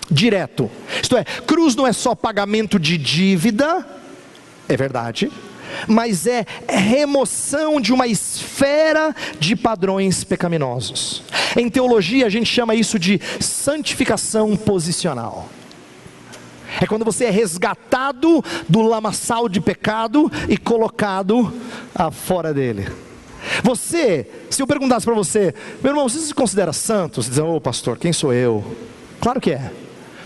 Direto. 0.09 0.69
Isto 1.01 1.15
é, 1.15 1.23
cruz 1.23 1.75
não 1.75 1.87
é 1.87 1.93
só 1.93 2.13
pagamento 2.13 2.77
de 2.77 2.97
dívida, 2.97 3.85
é 4.67 4.75
verdade, 4.75 5.31
mas 5.87 6.27
é 6.27 6.45
remoção 6.67 7.79
de 7.79 7.93
uma 7.93 8.07
esfera 8.07 9.15
de 9.39 9.55
padrões 9.55 10.23
pecaminosos. 10.23 11.23
Em 11.57 11.69
teologia, 11.69 12.25
a 12.25 12.29
gente 12.29 12.47
chama 12.47 12.75
isso 12.75 12.99
de 12.99 13.19
santificação 13.39 14.55
posicional. 14.55 15.49
É 16.79 16.85
quando 16.85 17.03
você 17.03 17.25
é 17.25 17.29
resgatado 17.29 18.43
do 18.69 18.81
lamaçal 18.81 19.49
de 19.49 19.59
pecado 19.59 20.31
e 20.47 20.57
colocado 20.57 21.53
fora 22.11 22.53
dele. 22.53 22.87
Você, 23.63 24.27
se 24.49 24.61
eu 24.61 24.67
perguntasse 24.67 25.05
para 25.05 25.15
você, 25.15 25.53
meu 25.81 25.91
irmão, 25.91 26.07
você 26.07 26.19
se 26.19 26.33
considera 26.33 26.71
santo? 26.71 27.21
Você 27.21 27.29
diz, 27.29 27.39
ô 27.39 27.55
oh, 27.55 27.61
pastor, 27.61 27.97
quem 27.97 28.13
sou 28.13 28.33
eu? 28.33 28.63
Claro 29.19 29.41
que 29.41 29.51
é. 29.51 29.71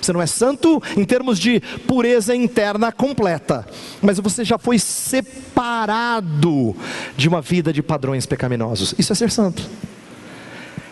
Você 0.01 0.13
não 0.13 0.21
é 0.21 0.27
santo 0.27 0.81
em 0.95 1.03
termos 1.03 1.39
de 1.39 1.59
pureza 1.87 2.35
interna 2.35 2.91
completa, 2.91 3.65
mas 4.01 4.19
você 4.19 4.45
já 4.45 4.57
foi 4.57 4.77
separado 4.77 6.75
de 7.17 7.27
uma 7.27 7.41
vida 7.41 7.73
de 7.73 7.81
padrões 7.81 8.27
pecaminosos. 8.27 8.93
Isso 8.99 9.11
é 9.11 9.15
ser 9.15 9.31
santo. 9.31 9.67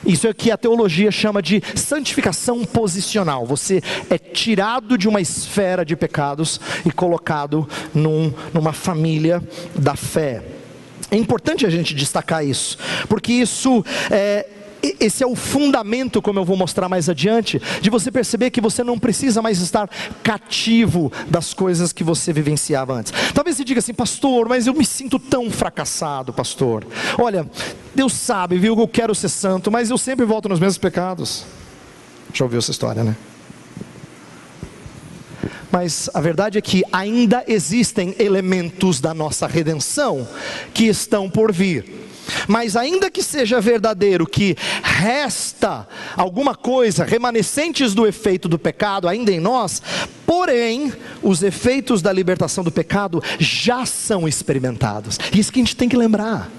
Isso 0.05 0.27
é 0.27 0.29
o 0.29 0.35
que 0.35 0.51
a 0.51 0.57
teologia 0.57 1.11
chama 1.11 1.41
de 1.41 1.61
santificação 1.75 2.63
posicional. 2.65 3.45
Você 3.45 3.81
é 4.09 4.17
tirado 4.17 4.97
de 4.97 5.07
uma 5.07 5.21
esfera 5.21 5.85
de 5.85 5.95
pecados 5.95 6.59
e 6.85 6.91
colocado 6.91 7.67
num, 7.93 8.33
numa 8.53 8.73
família 8.73 9.41
da 9.75 9.95
fé. 9.95 10.43
É 11.11 11.15
importante 11.15 11.65
a 11.65 11.69
gente 11.69 11.93
destacar 11.93 12.45
isso, 12.45 12.77
porque 13.07 13.31
isso 13.33 13.85
é, 14.09 14.47
esse 14.99 15.23
é 15.23 15.27
o 15.27 15.35
fundamento, 15.35 16.21
como 16.21 16.39
eu 16.39 16.45
vou 16.45 16.57
mostrar 16.57 16.89
mais 16.89 17.07
adiante, 17.07 17.61
de 17.81 17.89
você 17.89 18.11
perceber 18.11 18.49
que 18.51 18.59
você 18.59 18.83
não 18.83 18.99
precisa 18.99 19.41
mais 19.41 19.59
estar 19.59 19.89
cativo 20.21 21.11
das 21.29 21.53
coisas 21.53 21.93
que 21.93 22.03
você 22.03 22.33
vivenciava 22.33 22.93
antes. 22.93 23.13
Talvez 23.33 23.55
você 23.55 23.63
diga 23.63 23.79
assim, 23.79 23.93
pastor, 23.93 24.49
mas 24.49 24.67
eu 24.67 24.73
me 24.73 24.85
sinto 24.85 25.17
tão 25.17 25.49
fracassado, 25.49 26.33
pastor. 26.33 26.85
Olha, 27.17 27.49
Deus 27.95 28.13
sabe, 28.13 28.57
viu, 28.57 28.77
eu 28.77 28.87
quero 28.87 29.15
ser 29.15 29.29
santo, 29.29 29.71
mas 29.71 29.89
eu 29.89 29.97
sempre 29.97 30.25
volto 30.25 30.49
nos 30.49 30.59
mesmos 30.59 30.77
pecados. 30.77 31.45
Já 32.33 32.43
ouviu 32.43 32.59
essa 32.59 32.71
história, 32.71 33.03
né? 33.03 33.15
Mas 35.71 36.07
a 36.13 36.21
verdade 36.21 36.59
é 36.59 36.61
que 36.61 36.83
ainda 36.91 37.43
existem 37.47 38.15
elementos 38.19 38.99
da 38.99 39.11
nossa 39.11 39.47
redenção 39.47 40.27
que 40.71 40.85
estão 40.85 41.27
por 41.27 41.51
vir. 41.51 42.02
Mas 42.47 42.75
ainda 42.75 43.11
que 43.11 43.23
seja 43.23 43.61
verdadeiro 43.61 44.25
que 44.25 44.55
resta 44.81 45.87
alguma 46.15 46.55
coisa, 46.55 47.03
remanescentes 47.03 47.93
do 47.93 48.07
efeito 48.07 48.47
do 48.47 48.59
pecado 48.59 49.07
ainda 49.07 49.31
em 49.31 49.39
nós, 49.39 49.81
porém, 50.25 50.93
os 51.21 51.43
efeitos 51.43 52.01
da 52.01 52.11
libertação 52.11 52.63
do 52.63 52.71
pecado 52.71 53.21
já 53.39 53.85
são 53.85 54.27
experimentados. 54.27 55.19
Isso 55.33 55.51
que 55.51 55.59
a 55.59 55.63
gente 55.63 55.75
tem 55.75 55.89
que 55.89 55.97
lembrar. 55.97 56.49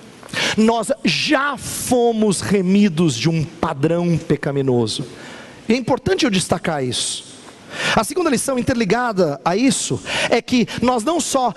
Nós 0.56 0.90
já 1.04 1.56
fomos 1.56 2.40
remidos 2.40 3.14
de 3.14 3.28
um 3.28 3.44
padrão 3.44 4.18
pecaminoso. 4.18 5.06
E 5.68 5.72
é 5.72 5.76
importante 5.76 6.24
eu 6.24 6.30
destacar 6.30 6.84
isso. 6.84 7.24
A 7.96 8.04
segunda 8.04 8.30
lição 8.30 8.58
interligada 8.58 9.40
a 9.44 9.56
isso 9.56 10.00
é 10.30 10.40
que 10.40 10.66
nós 10.80 11.02
não 11.02 11.20
só 11.20 11.52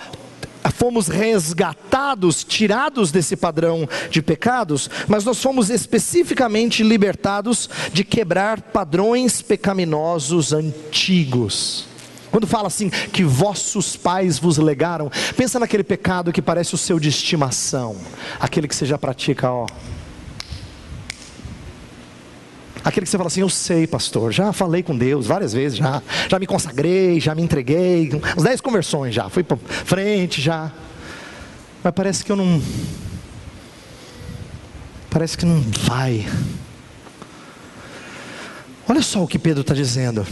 fomos 0.70 1.08
resgatados, 1.08 2.44
tirados 2.44 3.10
desse 3.10 3.36
padrão 3.36 3.88
de 4.10 4.22
pecados, 4.22 4.88
mas 5.06 5.24
nós 5.24 5.42
fomos 5.42 5.70
especificamente 5.70 6.82
libertados 6.82 7.68
de 7.92 8.04
quebrar 8.04 8.60
padrões 8.60 9.42
pecaminosos 9.42 10.52
antigos. 10.52 11.86
Quando 12.30 12.46
fala 12.46 12.68
assim 12.68 12.90
que 12.90 13.24
vossos 13.24 13.96
pais 13.96 14.38
vos 14.38 14.58
legaram, 14.58 15.10
pensa 15.36 15.58
naquele 15.58 15.82
pecado 15.82 16.32
que 16.32 16.42
parece 16.42 16.74
o 16.74 16.78
seu 16.78 16.98
de 16.98 17.08
estimação, 17.08 17.96
aquele 18.38 18.68
que 18.68 18.76
você 18.76 18.84
já 18.84 18.98
pratica, 18.98 19.50
ó. 19.50 19.66
Aquele 22.84 23.04
que 23.04 23.10
você 23.10 23.16
fala 23.16 23.26
assim, 23.26 23.40
eu 23.40 23.48
sei, 23.48 23.86
pastor, 23.86 24.32
já 24.32 24.52
falei 24.52 24.82
com 24.82 24.96
Deus 24.96 25.26
várias 25.26 25.52
vezes, 25.52 25.78
já, 25.78 26.02
já 26.28 26.38
me 26.38 26.46
consagrei, 26.46 27.20
já 27.20 27.34
me 27.34 27.42
entreguei, 27.42 28.10
uns 28.36 28.42
dez 28.42 28.60
conversões 28.60 29.14
já, 29.14 29.28
fui 29.28 29.42
para 29.42 29.56
frente 29.56 30.40
já. 30.40 30.72
Mas 31.82 31.92
parece 31.94 32.24
que 32.24 32.32
eu 32.32 32.36
não. 32.36 32.62
Parece 35.10 35.36
que 35.36 35.44
não 35.44 35.60
vai. 35.84 36.26
Olha 38.88 39.02
só 39.02 39.22
o 39.22 39.28
que 39.28 39.38
Pedro 39.38 39.60
está 39.62 39.74
dizendo. 39.74 40.26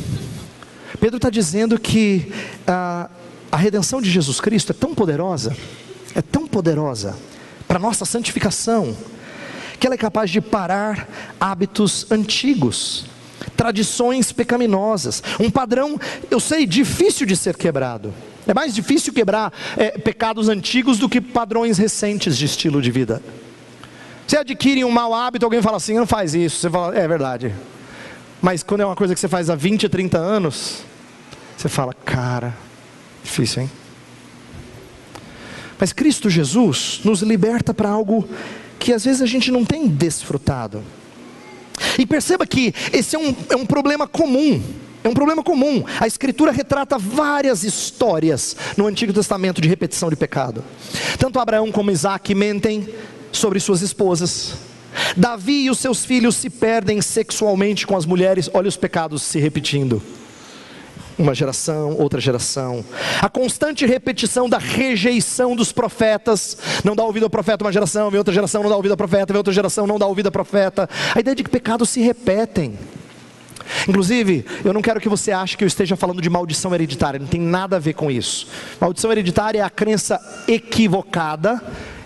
Pedro 1.01 1.17
está 1.17 1.29
dizendo 1.29 1.79
que 1.79 2.33
a, 2.67 3.11
a 3.51 3.57
redenção 3.57 4.01
de 4.01 4.11
Jesus 4.11 4.41
Cristo 4.41 4.73
é 4.73 4.75
tão 4.75 4.95
poderosa, 4.95 5.55
é 6.15 6.23
tão 6.23 6.47
poderosa 6.47 7.17
para 7.69 7.79
nossa 7.79 8.05
santificação 8.05 8.97
que 9.79 9.87
ela 9.87 9.95
é 9.95 9.99
capaz 9.99 10.31
de 10.31 10.41
parar 10.41 11.09
hábitos 11.41 12.11
antigos, 12.11 13.07
tradições 13.57 14.33
pecaminosas, 14.33 15.23
um 15.39 15.51
padrão, 15.51 15.99
eu 16.31 16.41
sei, 16.41 16.67
difícil 16.67 17.27
de 17.27 17.37
ser 17.37 17.57
quebrado. 17.57 18.13
É 18.47 18.55
mais 18.55 18.75
difícil 18.75 19.13
quebrar 19.13 19.53
é, 19.77 19.91
pecados 19.99 20.49
antigos 20.49 20.99
do 20.99 21.09
que 21.09 21.21
padrões 21.21 21.79
recentes 21.79 22.39
de 22.39 22.45
estilo 22.45 22.81
de 22.81 22.91
vida. 22.91 23.21
Você 24.27 24.37
adquire 24.37 24.85
um 24.85 24.91
mau 24.91 25.15
hábito, 25.15 25.45
alguém 25.45 25.63
fala 25.63 25.77
assim, 25.77 25.95
não 25.95 26.07
faz 26.07 26.35
isso. 26.35 26.59
Você 26.59 26.71
fala, 26.71 26.97
é 26.97 27.07
verdade. 27.07 27.55
Mas 28.41 28.63
quando 28.63 28.81
é 28.81 28.87
uma 28.87 28.97
coisa 28.97 29.15
que 29.15 29.21
você 29.21 29.29
faz 29.29 29.51
há 29.51 29.55
20, 29.55 29.89
30 29.89 30.19
anos, 30.19 30.83
você 31.57 31.69
fala, 31.69 31.93
cara, 31.93 32.55
difícil, 33.23 33.63
hein? 33.63 33.71
Mas 35.79 35.93
Cristo 35.93 36.31
Jesus 36.31 37.01
nos 37.05 37.23
liberta 37.23 37.75
para 37.75 37.89
algo 37.89 38.29
que 38.79 38.93
às 38.93 39.05
vezes 39.05 39.23
a 39.23 39.27
gente 39.27 39.51
não 39.51 39.65
tem 39.65 39.87
desfrutado. 39.87 40.83
E 41.99 42.07
perceba 42.07 42.47
que 42.47 42.75
esse 42.93 43.17
é 43.17 43.19
um, 43.19 43.35
é 43.51 43.57
um 43.57 43.67
problema 43.67 44.07
comum. 44.07 44.63
É 45.05 45.09
um 45.09 45.15
problema 45.15 45.43
comum. 45.43 45.85
A 46.01 46.07
Escritura 46.07 46.51
retrata 46.51 46.99
várias 46.99 47.63
histórias 47.63 48.57
no 48.77 48.87
Antigo 48.87 49.13
Testamento 49.13 49.61
de 49.61 49.69
repetição 49.69 50.11
de 50.11 50.17
pecado. 50.17 50.65
Tanto 51.19 51.39
Abraão 51.39 51.71
como 51.71 51.91
Isaac 51.91 52.35
mentem 52.35 52.89
sobre 53.31 53.61
suas 53.61 53.83
esposas. 53.83 54.55
Davi 55.17 55.65
e 55.65 55.71
os 55.71 55.79
seus 55.79 56.05
filhos 56.05 56.35
se 56.37 56.51
perdem 56.51 57.01
sexualmente 57.01 57.87
com 57.87 57.97
as 57.97 58.07
mulheres. 58.07 58.51
Olha 58.53 58.69
os 58.69 58.77
pecados 58.77 59.23
se 59.23 59.39
repetindo 59.39 60.03
uma 61.19 61.35
geração, 61.35 61.97
outra 61.99 62.21
geração. 62.21 62.85
A 63.21 63.29
constante 63.29 63.87
repetição 63.87 64.49
da 64.49 64.59
rejeição 64.59 65.57
dos 65.57 65.73
profetas, 65.73 66.57
não 66.85 66.95
dá 66.95 67.03
ouvido 67.05 67.25
ao 67.25 67.31
profeta 67.31 67.65
uma 67.65 67.73
geração, 67.73 68.11
vem 68.11 68.19
outra 68.19 68.35
geração, 68.35 68.63
não 68.63 68.71
dá 68.71 68.77
ouvido 68.77 68.93
ao 68.93 68.97
profeta, 68.97 69.33
vem 69.33 69.39
outra 69.39 69.53
geração, 69.53 69.87
não 69.87 69.99
dá 69.99 70.07
ouvido 70.07 70.27
ao 70.27 70.33
profeta. 70.33 70.89
A 71.15 71.21
ideia 71.21 71.35
de 71.35 71.43
que 71.43 71.51
pecados 71.51 71.91
se 71.91 72.01
repetem. 72.01 72.79
Inclusive, 73.89 74.45
eu 74.65 74.73
não 74.73 74.83
quero 74.83 75.01
que 75.01 75.09
você 75.09 75.33
ache 75.33 75.57
que 75.57 75.65
eu 75.65 75.69
esteja 75.69 75.97
falando 75.97 76.23
de 76.23 76.31
maldição 76.31 76.75
hereditária, 76.75 77.19
não 77.19 77.27
tem 77.27 77.41
nada 77.41 77.77
a 77.77 77.79
ver 77.81 77.95
com 77.95 78.11
isso. 78.11 78.47
Maldição 78.81 79.11
hereditária 79.11 79.61
é 79.61 79.63
a 79.63 79.71
crença 79.71 80.21
equivocada, 80.47 81.61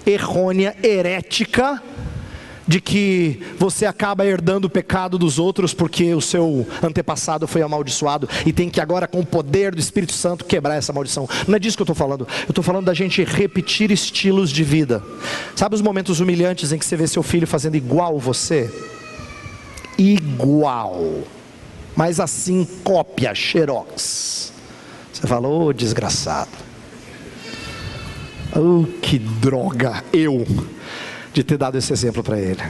errônea, 0.06 0.74
herética 0.82 1.82
de 2.70 2.80
que 2.80 3.40
você 3.58 3.84
acaba 3.84 4.24
herdando 4.24 4.68
o 4.68 4.70
pecado 4.70 5.18
dos 5.18 5.40
outros 5.40 5.74
porque 5.74 6.14
o 6.14 6.20
seu 6.20 6.64
antepassado 6.80 7.48
foi 7.48 7.62
amaldiçoado 7.62 8.28
e 8.46 8.52
tem 8.52 8.70
que 8.70 8.80
agora, 8.80 9.08
com 9.08 9.18
o 9.18 9.26
poder 9.26 9.74
do 9.74 9.80
Espírito 9.80 10.12
Santo, 10.12 10.44
quebrar 10.44 10.76
essa 10.76 10.92
maldição. 10.92 11.28
Não 11.48 11.56
é 11.56 11.58
disso 11.58 11.76
que 11.76 11.82
eu 11.82 11.84
estou 11.84 11.96
falando. 11.96 12.28
Eu 12.46 12.50
estou 12.50 12.62
falando 12.62 12.84
da 12.84 12.94
gente 12.94 13.24
repetir 13.24 13.90
estilos 13.90 14.52
de 14.52 14.62
vida. 14.62 15.02
Sabe 15.56 15.74
os 15.74 15.82
momentos 15.82 16.20
humilhantes 16.20 16.70
em 16.70 16.78
que 16.78 16.84
você 16.84 16.96
vê 16.96 17.08
seu 17.08 17.24
filho 17.24 17.44
fazendo 17.44 17.74
igual 17.74 18.20
você? 18.20 18.72
Igual. 19.98 21.24
Mas 21.96 22.20
assim, 22.20 22.64
cópia, 22.84 23.34
xerox. 23.34 24.52
Você 25.12 25.26
falou, 25.26 25.66
oh, 25.66 25.72
desgraçado. 25.72 26.50
Oh, 28.54 28.84
que 29.02 29.18
droga, 29.18 30.04
eu 30.12 30.46
de 31.32 31.44
ter 31.44 31.56
dado 31.56 31.78
esse 31.78 31.92
exemplo 31.92 32.22
para 32.22 32.38
ele. 32.38 32.62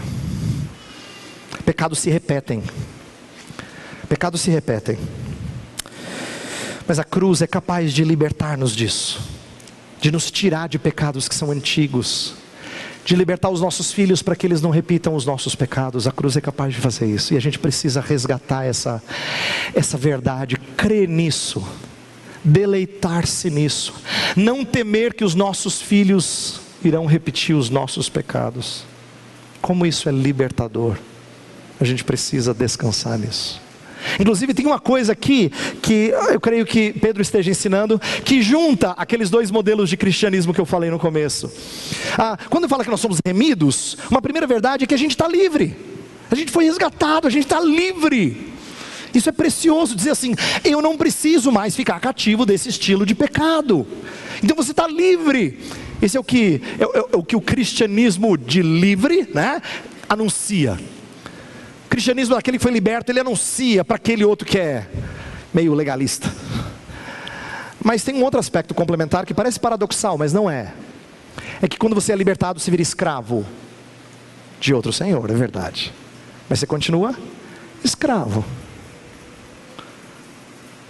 Pecados 1.65 1.99
se 1.99 2.11
repetem. 2.11 2.63
Pecados 4.09 4.41
se 4.41 4.51
repetem. 4.51 4.99
Mas 6.87 6.99
a 6.99 7.05
cruz 7.05 7.41
é 7.41 7.47
capaz 7.47 7.93
de 7.93 8.03
libertar-nos 8.03 8.75
disso, 8.75 9.21
de 10.01 10.11
nos 10.11 10.31
tirar 10.31 10.69
de 10.69 10.79
pecados 10.79 11.29
que 11.29 11.35
são 11.35 11.51
antigos, 11.53 12.35
de 13.05 13.15
libertar 13.15 13.49
os 13.51 13.61
nossos 13.61 13.93
filhos 13.93 14.23
para 14.23 14.35
que 14.35 14.47
eles 14.47 14.61
não 14.61 14.71
repitam 14.71 15.15
os 15.15 15.25
nossos 15.25 15.55
pecados. 15.55 16.07
A 16.07 16.13
cruz 16.13 16.37
é 16.37 16.41
capaz 16.41 16.75
de 16.75 16.81
fazer 16.81 17.07
isso 17.07 17.33
e 17.33 17.37
a 17.37 17.41
gente 17.41 17.59
precisa 17.59 18.01
resgatar 18.01 18.65
essa, 18.65 19.03
essa 19.75 19.97
verdade, 19.97 20.57
crer 20.77 21.09
nisso, 21.09 21.65
deleitar-se 22.43 23.49
nisso, 23.51 23.95
não 24.37 24.65
temer 24.65 25.15
que 25.15 25.25
os 25.25 25.35
nossos 25.35 25.81
filhos 25.81 26.61
irão 26.85 27.07
repetir 27.07 27.55
os 27.55 27.71
nossos 27.71 28.09
pecados. 28.09 28.85
Como 29.61 29.85
isso 29.85 30.09
é 30.09 30.13
libertador. 30.13 30.97
A 31.81 31.85
gente 31.85 32.05
precisa 32.05 32.53
descansar 32.53 33.19
nisso. 33.19 33.61
Inclusive, 34.19 34.55
tem 34.55 34.67
uma 34.67 34.81
coisa 34.81 35.13
aqui 35.13 35.51
que 35.83 36.13
eu 36.31 36.41
creio 36.41 36.65
que 36.65 36.93
Pedro 36.93 37.23
esteja 37.23 37.51
ensinando, 37.51 38.01
que 38.25 38.43
junta 38.43 38.93
aqueles 38.93 39.31
dois 39.31 39.51
modelos 39.51 39.91
de 39.91 39.97
cristianismo 39.97 40.55
que 40.55 40.61
eu 40.61 40.67
falei 40.67 40.91
no 40.91 40.99
começo. 40.99 41.51
Ah, 42.19 42.39
quando 42.49 42.69
fala 42.69 42.85
que 42.85 42.91
nós 42.91 43.01
somos 43.01 43.19
remidos, 43.25 43.97
uma 44.11 44.23
primeira 44.23 44.47
verdade 44.47 44.85
é 44.85 44.87
que 44.87 44.95
a 44.95 44.99
gente 44.99 45.13
está 45.13 45.29
livre, 45.29 45.77
a 46.31 46.35
gente 46.35 46.51
foi 46.51 46.65
resgatado, 46.65 47.27
a 47.27 47.31
gente 47.31 47.45
está 47.45 47.61
livre. 47.61 48.50
Isso 49.15 49.29
é 49.29 49.33
precioso, 49.33 49.95
dizer 49.95 50.11
assim: 50.11 50.35
eu 50.65 50.81
não 50.81 50.97
preciso 50.97 51.51
mais 51.51 51.75
ficar 51.75 51.99
cativo 52.01 52.47
desse 52.47 52.69
estilo 52.69 53.05
de 53.05 53.15
pecado. 53.15 53.87
Então 54.43 54.57
você 54.57 54.71
está 54.71 54.87
livre. 54.87 55.59
Esse 56.01 56.17
é 56.17 56.21
o 56.21 56.25
que, 56.25 56.63
é, 56.79 56.85
é, 56.85 56.99
é 57.13 57.17
o 57.17 57.23
que 57.23 57.37
o 57.37 57.41
cristianismo 57.41 58.37
de 58.37 58.63
livre 58.63 59.29
né, 59.35 59.61
anuncia. 60.09 60.79
O 61.87 61.89
cristianismo 61.91 62.35
daquele 62.35 62.57
que 62.57 62.63
foi 62.63 62.73
liberto, 62.73 63.13
ele 63.13 63.21
anuncia 63.21 63.85
para 63.85 63.97
aquele 63.97 64.25
outro 64.25 64.47
que 64.47 64.59
é 64.59 64.87
meio 65.53 65.75
legalista. 65.75 66.33
Mas 67.83 68.03
tem 68.05 68.15
um 68.15 68.23
outro 68.23 68.39
aspecto 68.39 68.75
complementar 68.75 69.27
que 69.27 69.35
parece 69.35 69.59
paradoxal, 69.59 70.17
mas 70.17 70.33
não 70.33 70.49
é. 70.49 70.73
É 71.61 71.69
que 71.69 71.79
quando 71.79 71.95
você 71.95 72.13
é 72.13 72.17
libertado, 72.17 72.61
você 72.61 72.71
vira 72.71 72.83
escravo 72.83 73.45
de 74.61 74.73
outro 74.75 74.93
senhor, 74.93 75.29
é 75.31 75.35
verdade. 75.35 75.93
Mas 76.49 76.61
você 76.61 76.67
continua 76.67 77.15
escravo. 77.83 78.45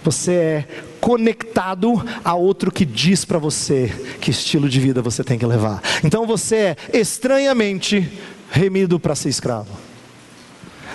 Você 0.03 0.31
é 0.31 0.67
conectado 0.99 2.03
a 2.23 2.33
outro 2.33 2.71
que 2.71 2.85
diz 2.85 3.23
para 3.23 3.37
você 3.37 3.91
que 4.19 4.31
estilo 4.31 4.67
de 4.67 4.79
vida 4.79 5.01
você 5.01 5.23
tem 5.23 5.37
que 5.37 5.45
levar. 5.45 5.81
Então 6.03 6.25
você 6.25 6.75
é 6.91 6.99
estranhamente 6.99 8.11
remido 8.51 8.99
para 8.99 9.15
ser 9.15 9.29
escravo, 9.29 9.71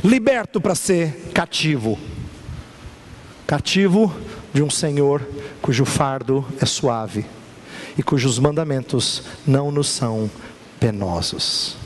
liberto 0.03 0.61
para 0.61 0.75
ser 0.75 1.31
cativo. 1.33 1.99
Cativo 3.47 4.15
de 4.53 4.63
um 4.63 4.71
Senhor 4.71 5.27
cujo 5.63 5.85
fardo 5.85 6.45
é 6.61 6.67
suave 6.67 7.25
e 7.97 8.03
cujos 8.03 8.39
mandamentos 8.39 9.23
não 9.47 9.71
nos 9.71 9.89
são 9.89 10.31
penosos. 10.81 11.77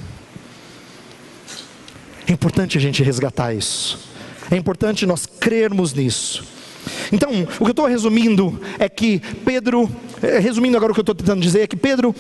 É 2.27 2.33
importante 2.33 2.79
a 2.79 2.81
gente 2.81 3.03
resgatar 3.03 3.53
isso. 3.53 3.99
É 4.51 4.57
importante 4.57 5.05
nós 5.05 5.27
crermos 5.27 5.93
nisso. 5.93 6.60
Então, 7.13 7.31
o 7.59 7.65
que 7.65 7.65
eu 7.65 7.71
estou 7.71 7.87
resumindo 7.87 8.61
é 8.79 8.89
que 8.89 9.21
Pedro, 9.45 9.91
eh, 10.23 10.39
resumindo 10.39 10.77
agora 10.77 10.93
o 10.93 10.95
que 10.95 11.01
eu 11.01 11.03
estou 11.03 11.15
tentando 11.15 11.41
dizer, 11.41 11.63
é 11.63 11.67
que 11.67 11.77
Pedro 11.77 12.15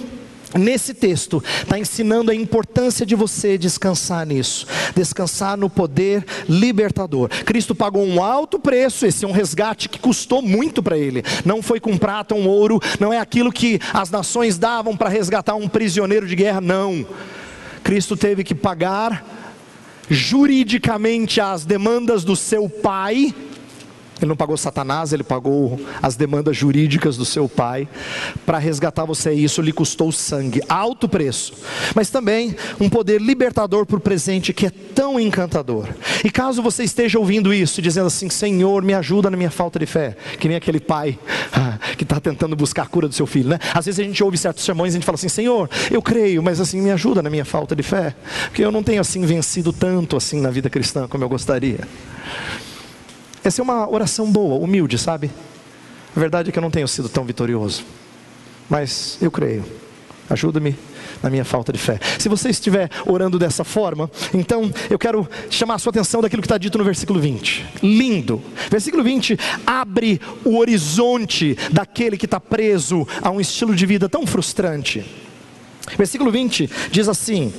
nesse 0.59 0.95
texto, 0.95 1.43
está 1.63 1.79
ensinando 1.79 2.31
a 2.31 2.35
importância 2.35 3.07
de 3.07 3.15
você 3.15 3.57
descansar 3.57 4.27
nisso, 4.27 4.67
descansar 4.95 5.57
no 5.57 5.71
poder 5.71 6.25
libertador. 6.49 7.29
Cristo 7.45 7.75
pagou 7.75 8.05
um 8.05 8.23
alto 8.23 8.59
preço, 8.59 9.07
esse 9.07 9.25
é 9.25 9.29
um 9.29 9.33
resgate 9.33 9.89
que 9.89 9.99
custou 9.99 10.43
muito 10.43 10.83
para 10.83 10.99
ele. 10.99 11.23
Não 11.45 11.63
foi 11.63 11.79
com 11.79 11.97
prata, 11.97 12.35
um 12.35 12.49
ouro, 12.49 12.81
não 12.99 13.13
é 13.13 13.19
aquilo 13.19 13.53
que 13.53 13.79
as 13.93 14.11
nações 14.11 14.59
davam 14.59 14.97
para 14.97 15.09
resgatar 15.09 15.55
um 15.55 15.69
prisioneiro 15.69 16.27
de 16.27 16.35
guerra, 16.35 16.61
não. 16.61 17.07
Cristo 17.85 18.17
teve 18.17 18.45
que 18.45 18.55
pagar 18.55 19.25
juridicamente 20.09 21.41
as 21.41 21.65
demandas 21.65 22.25
do 22.25 22.35
seu 22.35 22.69
pai 22.69 23.33
ele 24.25 24.29
não 24.29 24.37
pagou 24.37 24.57
Satanás, 24.57 25.13
ele 25.13 25.23
pagou 25.23 25.79
as 26.03 26.17
demandas 26.17 26.57
jurídicas 26.57 27.17
do 27.17 27.25
seu 27.25 27.49
pai 27.49 27.89
para 28.45 28.59
resgatar 28.59 29.05
você. 29.05 29.33
E 29.33 29.45
isso 29.45 29.63
lhe 29.63 29.73
custou 29.73 30.13
sangue, 30.13 30.63
alto 30.69 31.09
preço, 31.09 31.55
mas 31.95 32.11
também 32.11 32.55
um 32.81 32.89
poder 32.89 33.21
libertador 33.21 33.87
por 33.87 34.01
presente 34.01 34.53
que 34.53 34.67
é 34.67 34.71
tão 34.71 35.19
encantador. 35.19 35.89
E 36.25 36.31
caso 36.31 36.63
você 36.63 36.85
esteja 36.85 37.19
ouvindo 37.19 37.53
isso, 37.53 37.81
dizendo 37.81 38.07
assim: 38.07 38.29
Senhor, 38.29 38.83
me 38.83 38.95
ajuda 38.95 39.31
na 39.31 39.37
minha 39.37 39.51
falta 39.51 39.79
de 39.79 39.87
fé, 39.87 40.17
que 40.39 40.49
nem 40.49 40.57
aquele 40.57 40.81
pai 40.81 41.19
ah, 41.53 41.79
que 41.97 42.05
está 42.05 42.21
tentando 42.21 42.55
buscar 42.55 42.83
a 42.83 42.87
cura 42.87 43.09
do 43.09 43.15
seu 43.15 43.27
filho, 43.27 43.51
né? 43.51 43.59
Às 43.75 43.87
vezes 43.87 44.01
a 44.01 44.05
gente 44.05 44.23
ouve 44.23 44.37
certos 44.37 44.65
sermões 44.65 44.93
e 44.93 44.97
a 44.97 44.99
gente 45.01 45.07
fala 45.07 45.17
assim: 45.17 45.29
Senhor, 45.29 45.69
eu 45.91 46.03
creio, 46.03 46.43
mas 46.43 46.61
assim 46.61 46.81
me 46.81 46.91
ajuda 46.91 47.23
na 47.23 47.31
minha 47.31 47.45
falta 47.45 47.75
de 47.75 47.83
fé, 47.83 48.15
porque 48.45 48.65
eu 48.65 48.71
não 48.71 48.83
tenho 48.83 49.01
assim 49.01 49.25
vencido 49.25 49.73
tanto 49.73 50.17
assim 50.17 50.41
na 50.41 50.51
vida 50.51 50.69
cristã 50.69 51.07
como 51.09 51.25
eu 51.25 51.29
gostaria. 51.29 51.81
Essa 53.43 53.61
é 53.61 53.65
uma 53.65 53.91
oração 53.91 54.31
boa, 54.31 54.63
humilde, 54.63 54.99
sabe? 54.99 55.31
A 56.15 56.21
verdade 56.21 56.51
é 56.51 56.53
que 56.53 56.59
eu 56.59 56.63
não 56.63 56.71
tenho 56.71 56.87
sido 56.89 57.09
tão 57.09 57.25
vitorioso, 57.25 57.85
mas 58.69 59.17
eu 59.21 59.31
creio. 59.31 59.65
Ajuda-me 60.29 60.77
na 61.21 61.29
minha 61.29 61.45
falta 61.45 61.73
de 61.73 61.79
fé. 61.79 61.99
Se 62.19 62.29
você 62.29 62.51
estiver 62.51 62.89
orando 63.05 63.37
dessa 63.37 63.65
forma, 63.65 64.09
então 64.33 64.71
eu 64.89 64.97
quero 64.99 65.29
chamar 65.51 65.75
a 65.75 65.79
sua 65.79 65.91
atenção 65.91 66.23
daquilo 66.23 66.41
que 66.41 66.47
está 66.47 66.57
dito 66.57 66.79
no 66.79 66.85
versículo 66.85 67.19
20. 67.19 67.67
Lindo. 67.83 68.41
Versículo 68.71 69.03
20 69.03 69.37
abre 69.67 70.21
o 70.45 70.57
horizonte 70.59 71.57
daquele 71.73 72.17
que 72.17 72.27
está 72.27 72.39
preso 72.39 73.07
a 73.21 73.31
um 73.31 73.41
estilo 73.41 73.75
de 73.75 73.85
vida 73.85 74.09
tão 74.09 74.25
frustrante. 74.25 75.05
Versículo 75.97 76.31
20 76.31 76.71
diz 76.93 77.09
assim: 77.09 77.53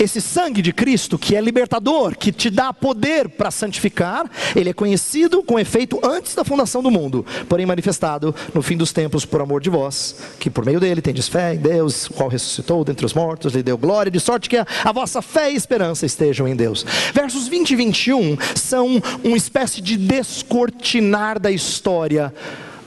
esse 0.00 0.18
sangue 0.18 0.62
de 0.62 0.72
Cristo, 0.72 1.18
que 1.18 1.36
é 1.36 1.40
libertador, 1.42 2.16
que 2.16 2.32
te 2.32 2.48
dá 2.48 2.72
poder 2.72 3.28
para 3.28 3.50
santificar, 3.50 4.24
ele 4.56 4.70
é 4.70 4.72
conhecido 4.72 5.42
com 5.42 5.58
efeito 5.58 6.00
antes 6.02 6.34
da 6.34 6.42
fundação 6.42 6.82
do 6.82 6.90
mundo, 6.90 7.24
porém 7.48 7.66
manifestado 7.66 8.34
no 8.54 8.62
fim 8.62 8.78
dos 8.78 8.92
tempos 8.92 9.26
por 9.26 9.42
amor 9.42 9.60
de 9.60 9.68
vós, 9.68 10.16
que 10.38 10.48
por 10.48 10.64
meio 10.64 10.80
dele 10.80 11.02
tendes 11.02 11.28
fé 11.28 11.54
em 11.54 11.58
Deus, 11.58 12.08
qual 12.08 12.30
ressuscitou 12.30 12.82
dentre 12.82 13.04
os 13.04 13.12
mortos, 13.12 13.52
lhe 13.52 13.62
deu 13.62 13.76
glória, 13.76 14.10
de 14.10 14.18
sorte 14.18 14.48
que 14.48 14.56
a, 14.56 14.66
a 14.84 14.90
vossa 14.90 15.20
fé 15.20 15.52
e 15.52 15.56
esperança 15.56 16.06
estejam 16.06 16.48
em 16.48 16.56
Deus. 16.56 16.84
Versos 17.12 17.46
20 17.46 17.70
e 17.70 17.76
21 17.76 18.38
são 18.54 19.02
uma 19.22 19.36
espécie 19.36 19.82
de 19.82 19.98
descortinar 19.98 21.38
da 21.38 21.50
história 21.50 22.32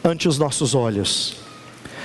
ante 0.03 0.28
os 0.28 0.39
nossos 0.39 0.74
olhos. 0.74 1.36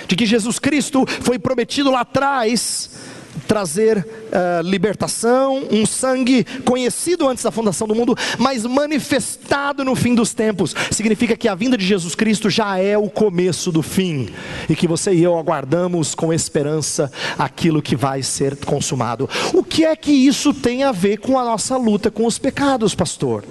De 0.06 0.16
que 0.16 0.26
Jesus 0.26 0.58
Cristo 0.58 1.06
foi 1.22 1.38
prometido 1.38 1.90
lá 1.90 2.00
atrás 2.00 3.07
trazer 3.46 3.98
uh, 3.98 4.62
libertação, 4.62 5.66
um 5.70 5.86
sangue 5.86 6.44
conhecido 6.64 7.28
antes 7.28 7.44
da 7.44 7.50
fundação 7.50 7.86
do 7.86 7.94
mundo, 7.94 8.16
mas 8.38 8.64
manifestado 8.64 9.84
no 9.84 9.94
fim 9.94 10.14
dos 10.14 10.34
tempos. 10.34 10.74
Significa 10.90 11.36
que 11.36 11.48
a 11.48 11.54
vinda 11.54 11.76
de 11.76 11.86
Jesus 11.86 12.14
Cristo 12.14 12.50
já 12.50 12.78
é 12.78 12.96
o 12.96 13.08
começo 13.08 13.70
do 13.70 13.82
fim 13.82 14.28
e 14.68 14.74
que 14.74 14.86
você 14.86 15.12
e 15.12 15.22
eu 15.22 15.38
aguardamos 15.38 16.14
com 16.14 16.32
esperança 16.32 17.10
aquilo 17.38 17.82
que 17.82 17.96
vai 17.96 18.22
ser 18.22 18.56
consumado. 18.56 19.28
O 19.52 19.62
que 19.62 19.84
é 19.84 19.94
que 19.94 20.12
isso 20.12 20.52
tem 20.52 20.82
a 20.82 20.92
ver 20.92 21.18
com 21.18 21.38
a 21.38 21.44
nossa 21.44 21.76
luta 21.76 22.10
com 22.10 22.26
os 22.26 22.38
pecados, 22.38 22.94
pastor? 22.94 23.44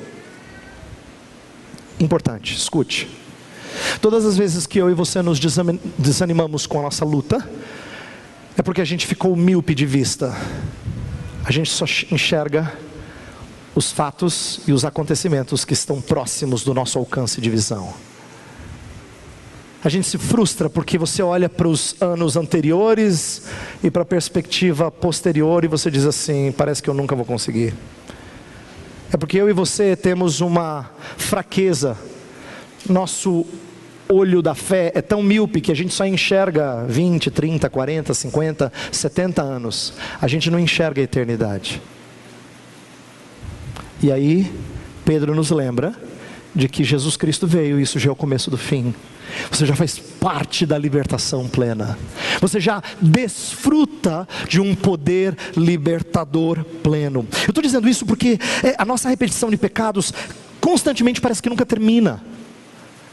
Importante, 2.00 2.54
escute. 2.54 3.08
Todas 4.02 4.26
as 4.26 4.38
vezes 4.38 4.66
que 4.66 4.80
eu 4.80 4.90
e 4.90 4.94
você 4.94 5.22
nos 5.22 5.40
desanimamos 5.98 6.66
com 6.66 6.80
a 6.80 6.84
nossa 6.84 7.06
luta, 7.06 7.48
é 8.58 8.64
porque 8.64 8.82
a 8.82 8.86
gente 8.86 9.06
ficou 9.06 9.36
míope 9.36 9.76
de 9.76 9.86
vista. 9.86 10.36
A 11.46 11.52
gente 11.52 11.70
só 11.70 11.86
enxerga 12.12 12.74
os 13.76 13.92
fatos 13.92 14.62
e 14.68 14.74
os 14.74 14.84
acontecimentos 14.84 15.64
que 15.64 15.74
estão 15.74 16.02
próximos 16.02 16.64
do 16.64 16.74
nosso 16.74 16.98
alcance 16.98 17.40
de 17.40 17.50
visão. 17.52 17.94
A 19.84 19.90
gente 19.90 20.08
se 20.08 20.18
frustra 20.18 20.68
porque 20.70 20.98
você 20.98 21.22
olha 21.22 21.48
para 21.48 21.68
os 21.68 21.96
anos 22.02 22.36
anteriores 22.36 23.44
e 23.84 23.92
para 23.92 24.02
a 24.02 24.06
perspectiva 24.06 24.90
posterior 24.90 25.64
e 25.64 25.68
você 25.68 25.92
diz 25.92 26.04
assim: 26.04 26.52
parece 26.52 26.82
que 26.82 26.90
eu 26.90 26.96
nunca 26.96 27.16
vou 27.16 27.24
conseguir. 27.24 27.76
É 29.14 29.18
porque 29.18 29.38
eu 29.38 29.48
e 29.48 29.54
você 29.54 29.96
temos 29.96 30.42
uma 30.42 30.90
fraqueza. 31.16 31.96
Nosso 32.90 33.46
olho 34.10 34.42
da 34.42 34.56
fé 34.56 34.92
é 34.96 35.02
tão 35.02 35.22
míope 35.22 35.62
que 35.62 35.72
a 35.72 35.76
gente 35.76 35.94
só 35.94 36.06
enxerga 36.06 36.86
20, 36.88 37.32
30, 37.32 37.70
40, 37.70 38.14
50, 38.14 38.74
70 38.92 39.42
anos. 39.42 39.94
A 40.22 40.28
gente 40.28 40.50
não 40.50 40.60
enxerga 40.60 41.02
a 41.02 41.04
eternidade. 41.04 41.82
E 44.02 44.12
aí, 44.12 44.52
Pedro 45.04 45.34
nos 45.34 45.50
lembra 45.52 45.96
de 46.54 46.68
que 46.68 46.84
Jesus 46.84 47.18
Cristo 47.18 47.46
veio, 47.46 47.80
e 47.80 47.84
isso 47.84 48.00
já 48.00 48.10
é 48.10 48.12
o 48.12 48.16
começo 48.16 48.50
do 48.50 48.58
fim. 48.58 48.94
Você 49.52 49.66
já 49.66 49.76
faz 49.76 50.00
parte 50.00 50.66
da 50.66 50.78
libertação 50.78 51.48
plena. 51.48 51.98
Você 52.42 52.60
já 52.60 52.82
desfruta 53.02 54.28
de 54.48 54.60
um 54.62 54.74
poder 54.74 55.36
libertador 55.56 56.64
pleno. 56.82 57.28
Eu 57.44 57.50
estou 57.50 57.62
dizendo 57.62 57.90
isso 57.90 58.06
porque 58.06 58.40
é, 58.64 58.76
a 58.78 58.86
nossa 58.86 59.10
repetição 59.10 59.50
de 59.50 59.58
pecados 59.58 60.14
constantemente 60.62 61.22
parece 61.22 61.42
que 61.42 61.50
nunca 61.50 61.66
termina. 61.66 62.24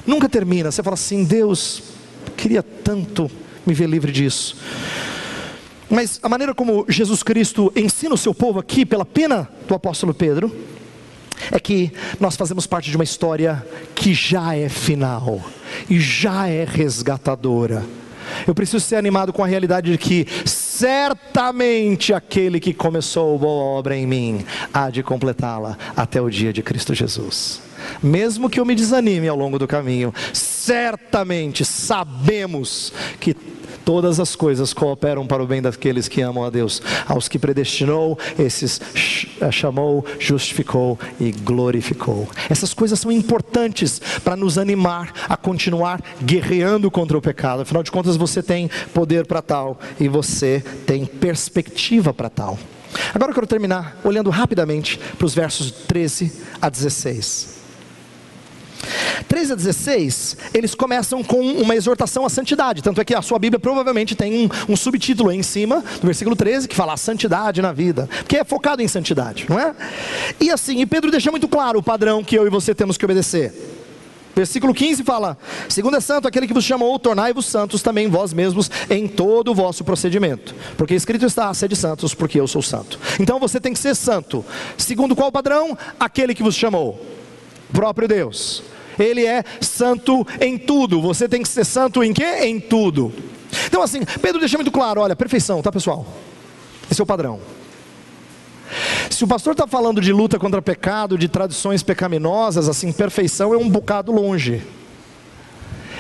Nunca 0.07 0.29
termina. 0.29 0.71
Você 0.71 0.83
fala 0.83 0.95
assim: 0.95 1.25
Deus, 1.25 1.83
queria 2.37 2.63
tanto 2.63 3.31
me 3.67 3.73
ver 3.75 3.89
livre 3.89 4.13
disso. 4.13 4.57
Mas 5.89 6.19
a 6.23 6.29
maneira 6.29 6.55
como 6.55 6.85
Jesus 6.89 7.23
Cristo 7.23 7.73
ensina 7.77 8.15
o 8.15 8.19
seu 8.19 8.35
povo 8.35 8.59
aqui, 8.59 8.85
pela 8.85 9.05
pena 9.05 9.49
do 9.69 9.75
apóstolo 9.75 10.13
Pedro, 10.15 10.55
é 11.51 11.61
que 11.61 11.93
nós 12.19 12.37
fazemos 12.37 12.67
parte 12.67 12.91
de 12.91 12.97
uma 12.97 13.05
história 13.05 13.65
que 13.95 14.15
já 14.15 14.57
é 14.57 14.69
final 14.69 15.41
e 15.89 16.01
já 16.01 16.49
é 16.49 16.65
resgatadora. 16.65 17.85
Eu 18.47 18.55
preciso 18.55 18.81
ser 18.81 18.97
animado 18.97 19.33
com 19.33 19.45
a 19.45 19.47
realidade 19.47 19.93
de 19.93 19.99
que 19.99 20.27
certamente 20.45 22.13
aquele 22.13 22.59
que 22.59 22.73
começou 22.73 23.39
boa 23.39 23.79
obra 23.79 23.97
em 23.97 24.07
mim 24.07 24.45
há 24.73 24.91
de 24.91 25.03
completá-la 25.03 25.79
até 25.95 26.21
o 26.21 26.31
dia 26.31 26.53
de 26.53 26.63
Cristo 26.63 26.95
Jesus 26.95 27.64
mesmo 28.03 28.51
que 28.51 28.61
eu 28.61 28.65
me 28.65 28.75
desanime 28.75 29.29
ao 29.29 29.37
longo 29.37 29.59
do 29.59 29.67
caminho, 29.67 30.13
certamente 30.33 31.65
sabemos 31.65 32.93
que 33.21 33.35
todas 33.85 34.19
as 34.19 34.35
coisas 34.35 34.73
cooperam 34.73 35.27
para 35.27 35.43
o 35.43 35.47
bem 35.47 35.61
daqueles 35.61 36.09
que 36.09 36.23
amam 36.23 36.45
a 36.45 36.51
Deus, 36.51 36.81
aos 37.07 37.29
que 37.29 37.39
predestinou, 37.39 38.19
esses 38.39 38.81
chamou, 39.53 40.05
justificou 40.19 40.99
e 41.21 41.31
glorificou. 41.31 42.29
Essas 42.49 42.73
coisas 42.73 42.99
são 42.99 43.13
importantes 43.13 44.01
para 44.23 44.37
nos 44.37 44.57
animar 44.57 45.13
a 45.29 45.37
continuar 45.37 46.01
guerreando 46.23 46.91
contra 46.91 47.17
o 47.17 47.23
pecado. 47.23 47.63
Afinal 47.63 47.83
de 47.83 47.93
contas, 47.93 48.17
você 48.17 48.43
tem 48.43 48.71
poder 48.93 49.27
para 49.27 49.43
tal 49.43 49.79
e 50.01 50.09
você 50.09 50.65
tem 50.87 51.05
perspectiva 51.05 52.15
para 52.15 52.31
tal. 52.31 52.59
Agora 53.13 53.31
eu 53.31 53.35
quero 53.35 53.47
terminar 53.47 53.99
olhando 54.05 54.31
rapidamente 54.31 54.99
para 55.19 55.27
os 55.27 55.35
versos 55.35 55.71
13 55.71 56.33
a 56.61 56.69
16. 56.69 57.64
13 59.29 59.53
a 59.53 59.57
16, 59.57 60.37
eles 60.53 60.75
começam 60.75 61.23
com 61.23 61.41
uma 61.41 61.75
exortação 61.75 62.25
à 62.25 62.29
santidade. 62.29 62.83
Tanto 62.83 63.01
é 63.01 63.05
que 63.05 63.15
a 63.15 63.23
sua 63.23 63.39
Bíblia 63.39 63.59
provavelmente 63.59 64.15
tem 64.15 64.47
um, 64.47 64.73
um 64.73 64.77
subtítulo 64.77 65.31
aí 65.31 65.37
em 65.37 65.43
cima, 65.43 65.77
no 65.77 66.07
versículo 66.07 66.37
13, 66.37 66.69
que 66.69 66.75
fala 66.75 66.97
santidade 66.97 67.61
na 67.61 67.73
vida, 67.73 68.09
que 68.29 68.37
é 68.37 68.45
focado 68.45 68.83
em 68.83 68.89
santidade, 68.89 69.47
não 69.49 69.59
é? 69.59 69.75
E 70.41 70.51
assim, 70.51 70.81
e 70.81 70.87
Pedro 70.87 71.11
deixa 71.11 71.31
muito 71.31 71.49
claro 71.49 71.79
o 71.79 71.83
padrão 71.83 72.23
que 72.23 72.37
eu 72.37 72.47
e 72.47 72.51
você 72.51 72.75
temos 72.75 72.97
que 72.97 73.05
obedecer. 73.05 73.53
Versículo 74.35 74.75
15 74.75 75.05
fala: 75.05 75.39
Segundo 75.69 75.97
é 75.97 76.01
santo 76.01 76.27
aquele 76.27 76.47
que 76.47 76.53
vos 76.53 76.65
chamou, 76.65 76.99
tornai-vos 76.99 77.47
santos 77.47 77.83
também 77.83 78.09
vós 78.09 78.33
mesmos 78.33 78.71
em 78.91 79.07
todo 79.07 79.53
o 79.53 79.55
vosso 79.55 79.85
procedimento. 79.85 80.55
Porque 80.77 80.95
escrito 80.95 81.25
está: 81.25 81.53
sede 81.55 81.77
santos, 81.77 82.15
porque 82.15 82.41
eu 82.41 82.49
sou 82.49 82.61
santo. 82.61 82.99
Então 83.21 83.39
você 83.39 83.61
tem 83.61 83.73
que 83.73 83.79
ser 83.79 83.95
santo. 83.95 84.45
Segundo 84.77 85.15
qual 85.15 85.31
padrão? 85.31 85.79
Aquele 86.01 86.35
que 86.35 86.43
vos 86.43 86.57
chamou, 86.57 87.01
próprio 87.73 88.09
Deus. 88.09 88.63
Ele 88.99 89.27
é 89.27 89.43
santo 89.61 90.27
em 90.41 90.57
tudo. 90.57 91.01
Você 91.01 91.29
tem 91.29 91.43
que 91.43 91.49
ser 91.49 91.65
santo 91.65 92.03
em 92.03 92.13
quê? 92.13 92.45
Em 92.45 92.61
tudo. 92.61 93.13
Então, 93.67 93.83
assim, 93.83 94.01
Pedro 94.21 94.39
deixa 94.39 94.57
muito 94.57 94.71
claro: 94.71 95.01
olha, 95.01 95.17
perfeição, 95.17 95.63
tá 95.63 95.73
pessoal? 95.73 96.07
Esse 96.91 97.01
é 97.01 97.05
o 97.05 97.07
padrão. 97.07 97.41
Se 99.11 99.23
o 99.23 99.29
pastor 99.29 99.53
está 99.53 99.67
falando 99.67 100.01
de 100.01 100.13
luta 100.13 100.39
contra 100.39 100.61
pecado, 100.61 101.17
de 101.17 101.29
tradições 101.29 101.83
pecaminosas, 101.83 102.69
assim, 102.69 102.93
perfeição 102.93 103.55
é 103.55 103.57
um 103.57 103.69
bocado 103.69 104.11
longe. 104.11 104.63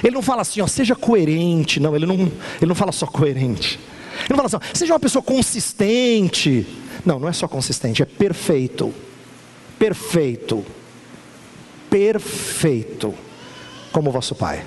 Ele 0.02 0.14
não 0.14 0.22
fala 0.22 0.42
assim, 0.42 0.60
ó, 0.60 0.66
seja 0.66 0.94
coerente, 0.94 1.80
não, 1.80 1.94
ele 1.94 2.04
não, 2.04 2.14
ele 2.16 2.66
não 2.66 2.74
fala 2.74 2.92
só 2.92 3.06
coerente. 3.06 3.78
Ele 4.20 4.30
não 4.30 4.36
fala 4.36 4.46
assim, 4.46 4.58
seja 4.74 4.92
uma 4.92 5.00
pessoa 5.00 5.22
consistente. 5.22 6.66
Não, 7.04 7.18
não 7.18 7.28
é 7.28 7.32
só 7.32 7.46
consistente, 7.46 8.02
é 8.02 8.06
perfeito. 8.06 8.92
Perfeito. 9.78 10.64
Perfeito. 11.94 13.14
Como 13.92 14.10
vosso 14.10 14.34
Pai. 14.34 14.64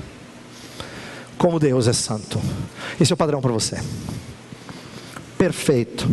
Como 1.38 1.60
Deus 1.60 1.86
é 1.86 1.92
santo. 1.92 2.40
Esse 3.02 3.12
é 3.12 3.16
o 3.16 3.18
padrão 3.18 3.42
para 3.42 3.52
você. 3.52 3.84
Perfeito. 5.38 6.10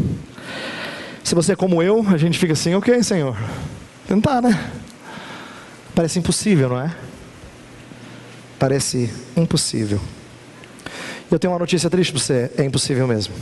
Se 1.23 1.37
você 1.37 1.53
é 1.53 1.57
como 1.57 1.81
eu, 1.81 2.05
a 2.09 2.17
gente 2.17 2.37
fica 2.37 2.55
assim, 2.55 2.75
ok, 2.75 3.01
Senhor. 3.05 3.37
Tentar, 4.09 4.43
né? 4.43 4.73
Parece 5.95 6.19
impossível, 6.19 6.71
não 6.71 6.81
é? 6.81 6.93
Parece 8.59 9.09
impossível. 9.37 10.01
Eu 11.31 11.39
tenho 11.39 11.53
uma 11.53 11.61
notícia 11.61 11.89
triste 11.89 12.13
para 12.13 12.23
você: 12.23 12.51
é 12.59 12.65
impossível 12.65 13.07
mesmo. 13.07 13.35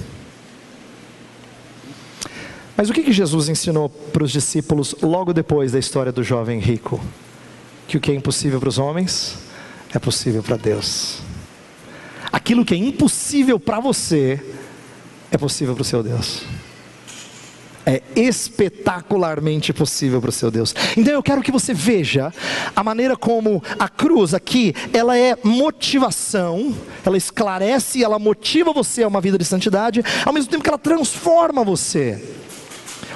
Mas 2.77 2.91
o 2.91 2.93
que, 2.93 3.03
que 3.03 3.13
Jesus 3.13 3.49
ensinou 3.49 3.89
para 3.89 4.25
os 4.25 4.31
discípulos 4.31 4.95
logo 5.01 5.33
depois 5.33 5.73
da 5.73 5.79
história 5.79 6.13
do 6.13 6.23
jovem 6.23 6.59
rico? 6.59 7.01
Que 7.93 7.99
o 7.99 8.01
que 8.01 8.11
é 8.11 8.15
impossível 8.15 8.59
para 8.59 8.71
os 8.71 8.79
homens 8.79 9.37
é 9.93 9.99
possível 9.99 10.43
para 10.43 10.57
Deus. 10.57 11.19
Aquilo 12.33 12.65
que 12.65 12.73
é 12.73 12.77
impossível 12.79 13.61
para 13.61 13.81
você 13.81 14.43
é 15.31 15.37
possível 15.37 15.75
para 15.75 15.83
o 15.83 15.85
seu 15.85 16.03
Deus 16.03 16.43
é 17.85 18.01
espetacularmente 18.15 19.73
possível 19.73 20.21
para 20.21 20.31
o 20.31 20.33
seu 20.33 20.51
Deus. 20.51 20.75
Então 20.97 21.13
eu 21.13 21.23
quero 21.23 21.43
que 21.43 21.51
você 21.51 21.75
veja 21.75 22.33
a 22.75 22.83
maneira 22.83 23.17
como 23.17 23.63
a 23.77 23.89
cruz 23.89 24.33
aqui, 24.33 24.73
ela 24.93 25.19
é 25.19 25.37
motivação, 25.43 26.75
ela 27.05 27.17
esclarece, 27.17 28.03
ela 28.03 28.21
motiva 28.21 28.73
você 28.73 29.03
a 29.03 29.09
uma 29.09 29.21
vida 29.21 29.37
de 29.37 29.45
santidade, 29.45 30.01
ao 30.25 30.33
mesmo 30.33 30.49
tempo 30.49 30.63
que 30.63 30.71
ela 30.71 30.79
transforma 30.79 31.65
você. 31.65 32.42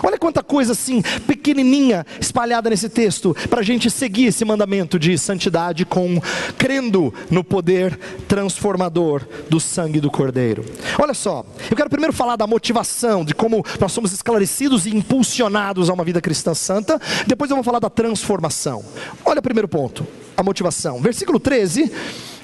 Olha 0.03 0.19
quanta 0.19 0.43
coisa 0.43 0.73
assim, 0.73 1.03
pequenininha, 1.27 2.07
espalhada 2.21 2.71
nesse 2.71 2.89
texto, 2.89 3.37
para 3.49 3.61
a 3.61 3.65
gente 3.65 3.91
seguir 3.91 4.27
esse 4.27 4.45
mandamento 4.45 4.99
de 4.99 5.17
santidade 5.19 5.85
com 5.85 6.21
crendo 6.59 7.13
no 7.31 7.43
poder 7.43 7.99
transformador 8.29 9.23
do 9.49 9.61
sangue 9.61 10.01
do 10.01 10.11
Cordeiro. 10.11 10.65
Olha 10.99 11.15
só, 11.15 11.45
eu 11.71 11.77
quero 11.77 11.91
primeiro 11.91 12.13
falar 12.13 12.37
da 12.37 12.47
motivação, 12.47 13.25
de 13.25 13.35
como 13.35 13.65
nós 13.81 13.93
somos 13.93 14.13
esclarecidos 14.13 14.87
e 14.87 14.91
impulsionados 14.91 15.89
a 15.89 15.93
uma 15.93 16.05
vida 16.05 16.21
cristã 16.21 16.55
santa, 16.55 17.01
depois 17.27 17.51
eu 17.51 17.57
vou 17.57 17.65
falar 17.65 17.79
da 17.79 17.91
transformação. 17.91 18.85
Olha 19.25 19.41
o 19.41 19.43
primeiro 19.43 19.69
ponto, 19.69 20.07
a 20.37 20.43
motivação. 20.43 21.01
Versículo 21.01 21.39
13, 21.39 21.91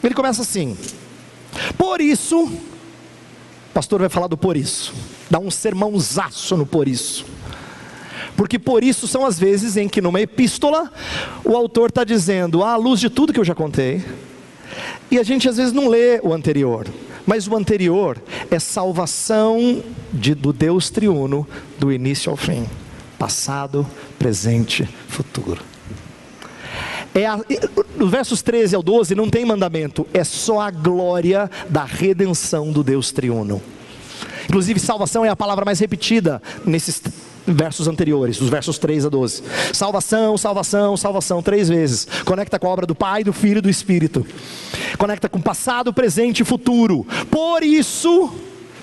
ele 0.03 0.14
começa 0.14 0.42
assim: 0.42 0.76
Por 1.76 2.00
isso, 2.00 2.44
o 2.44 3.72
pastor 3.74 4.00
vai 4.00 4.09
falar 4.09 4.26
do 4.26 4.36
por 4.36 4.57
isso, 4.57 4.94
dá 5.30 5.38
um 5.38 5.50
sermãozaço 5.50 6.57
no 6.57 6.66
por 6.66 6.88
isso. 6.88 7.24
Porque 8.37 8.59
por 8.59 8.83
isso 8.83 9.07
são 9.07 9.26
as 9.26 9.39
vezes 9.39 9.76
em 9.76 9.89
que 9.89 10.01
numa 10.01 10.20
epístola 10.20 10.91
o 11.45 11.57
autor 11.57 11.91
está 11.91 12.05
dizendo, 12.05 12.62
à 12.62 12.76
luz 12.76 13.01
de 13.01 13.11
tudo 13.11 13.33
que 13.33 13.41
eu 13.41 13.45
já 13.45 13.55
contei, 13.55 14.03
e 15.11 15.18
a 15.18 15.22
gente 15.22 15.49
às 15.49 15.57
vezes 15.57 15.72
não 15.72 15.89
lê 15.89 16.20
o 16.22 16.33
anterior, 16.33 16.87
mas 17.26 17.47
o 17.47 17.55
anterior 17.55 18.20
é 18.51 18.59
salvação 18.59 19.83
de, 20.12 20.35
do 20.35 20.53
Deus 20.53 20.91
triuno 20.91 21.47
do 21.78 21.93
início 21.93 22.30
ao 22.30 22.37
fim, 22.37 22.66
passado, 23.18 23.87
presente, 24.18 24.89
futuro. 25.09 25.62
É 27.14 27.26
a, 27.26 27.39
nos 27.97 28.11
versos 28.11 28.41
13 28.41 28.74
ao 28.74 28.83
12 28.83 29.14
não 29.14 29.28
tem 29.28 29.45
mandamento, 29.45 30.07
é 30.14 30.24
só 30.24 30.61
a 30.61 30.70
glória 30.70 31.51
da 31.68 31.85
redenção 31.85 32.72
do 32.72 32.83
Deus 32.83 33.12
triuno. 33.12 33.61
Inclusive, 34.49 34.80
salvação 34.80 35.24
é 35.24 35.28
a 35.28 35.37
palavra 35.37 35.64
mais 35.64 35.78
repetida 35.78 36.43
nesses 36.64 37.03
versos 37.47 37.88
anteriores, 37.88 38.38
dos 38.38 38.49
versos 38.49 38.78
3 38.78 39.07
a 39.07 39.09
12. 39.09 39.43
Salvação, 39.72 40.38
salvação, 40.38 40.97
salvação, 40.97 41.43
três 41.43 41.68
vezes. 41.68 42.07
Conecta 42.24 42.59
com 42.59 42.66
a 42.66 42.70
obra 42.70 42.86
do 42.86 42.95
Pai, 42.95 43.24
do 43.24 43.32
Filho 43.32 43.59
e 43.59 43.62
do 43.62 43.70
Espírito. 43.70 44.26
Conecta 44.99 45.28
com 45.28 45.40
passado, 45.40 45.93
presente 45.93 46.40
e 46.40 46.45
futuro. 46.45 47.07
Por 47.30 47.62
isso, 47.62 48.32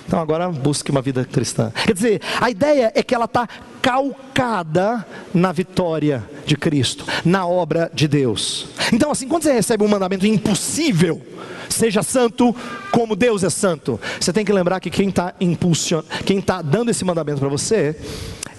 então 0.09 0.19
agora 0.19 0.49
busque 0.49 0.89
uma 0.89 1.03
vida 1.03 1.23
cristã. 1.23 1.71
Quer 1.85 1.93
dizer, 1.93 2.21
a 2.41 2.49
ideia 2.49 2.91
é 2.95 3.03
que 3.03 3.13
ela 3.13 3.25
está 3.25 3.47
calcada 3.79 5.05
na 5.31 5.51
vitória 5.51 6.27
de 6.47 6.57
Cristo, 6.57 7.05
na 7.23 7.45
obra 7.45 7.91
de 7.93 8.07
Deus. 8.07 8.69
Então, 8.91 9.11
assim, 9.11 9.27
quando 9.27 9.43
você 9.43 9.53
recebe 9.53 9.83
um 9.83 9.87
mandamento 9.87 10.25
impossível, 10.25 11.21
seja 11.69 12.01
santo 12.01 12.55
como 12.91 13.15
Deus 13.15 13.43
é 13.43 13.51
santo, 13.51 13.99
você 14.19 14.33
tem 14.33 14.43
que 14.43 14.51
lembrar 14.51 14.79
que 14.79 14.89
quem 14.89 15.09
está 15.09 15.35
impulsion... 15.39 16.01
quem 16.25 16.39
está 16.39 16.63
dando 16.63 16.89
esse 16.89 17.05
mandamento 17.05 17.39
para 17.39 17.49
você 17.49 17.95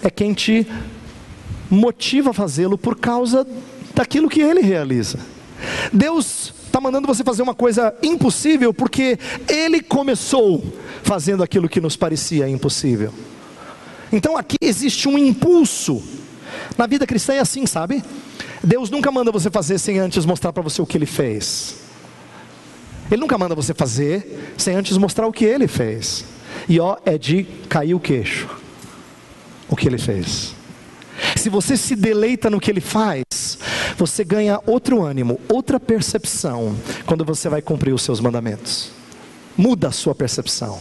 é 0.01 0.09
quem 0.09 0.33
te 0.33 0.65
motiva 1.69 2.29
a 2.29 2.33
fazê-lo 2.33 2.77
por 2.77 2.95
causa 2.95 3.45
daquilo 3.93 4.29
que 4.29 4.39
ele 4.39 4.61
realiza. 4.61 5.19
Deus 5.91 6.60
está 6.71 6.79
mandando 6.79 7.05
você 7.05 7.23
fazer 7.23 7.41
uma 7.41 7.53
coisa 7.53 7.93
impossível 8.01 8.73
porque 8.73 9.19
ele 9.47 9.81
começou 9.81 10.63
fazendo 11.03 11.43
aquilo 11.43 11.67
que 11.67 11.81
nos 11.81 11.97
parecia 11.97 12.47
impossível. 12.47 13.13
Então 14.11 14.37
aqui 14.37 14.55
existe 14.61 15.07
um 15.07 15.17
impulso. 15.17 16.01
Na 16.77 16.87
vida 16.87 17.05
cristã 17.05 17.33
é 17.33 17.39
assim, 17.39 17.65
sabe? 17.65 18.01
Deus 18.63 18.89
nunca 18.89 19.11
manda 19.11 19.31
você 19.31 19.49
fazer 19.51 19.77
sem 19.79 19.99
antes 19.99 20.25
mostrar 20.25 20.53
para 20.53 20.63
você 20.63 20.81
o 20.81 20.85
que 20.85 20.97
ele 20.97 21.05
fez. 21.05 21.75
Ele 23.09 23.19
nunca 23.19 23.37
manda 23.37 23.53
você 23.53 23.73
fazer 23.73 24.53
sem 24.57 24.75
antes 24.75 24.97
mostrar 24.97 25.27
o 25.27 25.33
que 25.33 25.43
ele 25.43 25.67
fez. 25.67 26.23
E 26.69 26.79
ó, 26.79 26.97
é 27.05 27.17
de 27.17 27.43
cair 27.67 27.93
o 27.93 27.99
queixo 27.99 28.47
o 29.67 29.75
que 29.75 29.87
ele 29.87 29.97
fez. 29.97 30.53
Se 31.35 31.49
você 31.49 31.75
se 31.75 31.95
deleita 31.95 32.49
no 32.49 32.59
que 32.59 32.69
ele 32.69 32.81
faz, 32.81 33.50
você 33.97 34.23
ganha 34.23 34.59
outro 34.65 35.01
ânimo, 35.03 35.39
outra 35.47 35.79
percepção 35.79 36.75
quando 37.05 37.25
você 37.25 37.49
vai 37.49 37.61
cumprir 37.61 37.93
os 37.93 38.01
seus 38.01 38.19
mandamentos. 38.19 38.91
Muda 39.57 39.89
a 39.89 39.91
sua 39.91 40.15
percepção. 40.15 40.79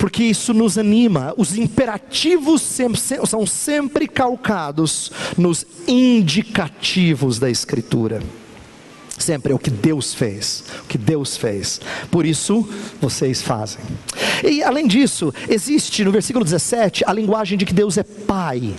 Porque 0.00 0.24
isso 0.24 0.54
nos 0.54 0.78
anima, 0.78 1.34
os 1.36 1.58
imperativos 1.58 2.62
sempre, 2.62 2.98
são 3.26 3.44
sempre 3.46 4.08
calcados 4.08 5.12
nos 5.36 5.66
indicativos 5.86 7.38
da 7.38 7.50
Escritura. 7.50 8.22
Sempre 9.18 9.52
é 9.52 9.54
o 9.54 9.58
que 9.58 9.68
Deus 9.68 10.14
fez, 10.14 10.64
o 10.82 10.86
que 10.86 10.96
Deus 10.96 11.36
fez. 11.36 11.82
Por 12.10 12.24
isso 12.24 12.66
vocês 12.98 13.42
fazem. 13.42 13.84
E 14.42 14.62
além 14.62 14.86
disso, 14.86 15.34
existe 15.46 16.02
no 16.02 16.10
versículo 16.10 16.46
17 16.46 17.04
a 17.06 17.12
linguagem 17.12 17.58
de 17.58 17.66
que 17.66 17.74
Deus 17.74 17.98
é 17.98 18.02
Pai. 18.02 18.74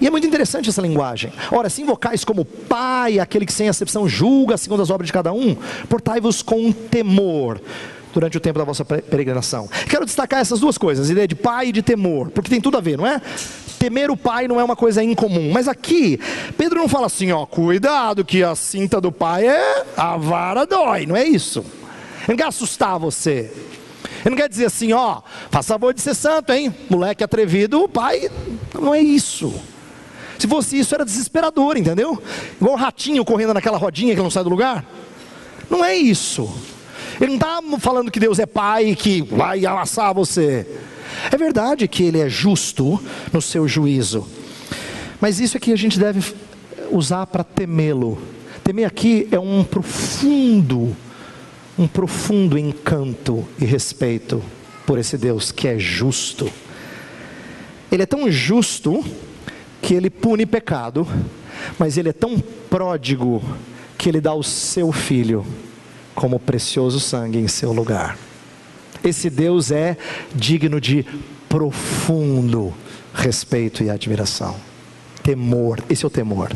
E 0.00 0.06
é 0.06 0.10
muito 0.10 0.26
interessante 0.26 0.68
essa 0.68 0.80
linguagem. 0.80 1.32
Ora, 1.50 1.68
se 1.68 1.82
invocais 1.82 2.24
como 2.24 2.44
Pai, 2.44 3.18
aquele 3.18 3.44
que 3.44 3.52
sem 3.52 3.68
acepção 3.68 4.08
julga 4.08 4.56
segundo 4.56 4.82
as 4.82 4.90
obras 4.90 5.06
de 5.06 5.12
cada 5.12 5.32
um, 5.32 5.56
portai-vos 5.88 6.42
com 6.42 6.70
temor 6.72 7.60
durante 8.12 8.36
o 8.36 8.40
tempo 8.40 8.58
da 8.58 8.64
vossa 8.64 8.84
peregrinação. 8.84 9.68
Quero 9.88 10.04
destacar 10.04 10.40
essas 10.40 10.60
duas 10.60 10.78
coisas, 10.78 11.08
a 11.08 11.12
ideia 11.12 11.28
de 11.28 11.34
pai 11.34 11.68
e 11.68 11.72
de 11.72 11.82
temor, 11.82 12.30
porque 12.30 12.50
tem 12.50 12.60
tudo 12.60 12.76
a 12.76 12.80
ver, 12.80 12.96
não 12.96 13.06
é? 13.06 13.20
Temer 13.78 14.10
o 14.10 14.16
pai 14.16 14.48
não 14.48 14.58
é 14.58 14.64
uma 14.64 14.74
coisa 14.74 15.02
incomum, 15.02 15.52
mas 15.52 15.68
aqui 15.68 16.18
Pedro 16.56 16.80
não 16.80 16.88
fala 16.88 17.06
assim, 17.06 17.30
ó, 17.30 17.46
cuidado 17.46 18.24
que 18.24 18.42
a 18.42 18.54
cinta 18.56 19.00
do 19.00 19.12
pai 19.12 19.46
é 19.46 19.84
a 19.96 20.16
vara 20.16 20.66
dói, 20.66 21.06
não 21.06 21.16
é 21.16 21.24
isso. 21.24 21.60
Ele 22.20 22.30
não 22.30 22.36
quer 22.36 22.46
assustar 22.46 22.98
você. 22.98 23.52
Ele 24.20 24.30
não 24.30 24.36
quer 24.36 24.48
dizer 24.48 24.66
assim, 24.66 24.92
ó, 24.92 25.20
faça 25.50 25.74
favor 25.74 25.94
de 25.94 26.00
ser 26.00 26.14
santo, 26.14 26.52
hein? 26.52 26.74
Moleque 26.90 27.22
atrevido, 27.22 27.84
o 27.84 27.88
pai 27.88 28.28
não 28.74 28.94
é 28.94 29.00
isso. 29.00 29.54
Se 30.38 30.46
fosse 30.46 30.78
isso, 30.78 30.94
era 30.94 31.04
desesperador, 31.04 31.76
entendeu? 31.76 32.22
Igual 32.60 32.74
um 32.74 32.78
ratinho 32.78 33.24
correndo 33.24 33.54
naquela 33.54 33.76
rodinha 33.76 34.14
que 34.14 34.22
não 34.22 34.30
sai 34.30 34.44
do 34.44 34.50
lugar. 34.50 34.84
Não 35.68 35.84
é 35.84 35.96
isso. 35.96 36.48
Ele 37.20 37.32
não 37.32 37.34
está 37.34 37.60
falando 37.80 38.10
que 38.10 38.20
Deus 38.20 38.38
é 38.38 38.46
pai 38.46 38.90
e 38.90 38.96
que 38.96 39.22
vai 39.22 39.66
amassar 39.66 40.14
você. 40.14 40.66
É 41.32 41.36
verdade 41.36 41.88
que 41.88 42.04
Ele 42.04 42.20
é 42.20 42.28
justo 42.28 43.02
no 43.32 43.42
seu 43.42 43.66
juízo, 43.66 44.26
mas 45.20 45.40
isso 45.40 45.56
é 45.56 45.60
que 45.60 45.72
a 45.72 45.76
gente 45.76 45.98
deve 45.98 46.34
usar 46.90 47.26
para 47.26 47.42
temê-lo. 47.42 48.18
Temer 48.62 48.86
aqui 48.86 49.26
é 49.32 49.38
um 49.38 49.64
profundo, 49.64 50.96
um 51.78 51.88
profundo 51.88 52.58
encanto 52.58 53.46
e 53.58 53.64
respeito 53.64 54.42
por 54.86 54.98
esse 54.98 55.18
Deus 55.18 55.50
que 55.50 55.66
é 55.66 55.78
justo. 55.78 56.50
Ele 57.90 58.02
é 58.02 58.06
tão 58.06 58.30
justo 58.30 59.04
que 59.80 59.94
ele 59.94 60.10
pune 60.10 60.44
pecado, 60.44 61.06
mas 61.78 61.96
ele 61.96 62.08
é 62.08 62.12
tão 62.12 62.38
pródigo 62.38 63.42
que 63.96 64.08
ele 64.08 64.20
dá 64.20 64.34
o 64.34 64.42
seu 64.42 64.92
filho 64.92 65.44
como 66.14 66.38
precioso 66.38 67.00
sangue 67.00 67.38
em 67.38 67.48
seu 67.48 67.72
lugar. 67.72 68.18
Esse 69.02 69.30
Deus 69.30 69.70
é 69.70 69.96
digno 70.34 70.80
de 70.80 71.06
profundo 71.48 72.74
respeito 73.14 73.82
e 73.82 73.90
admiração. 73.90 74.56
Temor, 75.22 75.82
esse 75.88 76.04
é 76.04 76.06
o 76.06 76.10
temor. 76.10 76.52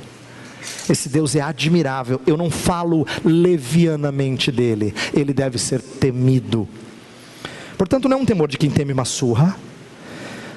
Esse 0.88 1.08
Deus 1.08 1.34
é 1.34 1.40
admirável. 1.40 2.20
Eu 2.26 2.36
não 2.36 2.50
falo 2.50 3.06
levianamente 3.24 4.50
dele, 4.50 4.94
ele 5.12 5.32
deve 5.32 5.58
ser 5.58 5.80
temido. 5.80 6.68
Portanto, 7.76 8.08
não 8.08 8.18
é 8.18 8.20
um 8.20 8.24
temor 8.24 8.48
de 8.48 8.58
quem 8.58 8.70
teme 8.70 8.92
uma 8.92 9.04
surra, 9.04 9.56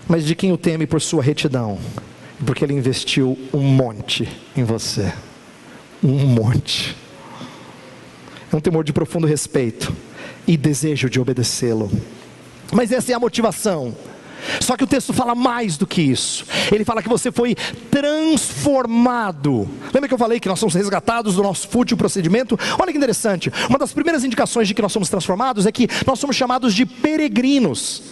mas 0.08 0.26
de 0.26 0.36
quem 0.36 0.52
o 0.52 0.58
teme 0.58 0.86
por 0.86 1.02
sua 1.02 1.24
retidão, 1.24 1.80
porque 2.44 2.64
ele 2.64 2.74
investiu 2.74 3.38
um 3.54 3.62
monte 3.62 4.28
em 4.56 4.64
você. 4.64 5.14
Um 6.04 6.26
monte. 6.26 6.96
É 8.52 8.56
um 8.56 8.60
temor 8.60 8.84
de 8.84 8.94
profundo 8.94 9.28
respeito 9.28 9.96
e 10.48 10.58
desejo 10.58 11.10
de 11.10 11.20
obedecê-lo. 11.20 11.92
Mas 12.72 12.92
essa 12.92 13.12
é 13.12 13.16
a 13.16 13.20
motivação. 13.20 13.96
Só 14.60 14.78
que 14.78 14.84
o 14.84 14.88
texto 14.88 15.14
fala 15.14 15.34
mais 15.34 15.78
do 15.78 15.88
que 15.88 16.02
isso. 16.02 16.46
Ele 16.72 16.86
fala 16.86 17.02
que 17.02 17.10
você 17.10 17.32
foi 17.32 17.56
transformado. 17.90 19.68
Lembra 19.94 20.08
que 20.08 20.14
eu 20.14 20.18
falei 20.18 20.40
que 20.40 20.48
nós 20.48 20.60
somos 20.60 20.76
resgatados 20.76 21.36
do 21.36 21.44
nosso 21.44 21.68
fútil 21.68 21.98
procedimento? 21.98 22.58
Olha 22.80 22.92
que 22.92 22.98
interessante. 22.98 23.52
Uma 23.70 23.80
das 23.80 23.94
primeiras 23.94 24.24
indicações 24.24 24.68
de 24.68 24.74
que 24.74 24.82
nós 24.82 24.92
somos 24.92 25.10
transformados 25.10 25.66
é 25.66 25.72
que 25.72 25.88
nós 26.06 26.20
somos 26.20 26.36
chamados 26.36 26.74
de 26.74 26.86
peregrinos. 26.86 28.04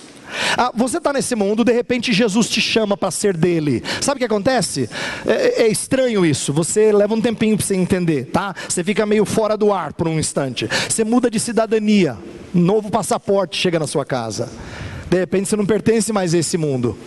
Ah, 0.58 0.72
você 0.74 0.98
está 0.98 1.14
nesse 1.14 1.36
mundo, 1.36 1.64
de 1.64 1.72
repente 1.72 2.14
Jesus 2.14 2.50
te 2.50 2.62
chama 2.62 2.98
para 2.98 3.12
ser 3.12 3.36
dele. 3.36 3.84
Sabe 4.02 4.18
o 4.18 4.20
que 4.20 4.26
acontece? 4.26 4.90
É, 5.26 5.64
é, 5.64 5.68
estranho 5.68 6.26
isso. 6.26 6.54
Você 6.54 6.92
leva 6.92 7.14
um 7.14 7.22
tempinho 7.22 7.58
para 7.58 7.66
você 7.66 7.76
entender, 7.76 8.26
tá? 8.26 8.56
Você 8.68 8.84
fica 8.84 9.06
meio 9.06 9.26
fora 9.26 9.56
do 9.58 9.72
ar 9.72 9.94
por 9.94 10.08
um 10.08 10.20
instante. 10.20 10.68
Você 10.88 11.04
muda 11.04 11.30
de 11.30 11.40
cidadania. 11.40 12.18
Novo 12.54 12.90
passaporte 12.90 13.58
chega 13.58 13.80
na 13.80 13.88
sua 13.88 14.06
casa. 14.06 14.50
De 15.10 15.18
repente 15.18 15.50
você 15.50 15.56
não 15.56 15.66
pertence 15.66 16.12
mais 16.12 16.34
a 16.34 16.38
esse 16.38 16.58
mundo. 16.58 16.98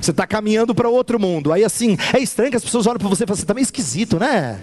Você 0.00 0.10
está 0.10 0.26
caminhando 0.26 0.74
para 0.74 0.88
outro 0.88 1.18
mundo. 1.18 1.52
Aí 1.52 1.64
assim, 1.64 1.96
é 2.12 2.18
estranho 2.18 2.50
que 2.50 2.56
as 2.56 2.64
pessoas 2.64 2.86
olham 2.86 2.98
para 2.98 3.08
você 3.08 3.24
e 3.24 3.26
falam 3.26 3.34
assim, 3.34 3.42
está 3.42 3.54
meio 3.54 3.62
esquisito, 3.62 4.18
né? 4.18 4.60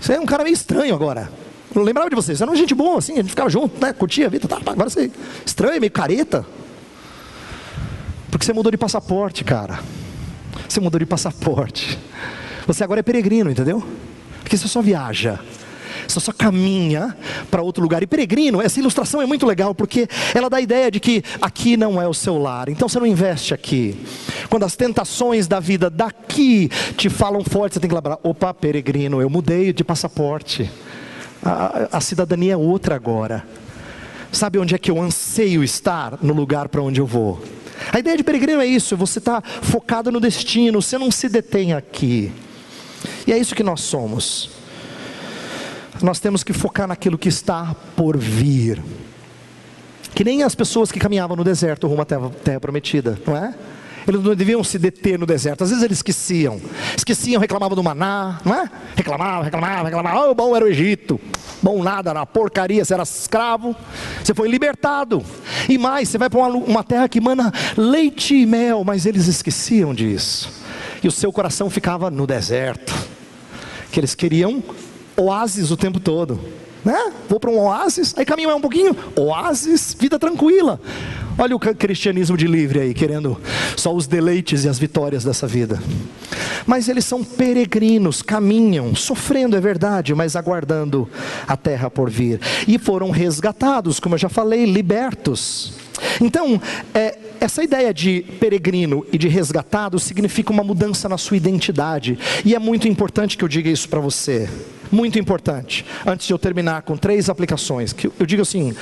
Você 0.00 0.12
é 0.14 0.20
um 0.20 0.26
cara 0.26 0.44
meio 0.44 0.54
estranho 0.54 0.94
agora. 0.94 1.30
Não 1.76 1.82
lembrava 1.82 2.08
de 2.08 2.16
vocês, 2.16 2.40
era 2.40 2.50
uma 2.50 2.56
gente 2.56 2.74
boa, 2.74 2.98
assim, 2.98 3.12
a 3.12 3.16
gente 3.16 3.28
ficava 3.28 3.50
junto, 3.50 3.78
né? 3.78 3.92
Curtia 3.92 4.26
a 4.26 4.30
vida, 4.30 4.48
tá, 4.48 4.58
agora 4.64 4.88
você 4.88 5.10
estranho, 5.44 5.78
meio 5.78 5.92
careta. 5.92 6.46
Porque 8.30 8.46
você 8.46 8.52
mudou 8.54 8.72
de 8.72 8.78
passaporte, 8.78 9.44
cara. 9.44 9.80
Você 10.66 10.80
mudou 10.80 10.98
de 10.98 11.04
passaporte. 11.04 11.98
Você 12.66 12.82
agora 12.82 13.00
é 13.00 13.02
peregrino, 13.02 13.50
entendeu? 13.50 13.86
Porque 14.40 14.56
você 14.56 14.66
só 14.66 14.80
viaja. 14.80 15.38
Você 16.08 16.18
só 16.18 16.32
caminha 16.32 17.14
para 17.50 17.60
outro 17.60 17.82
lugar. 17.82 18.02
E 18.02 18.06
peregrino, 18.06 18.62
essa 18.62 18.80
ilustração 18.80 19.20
é 19.20 19.26
muito 19.26 19.44
legal, 19.44 19.74
porque 19.74 20.08
ela 20.34 20.48
dá 20.48 20.56
a 20.56 20.62
ideia 20.62 20.90
de 20.90 20.98
que 20.98 21.22
aqui 21.42 21.76
não 21.76 22.00
é 22.00 22.08
o 22.08 22.14
seu 22.14 22.38
lar, 22.38 22.70
então 22.70 22.88
você 22.88 22.98
não 22.98 23.06
investe 23.06 23.52
aqui. 23.52 23.94
Quando 24.48 24.64
as 24.64 24.76
tentações 24.76 25.46
da 25.46 25.60
vida 25.60 25.90
daqui 25.90 26.70
te 26.96 27.10
falam 27.10 27.44
forte, 27.44 27.74
você 27.74 27.80
tem 27.80 27.88
que 27.90 27.94
lembrar: 27.94 28.18
opa, 28.22 28.54
peregrino, 28.54 29.20
eu 29.20 29.28
mudei 29.28 29.74
de 29.74 29.84
passaporte 29.84 30.70
a, 31.46 31.88
a 31.98 32.00
cidadania 32.00 32.54
é 32.54 32.56
outra 32.56 32.94
agora. 32.94 33.44
Sabe 34.32 34.58
onde 34.58 34.74
é 34.74 34.78
que 34.78 34.90
eu 34.90 35.00
anseio 35.00 35.62
estar? 35.62 36.18
No 36.22 36.34
lugar 36.34 36.68
para 36.68 36.82
onde 36.82 37.00
eu 37.00 37.06
vou. 37.06 37.42
A 37.92 37.98
ideia 37.98 38.16
de 38.16 38.24
peregrino 38.24 38.60
é 38.60 38.66
isso, 38.66 38.96
você 38.96 39.18
está 39.18 39.40
focado 39.42 40.10
no 40.10 40.18
destino, 40.18 40.82
você 40.82 40.98
não 40.98 41.10
se 41.10 41.28
detém 41.28 41.72
aqui. 41.72 42.32
E 43.26 43.32
é 43.32 43.38
isso 43.38 43.54
que 43.54 43.62
nós 43.62 43.80
somos. 43.80 44.50
Nós 46.02 46.18
temos 46.18 46.42
que 46.42 46.52
focar 46.52 46.88
naquilo 46.88 47.16
que 47.16 47.28
está 47.28 47.74
por 47.94 48.16
vir. 48.16 48.82
Que 50.14 50.24
nem 50.24 50.42
as 50.42 50.54
pessoas 50.54 50.90
que 50.90 50.98
caminhavam 50.98 51.36
no 51.36 51.44
deserto 51.44 51.86
rumo 51.86 52.02
à 52.02 52.04
terra, 52.04 52.30
terra 52.42 52.60
prometida, 52.60 53.18
não 53.26 53.36
é? 53.36 53.54
Eles 54.06 54.22
não 54.22 54.34
deviam 54.34 54.62
se 54.62 54.78
deter 54.78 55.18
no 55.18 55.26
deserto. 55.26 55.64
Às 55.64 55.70
vezes 55.70 55.84
eles 55.84 55.98
esqueciam. 55.98 56.60
Esqueciam, 56.96 57.40
reclamavam 57.40 57.74
do 57.74 57.82
maná, 57.82 58.40
não 58.44 58.54
é? 58.54 58.70
Reclamavam, 58.94 59.42
reclamavam, 59.42 59.84
reclamavam. 59.84 60.30
Oh, 60.30 60.34
bom 60.34 60.54
era 60.54 60.64
o 60.64 60.68
Egito. 60.68 61.20
Bom 61.60 61.82
nada, 61.82 62.14
na 62.14 62.24
porcaria, 62.24 62.84
você 62.84 62.94
era 62.94 63.02
escravo. 63.02 63.74
Você 64.22 64.32
foi 64.32 64.48
libertado. 64.48 65.24
E 65.68 65.76
mais, 65.76 66.08
você 66.08 66.18
vai 66.18 66.30
para 66.30 66.38
uma, 66.38 66.48
uma 66.48 66.84
terra 66.84 67.08
que 67.08 67.20
mana 67.20 67.52
leite 67.76 68.34
e 68.36 68.46
mel, 68.46 68.84
mas 68.84 69.06
eles 69.06 69.26
esqueciam 69.26 69.92
disso. 69.92 70.52
E 71.02 71.08
o 71.08 71.12
seu 71.12 71.32
coração 71.32 71.68
ficava 71.68 72.10
no 72.10 72.26
deserto. 72.26 72.94
Que 73.90 73.98
eles 73.98 74.14
queriam 74.14 74.62
oásis 75.16 75.70
o 75.70 75.76
tempo 75.76 75.98
todo. 75.98 76.38
Né? 76.84 77.12
Vou 77.28 77.40
para 77.40 77.50
um 77.50 77.58
oásis, 77.58 78.14
aí 78.16 78.24
caminho 78.24 78.54
um 78.54 78.60
pouquinho, 78.60 78.96
oásis, 79.16 79.96
vida 79.98 80.20
tranquila. 80.20 80.80
Olha 81.38 81.54
o 81.54 81.58
cristianismo 81.58 82.34
de 82.34 82.46
livre 82.46 82.80
aí, 82.80 82.94
querendo 82.94 83.38
só 83.76 83.94
os 83.94 84.06
deleites 84.06 84.64
e 84.64 84.68
as 84.68 84.78
vitórias 84.78 85.22
dessa 85.22 85.46
vida. 85.46 85.78
Mas 86.66 86.88
eles 86.88 87.04
são 87.04 87.22
peregrinos, 87.22 88.22
caminham, 88.22 88.94
sofrendo, 88.94 89.54
é 89.54 89.60
verdade, 89.60 90.14
mas 90.14 90.34
aguardando 90.34 91.08
a 91.46 91.54
terra 91.54 91.90
por 91.90 92.08
vir. 92.08 92.40
E 92.66 92.78
foram 92.78 93.10
resgatados, 93.10 94.00
como 94.00 94.14
eu 94.14 94.18
já 94.18 94.30
falei, 94.30 94.64
libertos. 94.64 95.74
Então, 96.22 96.60
é, 96.94 97.18
essa 97.38 97.62
ideia 97.62 97.92
de 97.92 98.24
peregrino 98.40 99.06
e 99.12 99.18
de 99.18 99.28
resgatado 99.28 99.98
significa 99.98 100.52
uma 100.52 100.64
mudança 100.64 101.06
na 101.06 101.18
sua 101.18 101.36
identidade. 101.36 102.18
E 102.44 102.54
é 102.54 102.58
muito 102.58 102.88
importante 102.88 103.36
que 103.36 103.44
eu 103.44 103.48
diga 103.48 103.68
isso 103.68 103.88
para 103.88 104.00
você. 104.00 104.48
Muito 104.90 105.18
importante. 105.18 105.84
Antes 106.06 106.26
de 106.26 106.32
eu 106.32 106.38
terminar 106.38 106.82
com 106.82 106.96
três 106.96 107.28
aplicações, 107.28 107.92
que 107.92 108.10
eu 108.18 108.26
digo 108.26 108.42
assim: 108.42 108.74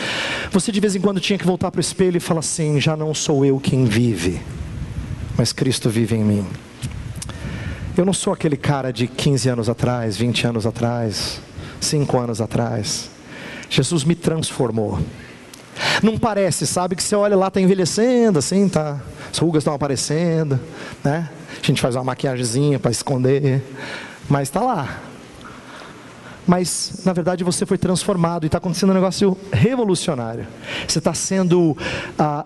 você 0.51 0.71
de 0.71 0.81
vez 0.81 0.95
em 0.95 1.01
quando 1.01 1.21
tinha 1.21 1.39
que 1.39 1.47
voltar 1.47 1.71
para 1.71 1.79
o 1.79 1.81
espelho 1.81 2.17
e 2.17 2.21
falar 2.21 2.41
assim: 2.41 2.81
já 2.81 2.97
não 2.97 3.15
sou 3.15 3.45
eu 3.45 3.59
quem 3.59 3.85
vive, 3.85 4.41
mas 5.37 5.53
Cristo 5.53 5.89
vive 5.89 6.17
em 6.17 6.25
mim. 6.25 6.47
Eu 7.97 8.05
não 8.05 8.13
sou 8.13 8.33
aquele 8.33 8.57
cara 8.57 8.93
de 8.93 9.07
15 9.07 9.49
anos 9.49 9.69
atrás, 9.69 10.17
20 10.17 10.47
anos 10.49 10.67
atrás, 10.67 11.41
5 11.81 12.19
anos 12.19 12.41
atrás. 12.41 13.09
Jesus 13.71 14.05
me 14.05 14.15
transformou. 14.15 14.99
Não 16.03 16.19
parece, 16.19 16.67
sabe, 16.67 16.97
que 16.97 17.03
você 17.03 17.15
olha 17.15 17.37
lá, 17.37 17.49
está 17.49 17.61
envelhecendo, 17.61 18.39
assim, 18.39 18.69
tá, 18.69 19.01
as 19.31 19.39
rugas 19.39 19.63
estão 19.63 19.75
aparecendo, 19.75 20.59
né? 21.03 21.31
A 21.61 21.67
gente 21.67 21.81
faz 21.81 21.97
uma 21.97 22.05
maquiagemzinha 22.05 22.79
para 22.79 22.91
esconder, 22.91 23.63
mas 24.29 24.49
está 24.49 24.61
lá. 24.61 25.01
Mas, 26.47 27.01
na 27.05 27.13
verdade, 27.13 27.43
você 27.43 27.65
foi 27.65 27.79
transformado 27.79 28.45
e 28.45 28.47
está 28.47 28.59
acontecendo 28.59 28.91
um 28.91 28.95
negócio 28.95 29.37
revolucionário. 29.53 30.47
Você 30.87 30.99
está 30.99 31.15
sendo 31.15 31.77
ah, 32.19 32.45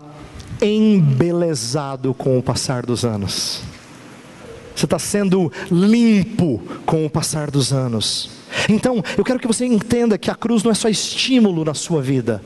embelezado 0.62 2.14
com 2.14 2.38
o 2.38 2.42
passar 2.42 2.86
dos 2.86 3.04
anos. 3.04 3.62
Você 4.74 4.84
está 4.84 4.98
sendo 4.98 5.52
limpo 5.70 6.62
com 6.86 7.04
o 7.04 7.10
passar 7.10 7.50
dos 7.50 7.72
anos. 7.72 8.30
Então, 8.68 9.02
eu 9.16 9.24
quero 9.24 9.40
que 9.40 9.46
você 9.46 9.66
entenda 9.66 10.16
que 10.16 10.30
a 10.30 10.34
cruz 10.34 10.62
não 10.62 10.70
é 10.70 10.74
só 10.74 10.88
estímulo 10.88 11.64
na 11.64 11.74
sua 11.74 12.00
vida. 12.00 12.40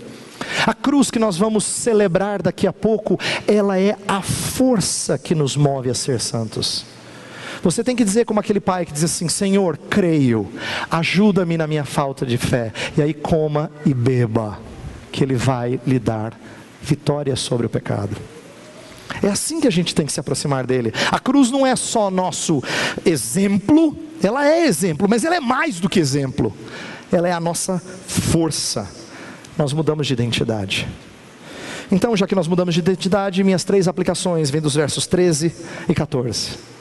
A 0.67 0.75
cruz 0.75 1.11
que 1.11 1.19
nós 1.19 1.37
vamos 1.37 1.65
celebrar 1.65 2.41
daqui 2.41 2.67
a 2.67 2.73
pouco, 2.73 3.19
ela 3.47 3.79
é 3.79 3.97
a 4.09 4.23
força 4.23 5.19
que 5.19 5.35
nos 5.35 5.57
move 5.57 5.91
a 5.91 5.95
ser 5.95 6.21
santos. 6.21 6.85
Você 7.63 7.85
tem 7.85 7.95
que 7.95 8.05
dizer 8.05 8.25
como 8.25 8.41
aquele 8.41 8.61
pai 8.61 8.85
que 8.85 8.93
diz 8.93 9.05
assim: 9.05 9.29
Senhor, 9.29 9.79
creio, 9.89 10.51
ajuda-me 10.91 11.57
na 11.57 11.67
minha 11.67 11.85
falta 11.85 12.27
de 12.27 12.37
fé. 12.37 12.73
E 12.97 13.03
aí 13.03 13.15
coma 13.15 13.71
e 13.87 13.95
beba, 13.95 14.59
que 15.13 15.23
Ele 15.23 15.37
vai 15.37 15.81
lhe 15.87 15.99
dar 15.99 16.39
vitória 16.83 17.37
sobre 17.37 17.67
o 17.67 17.71
pecado. 17.71 18.17
É 19.23 19.29
assim 19.29 19.61
que 19.61 19.69
a 19.69 19.71
gente 19.71 19.95
tem 19.95 20.07
que 20.07 20.13
se 20.13 20.19
aproximar 20.19 20.67
dele. 20.67 20.93
A 21.11 21.21
cruz 21.21 21.51
não 21.51 21.67
é 21.67 21.77
só 21.77 22.11
nosso 22.11 22.63
exemplo, 23.05 23.97
ela 24.23 24.49
é 24.49 24.67
exemplo, 24.67 25.07
mas 25.09 25.25
ela 25.25 25.37
é 25.37 25.41
mais 25.41 25.79
do 25.79 25.89
que 25.89 26.01
exemplo. 26.01 26.53
Ela 27.13 27.29
é 27.29 27.33
a 27.33 27.41
nossa 27.41 27.79
força. 27.79 28.89
Nós 29.57 29.73
mudamos 29.73 30.07
de 30.07 30.15
identidade. 30.15 30.89
Então, 31.91 32.17
já 32.17 32.27
que 32.27 32.35
nós 32.35 32.49
mudamos 32.49 32.73
de 32.73 32.81
identidade, 32.81 33.45
minhas 33.45 33.65
três 33.65 33.87
aplicações 33.87 34.49
vêm 34.49 34.63
dos 34.63 34.75
versos 34.75 35.07
13 35.07 35.55
e 35.89 35.95
14. 35.95 36.72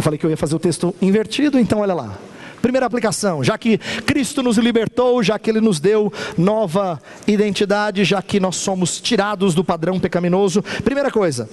Eu 0.00 0.02
falei 0.02 0.18
que 0.18 0.24
eu 0.24 0.30
ia 0.30 0.36
fazer 0.36 0.56
o 0.56 0.58
texto 0.58 0.94
invertido, 1.02 1.58
então 1.58 1.80
olha 1.80 1.92
lá. 1.92 2.18
Primeira 2.62 2.86
aplicação, 2.86 3.44
já 3.44 3.58
que 3.58 3.76
Cristo 3.76 4.42
nos 4.42 4.56
libertou, 4.56 5.22
já 5.22 5.38
que 5.38 5.50
Ele 5.50 5.60
nos 5.60 5.78
deu 5.78 6.10
nova 6.38 6.98
identidade, 7.26 8.02
já 8.02 8.22
que 8.22 8.40
nós 8.40 8.56
somos 8.56 8.98
tirados 8.98 9.54
do 9.54 9.62
padrão 9.62 10.00
pecaminoso. 10.00 10.62
Primeira 10.82 11.10
coisa, 11.10 11.46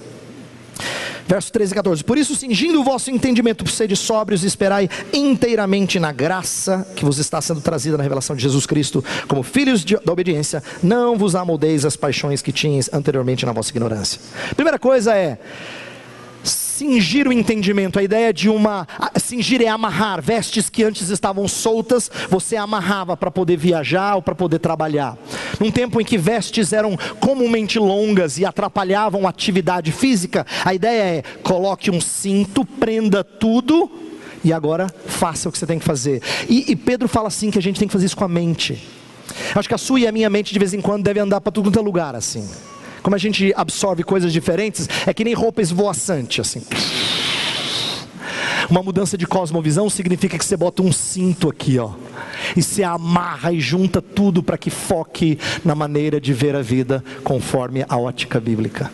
Verso 1.26 1.52
13 1.52 1.72
e 1.72 1.74
14. 1.74 2.04
Por 2.04 2.16
isso, 2.16 2.34
cingindo 2.34 2.80
o 2.80 2.84
vosso 2.84 3.10
entendimento, 3.10 3.68
sede 3.68 3.94
sóbrios, 3.94 4.44
esperai 4.44 4.88
inteiramente 5.12 6.00
na 6.00 6.10
graça 6.10 6.86
que 6.96 7.04
vos 7.04 7.18
está 7.18 7.38
sendo 7.42 7.60
trazida 7.60 7.98
na 7.98 8.02
revelação 8.02 8.34
de 8.34 8.40
Jesus 8.40 8.64
Cristo, 8.64 9.04
como 9.26 9.42
filhos 9.42 9.84
de, 9.84 9.98
da 10.02 10.10
obediência, 10.10 10.62
não 10.82 11.18
vos 11.18 11.34
amoldeis 11.34 11.84
as 11.84 11.96
paixões 11.96 12.40
que 12.40 12.50
tinhas 12.50 12.88
anteriormente 12.94 13.44
na 13.44 13.52
vossa 13.52 13.70
ignorância. 13.70 14.18
Primeira 14.56 14.78
coisa 14.78 15.14
é 15.14 15.38
cingir 16.78 17.26
o 17.26 17.32
entendimento, 17.32 17.98
a 17.98 18.02
ideia 18.02 18.32
de 18.32 18.48
uma. 18.48 18.86
Cingir 19.16 19.60
é 19.60 19.66
amarrar, 19.66 20.22
vestes 20.22 20.70
que 20.70 20.84
antes 20.84 21.08
estavam 21.08 21.48
soltas, 21.48 22.08
você 22.30 22.56
amarrava 22.56 23.16
para 23.16 23.30
poder 23.30 23.56
viajar 23.56 24.14
ou 24.14 24.22
para 24.22 24.34
poder 24.34 24.60
trabalhar. 24.60 25.18
Num 25.58 25.72
tempo 25.72 26.00
em 26.00 26.04
que 26.04 26.16
vestes 26.16 26.72
eram 26.72 26.96
comumente 27.18 27.78
longas 27.80 28.38
e 28.38 28.44
atrapalhavam 28.44 29.26
a 29.26 29.30
atividade 29.30 29.90
física, 29.90 30.46
a 30.64 30.72
ideia 30.72 31.18
é: 31.18 31.22
coloque 31.42 31.90
um 31.90 32.00
cinto, 32.00 32.64
prenda 32.64 33.24
tudo 33.24 33.90
e 34.44 34.52
agora 34.52 34.86
faça 35.06 35.48
o 35.48 35.52
que 35.52 35.58
você 35.58 35.66
tem 35.66 35.80
que 35.80 35.84
fazer. 35.84 36.22
E, 36.48 36.70
e 36.70 36.76
Pedro 36.76 37.08
fala 37.08 37.26
assim: 37.26 37.50
que 37.50 37.58
a 37.58 37.62
gente 37.62 37.80
tem 37.80 37.88
que 37.88 37.92
fazer 37.92 38.06
isso 38.06 38.16
com 38.16 38.24
a 38.24 38.28
mente. 38.28 38.80
Acho 39.54 39.68
que 39.68 39.74
a 39.74 39.78
sua 39.78 40.00
e 40.00 40.06
a 40.06 40.12
minha 40.12 40.30
mente 40.30 40.52
de 40.52 40.58
vez 40.58 40.72
em 40.72 40.80
quando 40.80 41.02
deve 41.02 41.18
andar 41.18 41.40
para 41.40 41.50
tudo 41.50 41.70
quanto 41.70 41.78
é 41.80 41.82
lugar 41.82 42.14
assim. 42.14 42.48
Como 43.08 43.16
a 43.16 43.18
gente 43.18 43.54
absorve 43.56 44.02
coisas 44.02 44.30
diferentes, 44.30 44.86
é 45.06 45.14
que 45.14 45.24
nem 45.24 45.32
roupa 45.32 45.62
esvoaçante 45.62 46.42
assim. 46.42 46.62
Uma 48.68 48.82
mudança 48.82 49.16
de 49.16 49.26
cosmovisão 49.26 49.88
significa 49.88 50.36
que 50.36 50.44
você 50.44 50.58
bota 50.58 50.82
um 50.82 50.92
cinto 50.92 51.48
aqui, 51.48 51.78
ó, 51.78 51.92
e 52.54 52.62
se 52.62 52.84
amarra 52.84 53.50
e 53.50 53.60
junta 53.60 54.02
tudo 54.02 54.42
para 54.42 54.58
que 54.58 54.68
foque 54.68 55.38
na 55.64 55.74
maneira 55.74 56.20
de 56.20 56.34
ver 56.34 56.54
a 56.54 56.60
vida 56.60 57.02
conforme 57.24 57.82
a 57.88 57.96
ótica 57.96 58.38
bíblica 58.38 58.90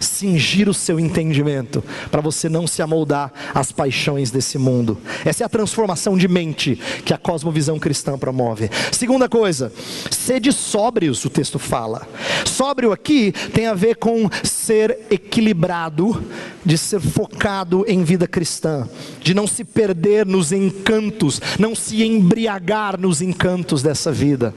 cingir 0.00 0.68
o 0.68 0.74
seu 0.74 0.98
entendimento, 0.98 1.84
para 2.10 2.20
você 2.20 2.48
não 2.48 2.66
se 2.66 2.82
amoldar 2.82 3.32
às 3.54 3.70
paixões 3.70 4.30
desse 4.30 4.58
mundo. 4.58 4.98
Essa 5.24 5.44
é 5.44 5.46
a 5.46 5.48
transformação 5.48 6.16
de 6.16 6.26
mente 6.26 6.80
que 7.04 7.14
a 7.14 7.18
cosmovisão 7.18 7.78
cristã 7.78 8.18
promove. 8.18 8.70
Segunda 8.90 9.28
coisa, 9.28 9.72
sede 10.10 10.52
sóbrios, 10.52 11.24
o 11.24 11.30
texto 11.30 11.58
fala. 11.58 12.08
Sóbrio 12.46 12.92
aqui 12.92 13.32
tem 13.52 13.66
a 13.66 13.74
ver 13.74 13.96
com 13.96 14.28
ser 14.42 14.98
equilibrado, 15.10 16.22
de 16.64 16.76
ser 16.76 17.00
focado 17.00 17.84
em 17.86 18.02
vida 18.04 18.26
cristã, 18.26 18.88
de 19.20 19.34
não 19.34 19.46
se 19.46 19.64
perder 19.64 20.26
nos 20.26 20.52
encantos, 20.52 21.40
não 21.58 21.74
se 21.74 22.02
embriagar 22.02 22.98
nos 22.98 23.22
encantos 23.22 23.82
dessa 23.82 24.12
vida. 24.12 24.54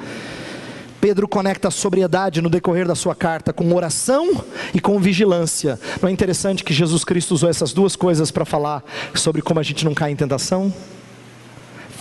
Pedro 1.03 1.27
conecta 1.27 1.67
a 1.67 1.71
sobriedade 1.71 2.41
no 2.41 2.49
decorrer 2.49 2.87
da 2.87 2.95
sua 2.95 3.13
carta 3.13 3.51
com 3.51 3.75
oração 3.75 4.41
e 4.73 4.79
com 4.79 4.97
vigilância. 5.01 5.77
Não 6.01 6.07
é 6.07 6.11
interessante 6.13 6.63
que 6.63 6.73
Jesus 6.73 7.03
Cristo 7.03 7.33
usou 7.33 7.49
essas 7.49 7.73
duas 7.73 7.93
coisas 7.93 8.31
para 8.31 8.45
falar 8.45 8.81
sobre 9.13 9.41
como 9.41 9.59
a 9.59 9.63
gente 9.63 9.83
não 9.83 9.93
cai 9.93 10.11
em 10.11 10.15
tentação? 10.15 10.73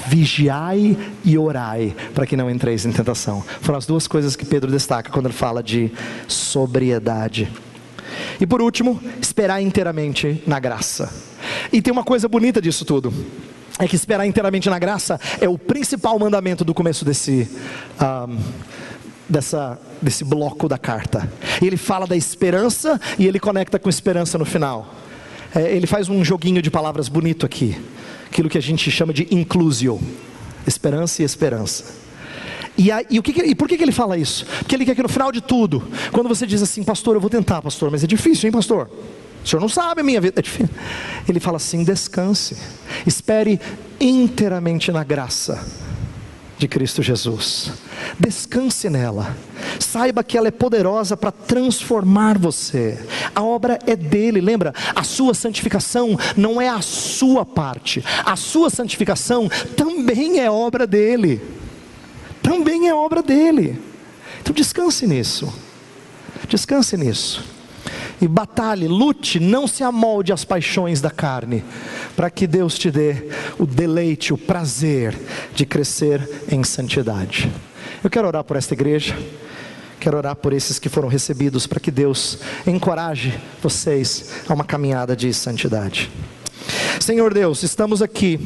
Vigiai 0.06 0.96
e 1.24 1.36
orai 1.36 1.96
para 2.14 2.24
que 2.24 2.36
não 2.36 2.48
entreis 2.48 2.86
em 2.86 2.92
tentação. 2.92 3.42
Foram 3.60 3.78
as 3.78 3.86
duas 3.86 4.06
coisas 4.06 4.36
que 4.36 4.46
Pedro 4.46 4.70
destaca 4.70 5.10
quando 5.10 5.26
ele 5.26 5.34
fala 5.34 5.64
de 5.64 5.90
sobriedade. 6.28 7.50
E 8.40 8.46
por 8.46 8.62
último, 8.62 9.02
esperar 9.20 9.60
inteiramente 9.60 10.40
na 10.46 10.60
graça. 10.60 11.12
E 11.72 11.82
tem 11.82 11.92
uma 11.92 12.04
coisa 12.04 12.28
bonita 12.28 12.62
disso 12.62 12.84
tudo 12.84 13.12
é 13.78 13.88
que 13.88 13.96
esperar 13.96 14.26
inteiramente 14.26 14.68
na 14.70 14.78
graça 14.78 15.18
é 15.40 15.48
o 15.48 15.58
principal 15.58 16.18
mandamento 16.18 16.64
do 16.64 16.74
começo 16.74 17.04
desse, 17.04 17.48
um, 18.00 18.38
dessa, 19.28 19.78
desse 20.00 20.24
bloco 20.24 20.68
da 20.68 20.78
carta. 20.78 21.30
Ele 21.60 21.76
fala 21.76 22.06
da 22.06 22.16
esperança 22.16 23.00
e 23.18 23.26
ele 23.26 23.38
conecta 23.38 23.78
com 23.78 23.88
esperança 23.88 24.38
no 24.38 24.44
final. 24.44 24.94
É, 25.54 25.74
ele 25.74 25.86
faz 25.86 26.08
um 26.08 26.24
joguinho 26.24 26.62
de 26.62 26.70
palavras 26.70 27.08
bonito 27.08 27.44
aqui, 27.44 27.78
aquilo 28.26 28.48
que 28.48 28.58
a 28.58 28.62
gente 28.62 28.90
chama 28.90 29.12
de 29.12 29.26
inclusio, 29.34 30.00
esperança 30.66 31.22
e 31.22 31.24
esperança. 31.24 32.02
E, 32.76 32.88
e, 33.10 33.18
o 33.18 33.22
que, 33.22 33.38
e 33.42 33.54
por 33.54 33.68
que, 33.68 33.76
que 33.76 33.82
ele 33.82 33.92
fala 33.92 34.16
isso? 34.16 34.46
Porque 34.60 34.74
ele 34.74 34.86
quer 34.86 34.94
que 34.94 35.02
no 35.02 35.08
final 35.08 35.30
de 35.30 35.42
tudo, 35.42 35.82
quando 36.10 36.28
você 36.28 36.46
diz 36.46 36.62
assim, 36.62 36.82
pastor, 36.82 37.14
eu 37.14 37.20
vou 37.20 37.28
tentar, 37.28 37.60
pastor, 37.60 37.90
mas 37.90 38.02
é 38.02 38.06
difícil, 38.06 38.46
hein, 38.46 38.52
pastor? 38.52 38.88
O 39.44 39.48
senhor 39.48 39.60
não 39.60 39.68
sabe 39.68 40.00
a 40.00 40.04
minha 40.04 40.20
vida, 40.20 40.38
é 40.38 40.42
difícil. 40.42 40.70
Ele 41.28 41.40
fala 41.40 41.56
assim: 41.56 41.82
descanse, 41.82 42.56
espere 43.04 43.60
inteiramente 44.00 44.92
na 44.92 45.02
graça 45.02 45.66
de 46.62 46.68
Cristo 46.68 47.02
Jesus. 47.02 47.72
Descanse 48.20 48.88
nela. 48.88 49.36
Saiba 49.80 50.22
que 50.22 50.38
ela 50.38 50.46
é 50.46 50.52
poderosa 50.52 51.16
para 51.16 51.32
transformar 51.32 52.38
você. 52.38 53.04
A 53.34 53.42
obra 53.42 53.80
é 53.84 53.96
dele, 53.96 54.40
lembra? 54.40 54.72
A 54.94 55.02
sua 55.02 55.34
santificação 55.34 56.16
não 56.36 56.60
é 56.60 56.68
a 56.68 56.80
sua 56.80 57.44
parte. 57.44 58.04
A 58.24 58.36
sua 58.36 58.70
santificação 58.70 59.50
também 59.76 60.38
é 60.38 60.48
obra 60.48 60.86
dele. 60.86 61.42
Também 62.40 62.88
é 62.88 62.94
obra 62.94 63.22
dele. 63.22 63.80
Então 64.40 64.54
descanse 64.54 65.04
nisso. 65.04 65.52
Descanse 66.48 66.96
nisso 66.96 67.61
e 68.22 68.28
batalhe, 68.28 68.86
lute, 68.86 69.40
não 69.40 69.66
se 69.66 69.82
amolde 69.82 70.32
às 70.32 70.44
paixões 70.44 71.00
da 71.00 71.10
carne, 71.10 71.64
para 72.14 72.30
que 72.30 72.46
Deus 72.46 72.78
te 72.78 72.88
dê 72.88 73.28
o 73.58 73.66
deleite, 73.66 74.32
o 74.32 74.38
prazer 74.38 75.18
de 75.56 75.66
crescer 75.66 76.44
em 76.48 76.62
santidade. 76.62 77.52
Eu 78.02 78.08
quero 78.08 78.28
orar 78.28 78.44
por 78.44 78.56
esta 78.56 78.74
igreja, 78.74 79.18
quero 79.98 80.16
orar 80.16 80.36
por 80.36 80.52
esses 80.52 80.78
que 80.78 80.88
foram 80.88 81.08
recebidos, 81.08 81.66
para 81.66 81.80
que 81.80 81.90
Deus 81.90 82.38
encoraje 82.64 83.36
vocês 83.60 84.30
a 84.48 84.54
uma 84.54 84.64
caminhada 84.64 85.16
de 85.16 85.34
santidade. 85.34 86.08
Senhor 87.00 87.34
Deus, 87.34 87.64
estamos 87.64 88.00
aqui, 88.00 88.38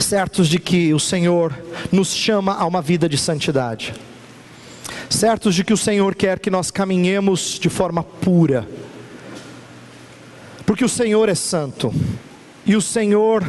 certos 0.00 0.48
de 0.48 0.58
que 0.58 0.92
o 0.92 0.98
Senhor 0.98 1.56
nos 1.92 2.08
chama 2.08 2.56
a 2.56 2.66
uma 2.66 2.82
vida 2.82 3.08
de 3.08 3.16
santidade 3.16 3.94
certos 5.14 5.54
de 5.54 5.64
que 5.64 5.72
o 5.72 5.76
Senhor 5.76 6.14
quer 6.14 6.38
que 6.38 6.50
nós 6.50 6.70
caminhemos 6.70 7.58
de 7.58 7.68
forma 7.68 8.02
pura, 8.02 8.68
porque 10.64 10.84
o 10.84 10.88
Senhor 10.88 11.28
é 11.28 11.34
santo 11.34 11.92
e 12.64 12.76
o 12.76 12.80
Senhor 12.80 13.44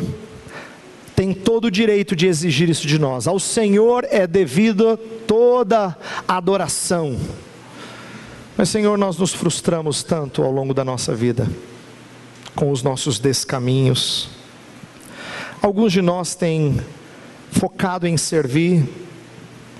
tem 1.16 1.34
todo 1.34 1.66
o 1.66 1.72
direito 1.72 2.16
de 2.16 2.28
exigir 2.28 2.70
isso 2.70 2.88
de 2.88 2.98
nós. 2.98 3.28
Ao 3.28 3.40
Senhor 3.40 4.06
é 4.10 4.26
devido 4.26 4.98
toda 5.28 5.96
adoração. 6.28 7.18
Mas, 8.58 8.70
Senhor, 8.70 8.98
nós 8.98 9.18
nos 9.18 9.34
frustramos 9.34 10.04
tanto 10.04 10.44
ao 10.44 10.52
longo 10.52 10.74
da 10.74 10.84
nossa 10.84 11.16
vida 11.16 11.48
com 12.56 12.72
os 12.72 12.84
nossos 12.84 13.20
descaminhos. 13.20 14.30
Alguns 15.62 15.92
de 15.92 16.02
nós 16.02 16.36
têm 16.36 16.80
focado 17.52 18.08
em 18.08 18.18
servir, 18.18 18.84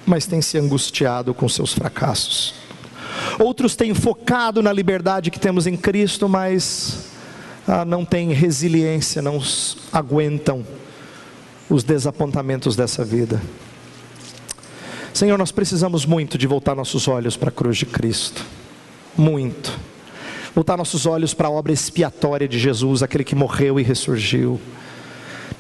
mas 0.06 0.26
têm 0.26 0.42
se 0.42 0.58
angustiado 0.58 1.34
com 1.34 1.48
seus 1.48 1.74
fracassos. 1.74 2.54
Outros 3.40 3.76
têm 3.76 3.94
focado 3.94 4.62
na 4.62 4.72
liberdade 4.72 5.32
que 5.32 5.40
temos 5.40 5.66
em 5.68 5.78
Cristo, 5.78 6.28
mas 6.28 7.06
ah, 7.68 7.86
não 7.86 8.04
têm 8.04 8.34
resiliência, 8.34 9.22
não 9.22 9.42
aguentam 9.92 10.66
os 11.70 11.84
desapontamentos 11.84 12.76
dessa 12.76 13.04
vida. 13.04 13.42
Senhor, 15.14 15.38
nós 15.38 15.52
precisamos 15.52 16.06
muito 16.06 16.38
de 16.38 16.48
voltar 16.48 16.76
nossos 16.76 17.08
olhos 17.08 17.38
para 17.38 17.50
a 17.50 17.52
cruz 17.52 17.78
de 17.78 17.86
Cristo. 17.86 18.44
Muito. 19.16 19.80
Voltar 20.56 20.76
nossos 20.76 21.06
olhos 21.06 21.34
para 21.34 21.48
a 21.48 21.52
obra 21.52 21.72
expiatória 21.72 22.48
de 22.48 22.60
Jesus, 22.60 23.02
aquele 23.02 23.24
que 23.24 23.36
morreu 23.36 23.80
e 23.80 23.84
ressurgiu. 23.84 24.60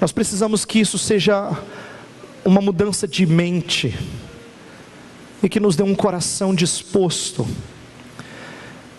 Nós 0.01 0.11
precisamos 0.11 0.65
que 0.65 0.79
isso 0.79 0.97
seja 0.97 1.55
uma 2.43 2.61
mudança 2.61 3.07
de 3.07 3.25
mente 3.25 3.97
e 5.43 5.49
que 5.49 5.59
nos 5.59 5.75
dê 5.75 5.83
um 5.83 5.93
coração 5.93 6.55
disposto, 6.55 7.45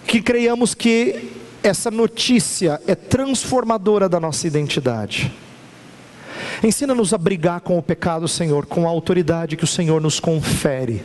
que 0.06 0.20
creiamos 0.20 0.74
que 0.74 1.32
essa 1.62 1.90
notícia 1.90 2.78
é 2.86 2.94
transformadora 2.94 4.06
da 4.06 4.20
nossa 4.20 4.46
identidade. 4.46 5.32
Ensina-nos 6.62 7.14
a 7.14 7.18
brigar 7.18 7.62
com 7.62 7.78
o 7.78 7.82
pecado, 7.82 8.28
Senhor, 8.28 8.66
com 8.66 8.86
a 8.86 8.90
autoridade 8.90 9.56
que 9.56 9.64
o 9.64 9.66
Senhor 9.66 10.02
nos 10.02 10.20
confere, 10.20 11.02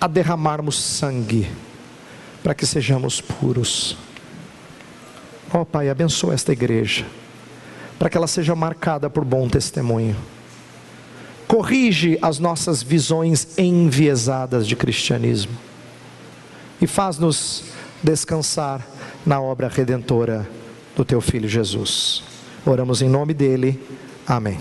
a 0.00 0.06
derramarmos 0.06 0.80
sangue, 0.80 1.50
para 2.44 2.54
que 2.54 2.64
sejamos 2.64 3.20
puros. 3.20 3.96
Ó 5.52 5.62
oh, 5.62 5.66
Pai, 5.66 5.90
abençoa 5.90 6.34
esta 6.34 6.52
igreja, 6.52 7.04
para 7.98 8.08
que 8.08 8.16
ela 8.16 8.28
seja 8.28 8.54
marcada 8.54 9.10
por 9.10 9.24
bom 9.24 9.48
testemunho 9.48 10.16
corrige 11.48 12.18
as 12.20 12.38
nossas 12.38 12.82
visões 12.82 13.58
enviesadas 13.58 14.66
de 14.66 14.76
cristianismo 14.76 15.56
e 16.80 16.86
faz-nos 16.86 17.64
descansar 18.02 18.86
na 19.24 19.40
obra 19.40 19.66
redentora 19.66 20.48
do 20.94 21.04
teu 21.04 21.20
filho 21.22 21.48
Jesus. 21.48 22.22
Oramos 22.66 23.00
em 23.00 23.08
nome 23.08 23.32
dele. 23.32 23.82
Amém. 24.26 24.58